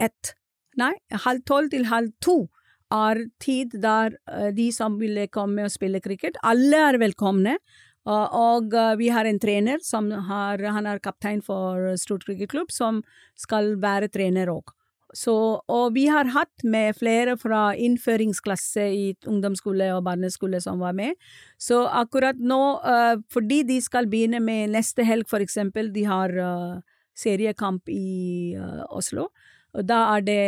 ett. 0.01 0.33
Nei, 0.77 0.93
halv 1.25 1.43
tolv 1.45 1.69
til 1.73 1.85
halv 1.91 2.13
to 2.23 2.47
er 2.93 3.23
tid 3.41 3.73
der 3.81 4.17
uh, 4.29 4.49
de 4.53 4.67
som 4.73 4.99
vil 4.99 5.25
komme 5.33 5.65
og 5.65 5.73
spille 5.73 6.01
cricket, 6.01 6.37
alle 6.45 6.77
er 6.89 6.99
velkomne. 7.01 7.57
Og 8.05 8.73
uh, 8.75 8.93
vi 8.99 9.07
har 9.13 9.25
en 9.25 9.39
trener 9.39 9.81
som 9.85 10.09
har, 10.11 10.61
han 10.61 10.89
er 10.89 11.01
kaptein 11.01 11.41
for 11.41 11.93
Stort 11.97 12.25
cricketklubb, 12.27 12.73
som 12.73 13.01
skal 13.39 13.75
være 13.81 14.11
trener 14.13 14.51
òg. 14.51 14.73
Så, 15.13 15.33
og 15.69 15.93
vi 15.93 16.07
har 16.09 16.31
hatt 16.33 16.63
med 16.65 16.97
flere 16.97 17.35
fra 17.37 17.75
innføringsklasse 17.77 18.87
i 18.89 19.03
ungdomsskole 19.29 19.91
og 19.93 20.03
barneskole 20.07 20.61
som 20.63 20.81
var 20.81 20.95
med. 20.97 21.13
Så 21.61 21.83
akkurat 21.85 22.39
nå, 22.41 22.61
uh, 22.81 23.21
fordi 23.33 23.61
de 23.67 23.77
skal 23.81 24.09
begynne 24.09 24.41
med 24.41 24.73
neste 24.73 25.05
helg, 25.05 25.29
for 25.29 25.43
eksempel, 25.45 25.91
de 25.93 26.07
har 26.09 26.33
uh, 26.33 26.81
seriekamp 27.13 27.89
i 27.93 28.57
uh, 28.57 28.83
Oslo, 28.89 29.29
og 29.73 29.85
da 29.89 30.01
er, 30.15 30.25
det, 30.25 30.41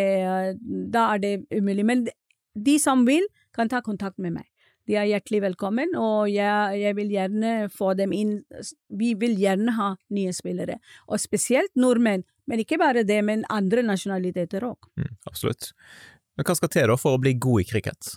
da 0.93 1.07
er 1.13 1.22
det 1.22 1.36
umulig. 1.53 1.86
Men 1.86 2.03
de 2.55 2.78
som 2.82 3.05
vil, 3.07 3.26
kan 3.55 3.70
ta 3.70 3.80
kontakt 3.86 4.20
med 4.22 4.36
meg. 4.36 4.49
De 4.86 4.97
er 4.99 5.07
hjertelig 5.09 5.41
velkommen, 5.47 5.95
og 5.97 6.29
jeg, 6.29 6.79
jeg 6.81 6.97
vil 6.97 7.13
gjerne 7.15 7.53
få 7.73 7.93
dem 7.97 8.13
inn. 8.13 8.36
Vi 8.93 9.13
vil 9.17 9.33
gjerne 9.41 9.73
ha 9.79 9.91
nye 10.13 10.33
spillere, 10.36 10.77
og 11.09 11.21
spesielt 11.21 11.73
nordmenn. 11.79 12.25
Men 12.45 12.61
ikke 12.61 12.77
bare 12.77 13.01
det, 13.07 13.17
men 13.25 13.41
andre 13.49 13.81
nasjonaliteter 13.86 14.67
òg. 14.67 14.91
Mm, 15.01 15.15
absolutt. 15.25 15.71
Men 16.38 16.45
hva 16.45 16.55
skal 16.59 16.69
til 16.69 16.91
da 16.91 16.99
for 16.99 17.17
å 17.17 17.21
bli 17.23 17.33
god 17.41 17.63
i 17.63 17.67
cricket? 17.71 18.13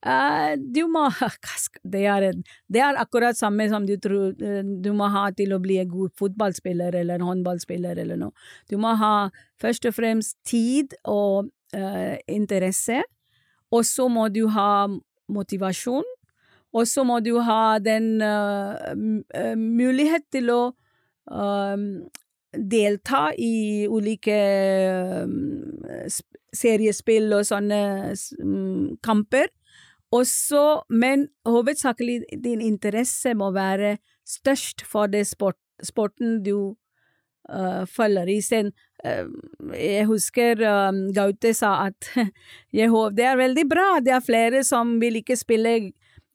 Uh, 0.00 0.54
du 0.56 0.86
må 0.88 1.02
det 1.92 2.06
er, 2.08 2.30
det 2.72 2.80
er 2.80 2.96
akkurat 2.96 3.36
samme 3.36 3.66
som 3.68 3.84
du 3.84 3.98
tror 4.00 4.32
uh, 4.32 4.62
du 4.64 4.94
må 4.96 5.10
ha 5.12 5.26
til 5.36 5.52
å 5.52 5.60
bli 5.60 5.76
en 5.82 5.90
god 5.90 6.14
fotballspiller 6.16 6.96
eller 7.02 7.20
håndballspiller 7.20 8.00
eller 8.00 8.20
noe. 8.22 8.32
Du 8.70 8.78
må 8.80 8.94
ha 8.96 9.28
først 9.60 9.90
og 9.90 9.98
fremst 9.98 10.38
tid 10.48 10.96
og 11.04 11.50
uh, 11.76 12.16
interesse, 12.30 13.02
og 13.70 13.84
så 13.86 14.08
må 14.08 14.30
du 14.32 14.46
ha 14.54 14.88
motivasjon, 15.30 16.06
og 16.70 16.86
så 16.86 17.02
må 17.06 17.18
du 17.24 17.36
ha 17.42 17.78
den 17.82 18.20
mulighet 19.58 20.28
til 20.30 20.52
å 20.54 20.60
delta 22.54 23.22
i 23.38 23.86
ulike 23.90 24.36
seriespill 26.56 27.32
og 27.36 27.46
sånne 27.48 27.80
um, 28.42 28.98
kamper. 29.04 29.50
Også, 30.10 30.82
men 30.90 31.28
hovedsakelig 31.46 32.24
din 32.42 32.62
interesse 32.64 33.34
må 33.38 33.52
være 33.54 33.98
størst 34.26 34.82
for 34.86 35.10
det 35.10 35.26
sport, 35.30 35.58
sporten 35.86 36.40
du 36.42 36.74
uh, 37.50 37.86
følger 37.86 38.30
i. 38.30 38.40
Sen, 38.42 38.72
uh, 38.72 38.89
jeg 39.00 40.06
husker 40.10 40.60
um, 40.66 41.06
Gaute 41.16 41.54
sa 41.56 41.86
at 41.86 42.10
det 42.74 43.26
er 43.26 43.40
veldig 43.40 43.66
bra, 43.68 43.88
det 44.04 44.14
er 44.16 44.24
flere 44.24 44.62
som 44.66 44.98
vil 45.00 45.20
ikke 45.20 45.38
spille 45.40 45.74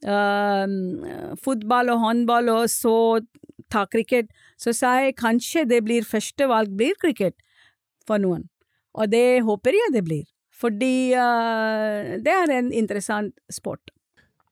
uh, 0.07 0.65
fotball 1.41 1.93
og 1.93 2.03
håndball 2.05 2.51
og 2.55 2.69
så 2.73 3.21
ta 3.71 3.85
cricket. 3.89 4.29
Så 4.57 4.73
sa 4.77 4.95
jeg 5.03 5.17
kanskje 5.19 5.65
det 5.69 5.83
blir 5.85 6.05
første 6.05 6.47
valg 6.49 6.73
blir 6.77 6.97
cricket 7.01 7.37
for 8.07 8.21
noen. 8.21 8.47
Og 8.95 9.11
det 9.11 9.43
håper 9.43 9.75
jeg 9.75 9.93
det 9.95 10.05
blir. 10.07 10.23
Fordi 10.55 11.11
uh, 11.13 12.15
det 12.23 12.33
er 12.33 12.55
en 12.55 12.71
interessant 12.71 13.35
sport. 13.51 13.91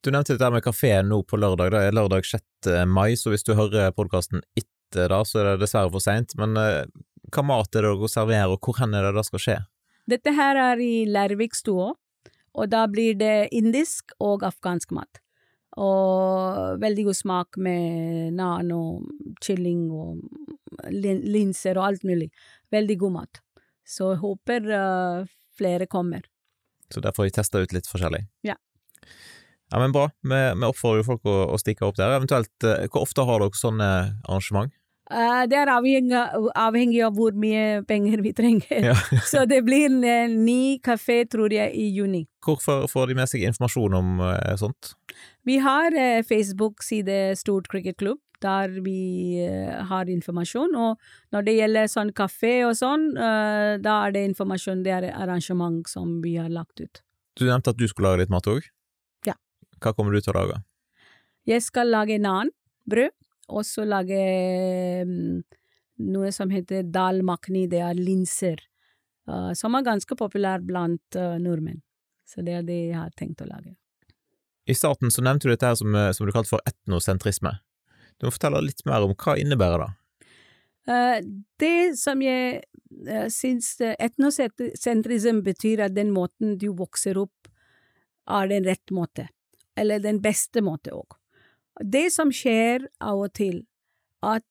Du 0.03 0.11
nevnte 0.11 0.35
dette 0.35 0.49
med 0.51 0.65
kafeen 0.65 1.07
nå 1.07 1.21
på 1.23 1.39
lørdag. 1.39 1.71
Det 1.71 1.81
er 1.87 1.95
lørdag 1.95 2.27
6. 2.27 2.71
mai, 2.91 3.15
så 3.15 3.31
hvis 3.31 3.45
du 3.47 3.53
hører 3.55 3.93
podkasten 3.95 4.43
etter 4.59 5.07
da, 5.13 5.21
så 5.23 5.39
er 5.39 5.53
det 5.53 5.63
dessverre 5.63 5.93
for 5.93 6.03
seint. 6.03 6.35
Men 6.39 6.59
uh, 6.59 6.83
hva 7.33 7.43
mat 7.45 7.75
er 7.75 7.87
det 7.87 7.93
dere 7.95 8.11
serverer, 8.11 8.53
og 8.53 8.61
hvor 8.63 8.77
hen 8.79 8.95
er 8.97 9.07
det 9.07 9.17
det 9.17 9.25
skal 9.27 9.43
skje? 9.45 9.57
Dette 10.13 10.33
her 10.35 10.59
er 10.59 10.81
i 10.83 10.93
Lærvikstua, 11.09 11.91
og 12.53 12.69
da 12.69 12.85
blir 12.91 13.17
det 13.17 13.49
indisk 13.55 14.13
og 14.21 14.43
afghansk 14.45 14.91
mat. 14.93 15.21
Og 15.81 16.77
veldig 16.81 17.07
god 17.07 17.17
smak 17.17 17.57
med 17.57 18.35
nan 18.37 18.69
og 18.75 19.07
kylling 19.41 19.87
og 19.89 20.19
linser 20.91 21.79
og 21.79 21.87
alt 21.87 22.03
mulig. 22.05 22.29
Veldig 22.73 22.97
god 23.01 23.15
mat. 23.15 23.41
Så 23.87 24.13
jeg 24.13 24.21
håper 24.21 24.69
uh, 24.69 25.31
flere 25.57 25.87
kommer. 25.89 26.27
Så 26.93 27.01
der 27.01 27.15
får 27.15 27.29
vi 27.29 27.35
testa 27.39 27.63
ut 27.63 27.73
litt 27.73 27.89
forskjellig? 27.89 28.21
Ja. 28.45 28.55
Ja, 29.73 29.79
men 29.81 29.95
bra. 29.95 30.11
Vi, 30.21 30.37
vi 30.53 30.67
oppfordrer 30.67 31.01
jo 31.01 31.07
folk 31.07 31.25
å, 31.25 31.37
å, 31.55 31.57
stikke 31.57 31.87
opp 31.87 31.97
der. 31.97 32.13
Eventuelt, 32.19 32.53
uh, 32.67 32.85
hvor 32.93 33.07
ofte 33.07 33.25
har 33.25 33.41
dere 33.41 33.57
sånne 33.57 33.89
arrangement? 34.27 34.75
Uh, 35.11 35.43
det 35.51 35.57
er 35.59 35.69
avhengig, 35.73 36.19
avhengig, 36.55 37.01
av 37.05 37.17
hvor 37.17 37.35
mye 37.37 37.83
penger 37.87 38.23
vi 38.23 38.33
trenger. 38.35 38.89
Ja. 38.91 38.95
så 39.31 39.43
det 39.49 39.61
blir 39.67 39.89
en 39.89 40.37
ny 40.45 40.79
kafé, 40.83 41.23
tror 41.29 41.53
jeg, 41.53 41.73
i 41.75 41.89
juni. 41.91 42.23
Hvorfor 42.45 42.87
får 42.91 43.11
de 43.11 43.17
med 43.19 43.31
seg 43.31 43.43
informasjon 43.49 43.97
om 43.99 44.21
uh, 44.23 44.53
sånt? 44.59 44.93
Vi 45.43 45.59
har 45.59 45.91
Facebook-side 46.23 47.35
Stort 47.37 47.67
cricketklubb 47.71 48.21
der 48.43 48.81
vi 48.83 49.39
uh, 49.47 49.83
har 49.89 50.09
informasjon. 50.11 50.75
Og 50.75 50.99
når 51.35 51.47
det 51.47 51.55
gjelder 51.57 51.89
sånn 51.91 52.13
kafé 52.15 52.55
og 52.67 52.75
sånn, 52.79 53.11
uh, 53.17 53.79
da 53.83 53.97
er 54.07 54.15
det 54.15 54.27
informasjon, 54.31 54.83
det 54.85 54.95
er 54.97 55.09
arrangement 55.13 55.87
som 55.89 56.19
vi 56.23 56.37
har 56.41 56.51
lagt 56.53 56.83
ut. 56.83 57.03
Du 57.39 57.47
nevnte 57.47 57.73
at 57.73 57.79
du 57.79 57.87
skulle 57.89 58.11
lage 58.11 58.25
litt 58.25 58.33
mat 58.33 58.49
òg? 58.49 58.67
Ja. 59.27 59.37
Hva 59.81 59.95
kommer 59.97 60.13
du 60.13 60.21
til 60.21 60.35
å 60.35 60.41
lage? 60.41 60.61
Jeg 61.49 61.63
skal 61.65 61.89
lage 61.91 62.19
nan, 62.21 62.53
brød, 62.89 63.11
og 63.51 63.65
så 63.67 63.85
lage 63.87 64.19
um, 65.03 65.41
noe 66.13 66.31
som 66.35 66.51
heter 66.53 66.85
dal 66.87 67.23
makhni, 67.25 67.65
det 67.71 67.81
er 67.83 67.97
linser, 67.99 68.61
uh, 69.29 69.51
som 69.57 69.75
er 69.75 69.87
ganske 69.87 70.17
populær 70.19 70.63
blant 70.63 71.19
nordmenn. 71.41 71.81
Så 72.27 72.41
det 72.45 72.59
er 72.59 72.67
det 72.67 72.79
jeg 72.89 72.97
har 72.97 73.11
tenkt 73.19 73.43
å 73.43 73.49
lage. 73.49 73.75
I 74.65 74.75
starten 74.77 75.11
så 75.11 75.21
nevnte 75.25 75.49
du 75.49 75.51
dette 75.51 75.67
her 75.67 75.75
som, 75.75 75.91
som 76.15 76.25
du 76.25 76.31
kalte 76.31 76.53
for 76.53 76.63
etnosentrisme. 76.69 77.51
Du 78.17 78.27
må 78.27 78.31
fortelle 78.31 78.61
litt 78.63 78.79
mer 78.87 79.03
om 79.03 79.11
hva 79.11 79.35
innebærer 79.39 79.83
det? 79.83 79.91
Uh, 80.83 81.19
det 81.59 81.95
som 81.99 82.21
jeg 82.23 82.61
uh, 83.07 83.27
syns 83.31 83.75
etnosentrism 83.83 85.43
betyr, 85.45 85.85
at 85.85 85.95
den 85.95 86.11
måten 86.15 86.57
du 86.59 86.69
vokser 86.75 87.19
opp, 87.21 87.51
er 88.27 88.47
den 88.51 88.67
rette 88.67 88.95
måte. 88.95 89.27
Eller 89.79 90.03
den 90.03 90.21
beste 90.23 90.63
måte 90.63 90.93
òg. 90.95 91.17
Det 91.81 92.09
som 92.13 92.31
skjer 92.33 92.87
av 93.01 93.23
og 93.25 93.33
til, 93.33 93.63
at 94.23 94.45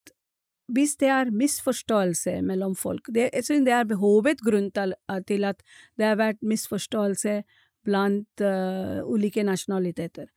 hvis 0.73 0.97
det 1.01 1.11
er 1.13 1.33
misforståelse 1.35 2.39
mellom 2.47 2.75
folk 2.79 3.11
det, 3.13 3.31
Jeg 3.33 3.45
synes 3.45 3.65
det 3.67 3.75
er 3.75 3.97
hovedgrunn 3.99 4.71
til, 4.73 4.95
til 5.27 5.45
at 5.45 5.63
det 5.99 6.07
har 6.07 6.17
vært 6.17 6.41
misforståelse 6.43 7.43
blant 7.85 8.41
uh, 8.41 9.03
ulike 9.05 9.43
nasjonaliteter. 9.43 10.31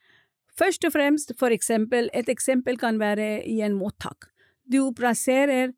Først 0.57 0.85
og 0.85 0.93
fremst, 0.95 1.33
for 1.39 1.53
eksempel, 1.53 2.09
et 2.13 2.29
eksempel 2.29 2.77
kan 2.77 2.99
være 2.99 3.45
i 3.47 3.61
en 3.61 3.75
mottak. 3.75 4.29
Du 4.65 4.91
plasserer 4.95 5.73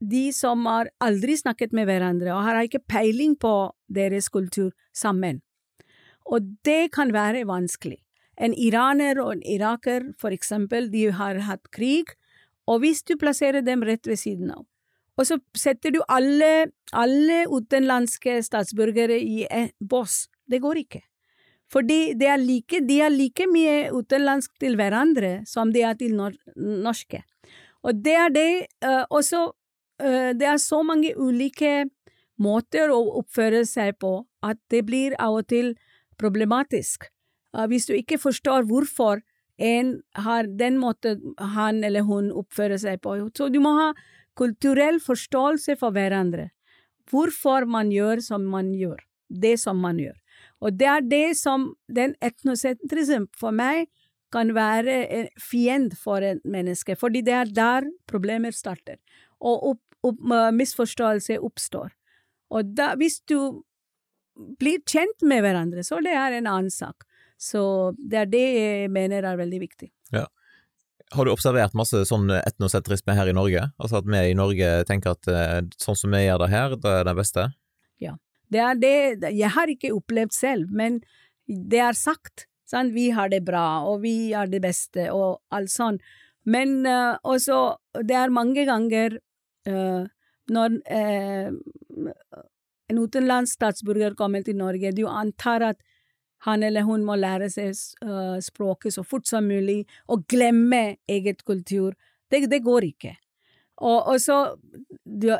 de 0.00 0.32
som 0.32 0.66
har 0.66 0.90
aldri 1.00 1.36
snakket 1.38 1.72
med 1.72 1.86
hverandre 1.88 2.34
og 2.34 2.44
har 2.44 2.62
ikke 2.66 2.82
peiling 2.90 3.36
på 3.40 3.72
deres 3.88 4.28
kultur, 4.28 4.72
sammen. 4.92 5.40
Og 6.26 6.42
det 6.64 6.92
kan 6.92 7.12
være 7.12 7.46
vanskelig. 7.46 7.98
En 8.36 8.54
iraner 8.54 9.20
og 9.22 9.36
en 9.36 9.42
iraker, 9.46 10.12
for 10.18 10.34
eksempel, 10.34 10.90
de 10.90 11.08
har 11.14 11.38
hatt 11.46 11.70
krig, 11.74 12.10
og 12.66 12.80
hvis 12.82 13.02
du 13.06 13.14
plasserer 13.20 13.62
dem 13.62 13.84
rett 13.86 14.06
ved 14.08 14.18
siden 14.18 14.50
av, 14.54 14.64
og 15.14 15.28
så 15.28 15.38
setter 15.54 15.94
du 15.94 16.00
alle, 16.10 16.70
alle 16.90 17.44
utenlandske 17.46 18.40
statsborgere 18.42 19.20
i 19.20 19.44
en 19.46 19.70
bås, 19.78 20.24
det 20.50 20.58
går 20.64 20.82
ikke. 20.82 21.04
Fordi 21.70 22.14
de 22.18 22.26
er 22.28 22.40
like, 22.40 22.80
de 22.86 23.00
er 23.02 23.12
like 23.12 23.46
mye 23.50 23.92
utenlandsk 23.94 24.52
til 24.62 24.76
hverandre 24.78 25.36
som 25.48 25.72
de 25.74 25.84
er 25.86 25.96
til 25.98 26.14
nor 26.18 26.34
norske. 26.56 27.22
Og 27.84 28.02
det 28.04 28.14
er 28.18 28.30
det 28.32 28.50
uh, 28.84 29.04
også 29.10 29.46
uh, 30.02 30.30
Det 30.36 30.46
er 30.48 30.60
så 30.60 30.82
mange 30.82 31.14
ulike 31.16 31.86
måter 32.40 32.90
å 32.90 33.00
oppføre 33.20 33.64
seg 33.68 33.98
på 34.02 34.24
at 34.44 34.58
det 34.70 34.84
blir 34.86 35.14
av 35.22 35.40
og 35.40 35.48
til 35.48 35.74
problematisk. 36.20 37.08
Uh, 37.54 37.66
hvis 37.70 37.86
du 37.86 37.94
ikke 37.96 38.18
forstår 38.18 38.66
hvorfor 38.68 39.22
en 39.62 40.00
har 40.18 40.48
den 40.58 40.80
måten 40.82 41.34
han 41.38 41.84
eller 41.86 42.02
hun 42.02 42.32
oppfører 42.34 42.80
seg 42.82 43.00
på. 43.04 43.16
Så 43.38 43.48
du 43.54 43.60
må 43.62 43.76
ha 43.78 43.92
kulturell 44.38 44.98
forståelse 45.02 45.76
for 45.78 45.94
hverandre. 45.94 46.48
Hvorfor 47.10 47.68
man 47.70 47.92
gjør 47.94 48.22
som 48.24 48.48
man 48.50 48.72
gjør. 48.74 48.98
Det 49.28 49.54
som 49.60 49.78
man 49.78 50.00
gjør. 50.02 50.16
Og 50.60 50.74
det 50.78 50.88
er 50.90 51.04
det 51.06 51.36
som 51.38 51.74
den 51.92 52.14
etnosentrism 52.24 53.28
for 53.38 53.54
meg 53.54 53.86
kan 54.34 54.50
være 54.56 54.94
en 55.14 55.28
fiend 55.38 55.94
for 55.98 56.24
et 56.24 56.40
menneske, 56.44 56.96
fordi 56.98 57.22
det 57.22 57.34
er 57.38 57.52
der 57.54 57.86
problemer 58.10 58.54
starter, 58.54 58.98
og 59.38 59.68
opp, 59.74 59.82
opp, 60.02 60.18
misforståelse 60.56 61.38
oppstår. 61.38 61.92
Og 62.50 62.74
da, 62.74 62.94
hvis 62.98 63.20
du 63.30 63.62
blir 64.58 64.82
kjent 64.90 65.22
med 65.22 65.44
hverandre, 65.44 65.84
så 65.86 66.00
det 66.02 66.16
er 66.18 66.34
en 66.34 66.50
annen 66.50 66.72
sak. 66.74 67.06
Så 67.44 67.92
det 67.98 68.22
er 68.22 68.30
det 68.32 68.44
jeg 68.44 68.92
mener 68.92 69.26
er 69.28 69.36
veldig 69.40 69.60
viktig. 69.66 69.90
Ja. 70.14 70.24
Har 71.14 71.26
du 71.26 71.32
observert 71.34 71.76
masse 71.76 72.00
sånn 72.08 72.32
etnosentrisme 72.32 73.14
her 73.16 73.28
i 73.28 73.36
Norge? 73.36 73.66
Altså 73.76 74.00
at 74.00 74.08
vi 74.08 74.22
i 74.30 74.38
Norge 74.38 74.70
tenker 74.88 75.12
at 75.12 75.28
eh, 75.28 75.60
sånn 75.80 75.98
som 76.00 76.16
vi 76.16 76.24
gjør 76.24 76.40
det 76.46 76.50
her, 76.54 76.76
det 76.80 76.94
er 77.02 77.06
det 77.10 77.14
beste? 77.18 77.46
Ja. 78.02 78.16
Det 78.52 78.60
er 78.62 78.80
det 78.80 79.30
Jeg 79.34 79.52
har 79.54 79.70
ikke 79.70 79.92
opplevd 79.94 80.34
selv, 80.36 80.72
men 80.72 81.02
det 81.46 81.80
er 81.84 81.96
sagt. 81.98 82.46
Sant? 82.68 82.94
Vi 82.96 83.10
har 83.12 83.28
det 83.28 83.44
bra, 83.44 83.84
og 83.84 84.00
vi 84.04 84.32
er 84.32 84.48
det 84.48 84.62
beste, 84.64 85.10
og 85.12 85.42
alt 85.52 85.72
sånn. 85.72 86.00
Men 86.48 86.80
uh, 86.88 87.16
også, 87.24 87.76
det 88.04 88.16
er 88.16 88.32
mange 88.32 88.64
ganger 88.68 89.18
uh, 89.68 90.04
når 90.52 90.78
uh, 90.88 91.52
en 92.92 93.00
utenlandsk 93.00 93.58
statsborger 93.58 94.16
kommer 94.16 94.44
til 94.44 94.56
Norge, 94.60 94.92
du 94.96 95.04
antar 95.08 95.64
at 95.72 95.84
han 96.44 96.62
eller 96.62 96.84
hun 96.84 97.04
må 97.06 97.16
lære 97.16 97.48
seg 97.52 97.74
språket 98.44 98.96
så 98.96 99.04
fort 99.06 99.28
som 99.28 99.46
mulig, 99.48 99.84
og 100.08 100.26
glemme 100.28 100.96
eget 101.08 101.44
kultur. 101.44 101.94
Det, 102.30 102.44
det 102.50 102.62
går 102.64 102.90
ikke. 102.90 103.14
Og, 103.82 104.06
og 104.12 104.20
så, 104.20 104.54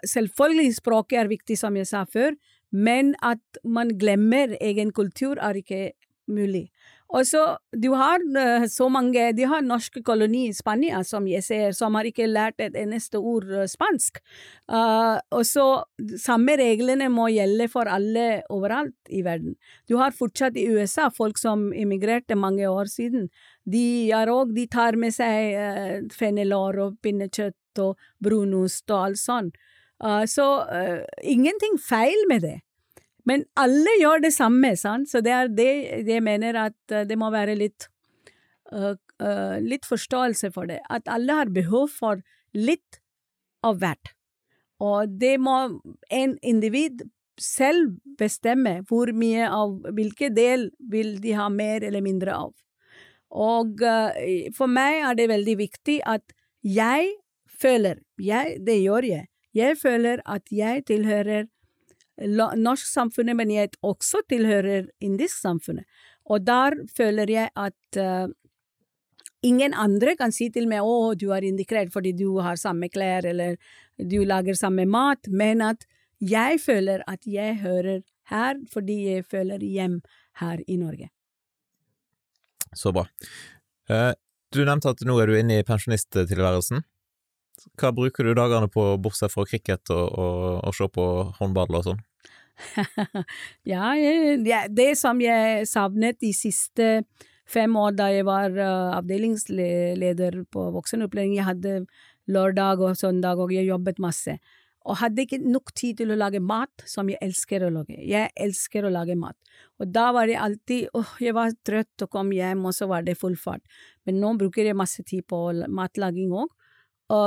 selvfølgelig, 0.08 0.74
språket 0.80 1.20
er 1.20 1.30
viktig, 1.30 1.58
som 1.58 1.76
jeg 1.76 1.86
sa 1.90 2.04
før, 2.08 2.34
men 2.74 3.14
at 3.22 3.60
man 3.64 3.92
glemmer 3.98 4.56
egen 4.60 4.90
kultur, 4.92 5.38
er 5.38 5.60
ikke 5.60 5.92
mulig. 6.26 6.70
Og 7.12 7.26
så 7.28 7.42
du 7.76 7.90
har 7.94 8.22
uh, 8.22 8.64
så 8.70 8.88
mange 8.92 9.28
De 9.36 9.46
har 9.48 9.62
norske 9.62 10.02
koloni 10.02 10.48
i 10.48 10.54
Spania, 10.56 11.02
som 11.04 11.26
jeg 11.28 11.44
ser, 11.44 11.74
som 11.76 11.94
har 11.98 12.08
ikke 12.08 12.26
lært 12.30 12.62
et 12.64 12.76
eneste 12.78 13.20
ord 13.20 13.46
uh, 13.50 13.66
spansk. 13.70 14.20
Uh, 14.70 15.20
og 15.34 15.44
så 15.46 15.66
samme 16.20 16.56
reglene 16.58 17.10
må 17.12 17.28
gjelde 17.34 17.68
for 17.72 17.90
alle 17.90 18.42
overalt 18.52 18.96
i 19.12 19.22
verden. 19.26 19.54
Du 19.88 19.98
har 20.00 20.16
fortsatt 20.16 20.56
i 20.58 20.66
USA 20.72 21.10
folk 21.14 21.38
som 21.38 21.70
immigrerte 21.72 22.38
mange 22.38 22.66
år 22.70 22.90
siden. 22.90 23.28
De, 23.64 24.10
også, 24.16 24.54
de 24.56 24.66
tar 24.70 24.98
med 25.00 25.14
seg 25.14 25.54
uh, 25.54 26.00
fenalår 26.14 26.80
og 26.88 26.98
pinnekjøtt 27.04 27.84
og 27.84 27.98
brunost 28.22 28.90
og 28.90 29.00
alt 29.10 29.18
sånt. 29.18 29.56
så 30.30 30.44
ingenting 31.22 31.78
feil 31.80 32.20
med 32.28 32.42
det. 32.42 32.63
Men 33.28 33.44
alle 33.56 33.92
gjør 34.00 34.24
det 34.26 34.32
samme, 34.36 34.74
sant? 34.76 35.08
så 35.10 35.22
det 35.24 35.32
er 35.32 35.50
det 35.52 35.70
jeg 36.08 36.24
mener 36.24 36.58
at 36.66 36.76
uh, 36.92 37.04
det 37.08 37.16
må 37.20 37.30
være 37.32 37.56
litt 37.58 37.88
uh, 38.72 38.92
uh, 39.22 39.56
litt 39.64 39.88
forståelse 39.88 40.52
for 40.54 40.68
det. 40.70 40.80
At 40.92 41.08
alle 41.12 41.40
har 41.40 41.52
behov 41.54 41.88
for 41.96 42.20
litt 42.56 43.00
av 43.64 43.80
hvert. 43.80 44.12
Og 44.84 45.08
det 45.20 45.38
må 45.40 45.56
en 46.12 46.36
individ 46.44 47.06
selv 47.40 47.96
bestemme 48.18 48.82
hvor 48.86 49.10
mye 49.16 49.48
av 49.48 49.78
hvilken 49.96 50.34
del 50.36 50.68
vil 50.92 51.16
de 51.22 51.32
ha 51.38 51.48
mer 51.50 51.86
eller 51.86 52.04
mindre 52.04 52.34
av. 52.36 52.52
Og 53.34 53.80
for 54.54 54.70
meg 54.70 55.00
er 55.08 55.16
det 55.18 55.24
veldig 55.32 55.54
viktig 55.58 55.96
at 56.06 56.34
jeg 56.62 57.08
føler, 57.50 57.98
jeg, 58.22 58.60
det 58.62 58.76
gjør 58.84 59.08
jeg, 59.08 59.26
jeg 59.54 59.78
føler 59.80 60.22
at 60.26 60.52
jeg 60.54 60.84
tilhører 60.90 61.48
norsk 62.18 62.86
samfunnet, 62.86 63.36
men 63.36 63.50
jeg 63.50 63.74
også 63.82 64.22
tilhører 64.28 64.88
indisk 65.02 65.40
samfunnet. 65.40 65.86
Og 66.30 66.44
der 66.46 66.76
føler 66.96 67.30
jeg 67.30 67.50
at 67.56 67.98
uh, 68.00 68.28
ingen 69.44 69.74
andre 69.74 70.14
kan 70.16 70.32
si 70.32 70.48
til 70.50 70.68
meg 70.70 70.86
å, 70.86 71.14
du 71.18 71.30
er 71.36 71.44
indikrert 71.44 71.92
fordi 71.92 72.14
du 72.16 72.40
har 72.44 72.60
samme 72.60 72.88
klær 72.88 73.26
eller 73.28 73.58
du 73.98 74.22
lager 74.24 74.56
samme 74.58 74.86
mat, 74.88 75.28
men 75.28 75.60
at 75.64 75.84
jeg 76.24 76.60
føler 76.62 77.04
at 77.10 77.26
jeg 77.28 77.60
hører 77.60 78.00
her 78.32 78.60
fordi 78.72 79.00
jeg 79.10 79.26
føler 79.28 79.60
hjem 79.60 80.00
her 80.40 80.62
i 80.66 80.78
Norge. 80.80 81.10
Så 82.74 82.90
bra. 82.94 83.04
Uh, 83.90 84.14
du 84.54 84.64
nevnte 84.64 84.94
at 84.94 85.02
nå 85.06 85.18
er 85.20 85.28
du 85.28 85.36
inne 85.36 85.60
i 85.60 85.66
pensjonisttilværelsen. 85.66 86.82
Hva 87.80 87.92
bruker 87.94 88.26
du 88.26 88.34
dagene 88.36 88.68
på, 88.72 88.86
bortsett 89.02 89.32
fra 89.32 89.44
cricket 89.48 89.90
og, 89.94 90.06
og, 90.18 90.42
og 90.64 90.74
se 90.76 90.88
på 90.90 91.06
håndball 91.38 91.80
og 91.80 91.86
sånn? 91.88 92.02
ja, 93.72 93.92
det 94.70 94.90
som 94.98 95.20
jeg 95.22 95.66
savnet 95.70 96.20
de 96.22 96.30
siste 96.36 96.90
fem 97.50 97.76
år 97.76 97.96
da 97.98 98.08
jeg 98.12 98.26
var 98.26 98.54
uh, 98.56 98.96
avdelingsleder 98.98 100.44
på 100.54 100.68
voksenopplæring, 100.74 101.36
jeg 101.38 101.48
hadde 101.48 101.78
lørdag 102.30 102.82
og 102.82 102.96
søndag, 102.96 103.40
og 103.40 103.52
jeg 103.52 103.68
jobbet 103.68 104.00
masse. 104.00 104.38
Og 104.84 104.98
hadde 105.00 105.24
ikke 105.24 105.40
nok 105.40 105.72
tid 105.76 106.00
til 106.00 106.12
å 106.12 106.18
lage 106.18 106.42
mat, 106.44 106.84
som 106.88 107.08
jeg 107.08 107.20
elsker 107.24 107.64
å 107.64 107.70
lage. 107.72 107.96
Jeg 108.04 108.32
elsker 108.36 108.84
å 108.84 108.92
lage 108.92 109.16
mat. 109.16 109.36
Og 109.80 109.88
da 109.92 110.10
var 110.12 110.28
det 110.28 110.36
alltid 110.40 110.92
åh, 110.96 111.14
jeg 111.24 111.36
var 111.36 111.54
trøtt 111.64 112.04
og 112.04 112.10
kom 112.12 112.32
hjem, 112.36 112.66
og 112.68 112.76
så 112.76 112.88
var 112.90 113.06
det 113.06 113.16
full 113.20 113.36
fart. 113.40 113.64
Men 114.04 114.20
nå 114.20 114.34
bruker 114.40 114.68
jeg 114.68 114.76
masse 114.76 115.04
tid 115.08 115.24
på 115.28 115.40
matlaging 115.72 116.34
òg. 116.36 116.52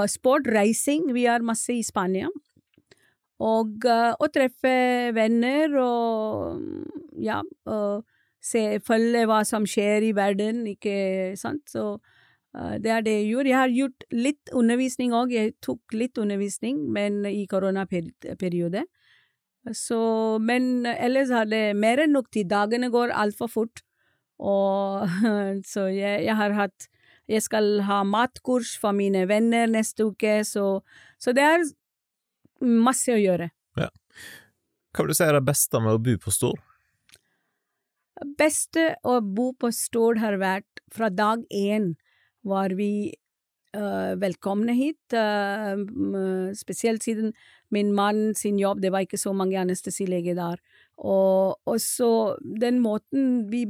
Sport, 0.09 0.47
reising, 0.49 1.11
vi 1.13 1.27
er 1.29 1.45
masse 1.45 1.73
i 1.75 1.83
Spania. 1.85 2.29
Og 3.43 3.85
uh, 3.85 4.13
å 4.17 4.27
treffe 4.33 4.73
venner 5.13 5.73
og 5.77 6.61
ja, 7.21 7.43
og 7.69 8.05
se, 8.41 8.79
følge 8.85 9.25
hva 9.29 9.43
som 9.45 9.67
skjer 9.69 10.07
i 10.07 10.13
verden, 10.17 10.63
ikke 10.71 11.35
sant. 11.37 11.61
Så 11.69 11.85
uh, 11.99 12.75
det 12.81 12.93
er 12.93 13.05
det 13.05 13.15
jeg 13.19 13.31
gjorde. 13.35 13.51
Jeg 13.51 13.59
har 13.61 13.75
gjort 13.75 14.07
litt 14.15 14.53
undervisning 14.57 15.13
òg. 15.17 15.35
Jeg 15.35 15.53
tok 15.61 15.97
litt 15.97 16.17
undervisning, 16.17 16.87
men 16.93 17.21
i 17.29 17.45
koronaperiode. 17.49 18.87
Så, 19.75 19.99
men 20.41 20.87
ellers 20.87 21.29
har 21.33 21.49
det 21.49 21.75
mer 21.77 22.01
enn 22.01 22.15
nok 22.15 22.31
tid. 22.33 22.49
Dagene 22.49 22.89
går 22.89 23.13
altfor 23.13 23.51
fort. 23.51 23.83
Og 24.37 25.05
så 25.71 25.89
jeg, 25.93 26.25
jeg 26.25 26.37
har 26.41 26.57
hatt 26.57 26.89
jeg 27.27 27.43
skal 27.43 27.81
ha 27.87 28.01
matkurs 28.07 28.75
for 28.79 28.95
mine 28.95 29.25
venner 29.29 29.67
neste 29.71 30.09
uke, 30.11 30.39
så, 30.47 30.79
så 31.19 31.33
det 31.35 31.43
er 31.43 31.67
masse 32.63 33.11
å 33.13 33.19
gjøre. 33.19 33.49
Ja. 33.77 33.91
Hva 34.95 35.05
vil 35.05 35.13
du 35.13 35.19
si 35.19 35.27
er 35.27 35.37
det 35.37 35.45
beste 35.45 35.81
med 35.83 35.97
å 35.97 36.01
bo 36.01 36.15
på 36.23 36.33
Stord? 36.33 36.63
beste 38.37 38.95
å 39.05 39.19
bo 39.21 39.51
på 39.53 39.71
Stord 39.75 40.21
har 40.21 40.39
vært 40.41 40.81
fra 40.93 41.09
dag 41.13 41.43
én 41.53 41.91
var 42.47 42.73
vi 42.77 43.11
uh, 43.77 44.15
velkomne 44.19 44.73
hit, 44.77 45.13
uh, 45.13 45.77
spesielt 46.57 47.05
siden 47.05 47.33
min 47.73 47.93
mann 47.95 48.33
sin 48.37 48.59
jobb, 48.59 48.81
det 48.81 48.93
var 48.93 49.05
ikke 49.05 49.19
så 49.19 49.35
mange 49.35 49.59
anestesileger 49.59 50.37
der. 50.37 50.61
Og, 50.97 51.59
og 51.67 51.77
så 51.83 52.37
den 52.41 52.81
måten 52.81 53.45
vi 53.51 53.67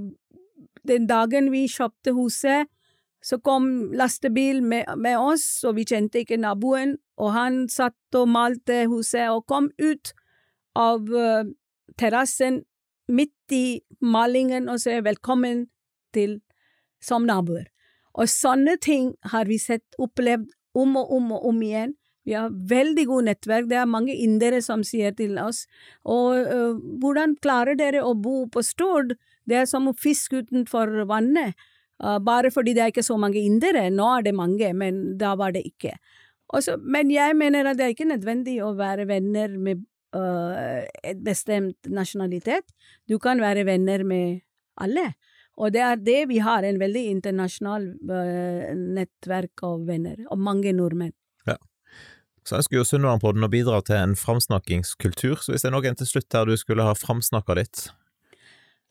Den 0.87 1.03
dagen 1.03 1.49
vi 1.51 1.65
kjøpte 1.67 2.13
huset, 2.15 2.69
så 3.23 3.39
kom 3.41 3.93
lastebil 3.97 4.61
med, 4.63 4.85
med, 4.97 5.17
oss, 5.17 5.63
og 5.65 5.77
vi 5.77 5.85
kjente 5.89 6.21
ikke 6.21 6.39
naboen, 6.39 6.97
og 7.17 7.33
han 7.33 7.63
satt 7.71 8.17
og 8.17 8.29
malte 8.29 8.85
huset 8.91 9.31
og 9.33 9.47
kom 9.49 9.71
ut 9.81 10.13
av 10.77 11.07
uh, 11.09 11.47
terrassen 11.97 12.61
midt 13.07 13.55
i 13.55 13.79
malingen 14.03 14.67
og 14.69 14.81
sa 14.83 14.99
velkommen 15.01 15.65
til 16.13 16.39
som 17.03 17.25
naboer. 17.27 17.67
Og 18.17 18.29
sånne 18.29 18.77
ting 18.81 19.13
har 19.31 19.49
vi 19.49 19.59
sett 19.61 19.97
opplevd 20.01 20.49
om 20.77 20.97
og 20.99 21.13
om 21.17 21.31
og 21.37 21.47
om 21.51 21.63
igjen. 21.65 21.95
Vi 22.27 22.35
har 22.35 22.51
veldig 22.51 23.05
god 23.07 23.27
nettverk. 23.29 23.69
Det 23.69 23.77
er 23.79 23.87
mange 23.87 24.13
indere 24.13 24.59
som 24.61 24.83
sier 24.83 25.13
til 25.15 25.37
oss 25.41 25.65
og 26.03 26.51
uh, 26.51 26.75
hvordan 27.01 27.37
klarer 27.41 27.79
dere 27.79 28.03
å 28.05 28.13
bo 28.13 28.45
på 28.51 28.63
Stord? 28.65 29.15
Det 29.47 29.61
er 29.61 29.67
som 29.69 29.87
fisk 29.95 30.35
utenfor 30.35 31.07
vannet. 31.07 31.55
Uh, 32.03 32.17
bare 32.21 32.51
fordi 32.53 32.75
det 32.77 32.83
er 32.83 32.93
ikke 32.93 33.05
så 33.05 33.17
mange 33.19 33.41
indere. 33.41 33.87
Nå 33.93 34.07
er 34.17 34.27
det 34.27 34.35
mange, 34.37 34.71
men 34.77 35.17
da 35.19 35.35
var 35.39 35.55
det 35.55 35.65
ikke. 35.65 35.95
Også, 36.55 36.77
men 36.79 37.11
jeg 37.11 37.35
mener 37.35 37.67
at 37.67 37.79
det 37.79 37.87
er 37.87 37.95
ikke 37.95 38.07
nødvendig 38.07 38.59
å 38.63 38.73
være 38.77 39.07
venner 39.09 39.55
med 39.59 39.81
uh, 40.15 40.85
et 41.03 41.19
bestemt 41.25 41.89
nasjonalitet. 41.91 42.69
Du 43.09 43.17
kan 43.19 43.41
være 43.43 43.65
venner 43.67 44.05
med 44.07 44.45
alle. 44.79 45.11
Og 45.57 45.73
det 45.73 45.81
er 45.81 45.97
det 45.97 46.19
vi 46.29 46.37
har, 46.45 46.63
en 46.63 46.79
veldig 46.79 47.03
internasjonal 47.15 47.89
uh, 48.11 48.67
nettverk 48.77 49.65
av 49.65 49.87
venner, 49.89 50.19
og 50.29 50.39
mange 50.39 50.73
nordmenn. 50.77 51.15
Ja. 51.49 51.57
Så 52.45 52.59
ønsker 52.59 52.77
jo 52.77 52.85
Sunnmørpodden 52.87 53.43
å 53.43 53.51
bidra 53.51 53.81
til 53.83 53.97
en 53.97 54.13
framsnakkingskultur, 54.15 55.41
så 55.41 55.55
hvis 55.55 55.65
det 55.65 55.71
er 55.71 55.75
noen 55.75 55.97
til 55.97 56.07
slutt 56.07 56.37
her 56.37 56.45
du 56.47 56.53
skulle 56.61 56.85
ha 56.85 56.93
framsnakka 56.95 57.57
ditt, 57.57 57.87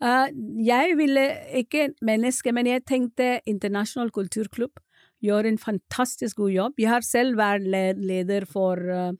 jeg 0.00 0.96
ville 0.98 1.22
ikke 1.56 1.90
menneske, 2.04 2.52
men 2.52 2.68
jeg 2.68 2.84
tenkte 2.84 3.38
Internasjonal 3.48 4.10
kulturklubb 4.12 4.76
gjør 5.24 5.48
en 5.48 5.58
fantastisk 5.58 6.36
god 6.42 6.52
jobb. 6.52 6.80
Jeg 6.82 6.90
har 6.92 7.04
selv 7.06 7.38
vært 7.40 7.64
leder 7.64 8.44
for 8.48 8.76
uh, 8.76 9.12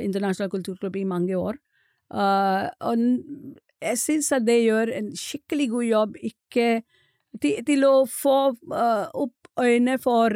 Internasjonal 0.00 0.50
kulturklubb 0.52 0.96
i 0.96 1.04
mange 1.08 1.36
år. 1.36 1.58
Uh, 2.14 2.70
og 2.80 3.02
jeg 3.84 4.00
syns 4.00 4.32
at 4.32 4.46
det 4.46 4.62
gjør 4.62 4.92
en 4.96 5.10
skikkelig 5.18 5.68
god 5.74 5.84
jobb 5.84 6.16
ikke 6.30 6.68
til, 7.42 7.60
til 7.66 7.84
å 7.84 8.06
få 8.08 8.38
opp 8.64 9.60
øynene 9.60 9.98
for 10.02 10.32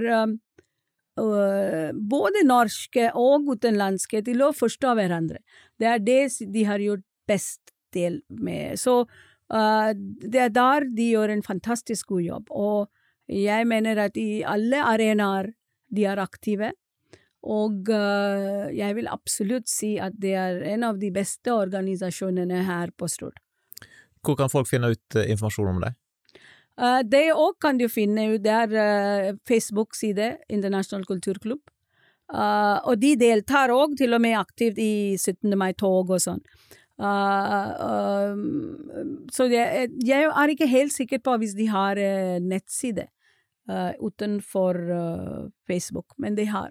både 1.18 2.44
norske 2.46 3.08
og 3.18 3.48
utenlandske 3.50 4.20
til 4.26 4.44
å 4.44 4.52
forstå 4.54 4.92
hverandre. 4.94 5.40
Det 5.80 5.88
er 5.90 6.04
det 6.04 6.20
de 6.52 6.66
har 6.68 6.82
gjort 6.82 7.02
best 7.26 7.72
del 7.96 8.20
med. 8.28 8.76
Så 8.78 9.00
Uh, 9.02 9.27
det 9.48 10.40
er 10.42 10.50
der 10.52 10.84
de 10.92 11.06
gjør 11.14 11.32
en 11.32 11.42
fantastisk 11.42 12.10
god 12.12 12.20
jobb, 12.20 12.50
og 12.50 12.90
jeg 13.28 13.64
mener 13.68 14.00
at 14.08 14.16
i 14.20 14.42
alle 14.44 14.82
arenaer 14.84 15.52
de 15.92 16.04
er 16.08 16.20
aktive. 16.20 16.72
Og 17.48 17.88
uh, 17.92 18.66
jeg 18.74 18.96
vil 18.98 19.08
absolutt 19.10 19.68
si 19.70 19.94
at 20.02 20.16
det 20.18 20.34
er 20.36 20.62
en 20.74 20.86
av 20.88 20.98
de 20.98 21.10
beste 21.14 21.52
organisasjonene 21.54 22.64
her 22.66 22.92
på 22.98 23.08
Stord. 23.08 23.38
Hvor 24.24 24.36
kan 24.40 24.50
folk 24.50 24.68
finne 24.68 24.90
ut 24.96 25.16
uh, 25.16 25.24
informasjon 25.24 25.70
om 25.76 25.82
det? 25.84 25.92
Uh, 26.78 27.00
det 27.06 27.28
òg 27.34 27.58
kan 27.62 27.78
du 27.78 27.86
finne 27.90 28.26
ut. 28.34 28.42
Det 28.42 28.54
er 28.54 29.38
Facebook-side, 29.48 30.34
Internasjonal 30.48 31.06
kulturklubb. 31.06 31.62
og 32.28 32.98
de 33.00 33.14
deltar 33.16 33.70
òg 33.72 33.96
til 33.96 34.12
og 34.12 34.20
med 34.20 34.36
aktivt 34.36 34.76
i 34.78 35.16
17. 35.16 35.54
mai-tog 35.56 36.10
og 36.10 36.20
sånn. 36.20 36.42
Uh, 36.98 37.70
uh, 37.78 38.34
så 39.30 39.46
jeg, 39.46 39.92
jeg, 40.02 40.24
er 40.26 40.50
ikke 40.50 40.66
helt 40.66 40.90
sikker 40.90 41.20
på 41.22 41.36
hvis 41.38 41.54
de 41.54 41.68
har 41.70 42.00
uh, 42.00 42.38
nettside 42.42 43.06
utenfor 44.00 44.78
Facebook, 45.68 46.14
men 46.16 46.32
de 46.38 46.46
har. 46.48 46.70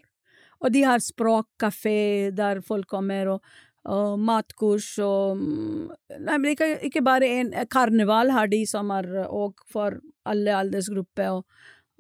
Og 0.66 0.72
de 0.74 0.80
har 0.82 0.98
språkkafé 0.98 2.32
der 2.34 2.58
folk 2.66 2.88
kommer, 2.90 3.36
og 3.36 3.44
og 3.88 4.20
matkurs 4.20 4.90
og 5.04 5.40
mm, 5.40 5.92
Nei, 6.26 6.38
men 6.38 6.52
ikke, 6.52 6.70
ikke 6.88 7.04
bare 7.06 7.30
en 7.40 7.54
karneval 7.72 8.34
har 8.36 8.50
de 8.52 8.64
som 8.68 8.92
er 8.92 9.08
òg 9.28 9.64
for 9.72 10.00
alle 10.28 10.56
aldersgrupper, 10.58 11.38
og, 11.38 11.46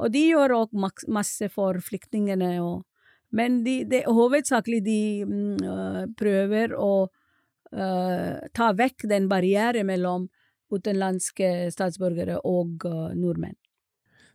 og 0.01 0.11
de 0.11 0.25
gjør 0.31 0.55
òg 0.57 0.73
masse 1.13 1.47
for 1.53 1.79
flyktningene. 1.83 2.57
Og, 2.63 2.81
men 3.31 3.61
de, 3.63 3.79
de, 3.87 4.01
hovedsakelig 4.03 4.81
de 4.83 4.99
mm, 5.29 6.11
prøver 6.19 6.75
å 6.75 7.07
uh, 7.75 8.39
ta 8.55 8.71
vekk 8.77 9.07
den 9.11 9.27
barrieren 9.31 9.89
mellom 9.89 10.27
utenlandske 10.73 11.69
statsborgere 11.71 12.41
og 12.47 12.83
uh, 12.87 13.13
nordmenn. 13.15 13.57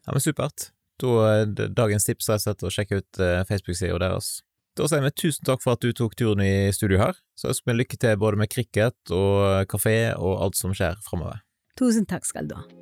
Ja, 0.07 0.15
men 0.15 0.25
Supert. 0.25 0.71
Da, 1.03 1.45
dagens 1.73 2.07
tips 2.07 2.29
er 2.31 2.43
å 2.63 2.71
sjekke 2.71 3.01
ut 3.01 3.21
Facebook-sida 3.49 3.97
deres. 3.99 4.43
Da 4.79 4.87
sier 4.89 5.03
vi 5.05 5.11
tusen 5.19 5.45
takk 5.49 5.65
for 5.65 5.75
at 5.75 5.83
du 5.85 5.91
tok 5.97 6.15
turen 6.17 6.45
i 6.45 6.71
studio 6.73 7.01
her, 7.01 7.19
så 7.37 7.51
ønsker 7.51 7.73
vi 7.73 7.79
lykke 7.81 7.99
til 8.01 8.21
både 8.23 8.41
med 8.41 8.53
cricket 8.53 9.15
og 9.15 9.67
kafé 9.73 9.97
og 10.15 10.47
alt 10.47 10.61
som 10.61 10.77
skjer 10.77 11.01
framover. 11.05 11.43
Tusen 11.81 12.09
takk 12.09 12.29
skal 12.29 12.49
du 12.49 12.57
ha. 12.61 12.82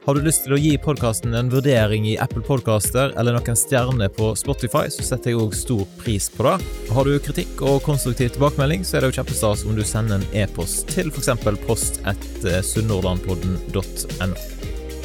Har 0.01 0.17
du 0.17 0.23
lyst 0.25 0.47
til 0.47 0.55
å 0.55 0.57
gi 0.57 0.71
podkasten 0.81 1.35
en 1.37 1.51
vurdering 1.53 2.07
i 2.09 2.15
Apple 2.23 2.41
Podcaster 2.41 3.11
eller 3.21 3.35
noen 3.37 3.59
stjerner 3.59 4.09
på 4.09 4.33
Spotify, 4.39 4.89
så 4.89 5.03
setter 5.05 5.29
jeg 5.29 5.37
òg 5.43 5.53
stor 5.53 5.85
pris 5.99 6.25
på 6.33 6.41
det. 6.47 6.55
Har 6.89 7.05
du 7.05 7.21
kritikk 7.21 7.61
og 7.61 7.85
konstruktiv 7.85 8.33
tilbakemelding, 8.33 8.81
så 8.81 8.97
er 8.97 9.05
det 9.05 9.11
jo 9.11 9.17
kjempestas 9.19 9.61
om 9.69 9.77
du 9.77 9.83
sender 9.85 10.17
en 10.17 10.25
e-post 10.41 10.89
til 10.89 11.13
f.eks. 11.13 11.29
post1sunnhordlandpodden.no. 11.67 14.60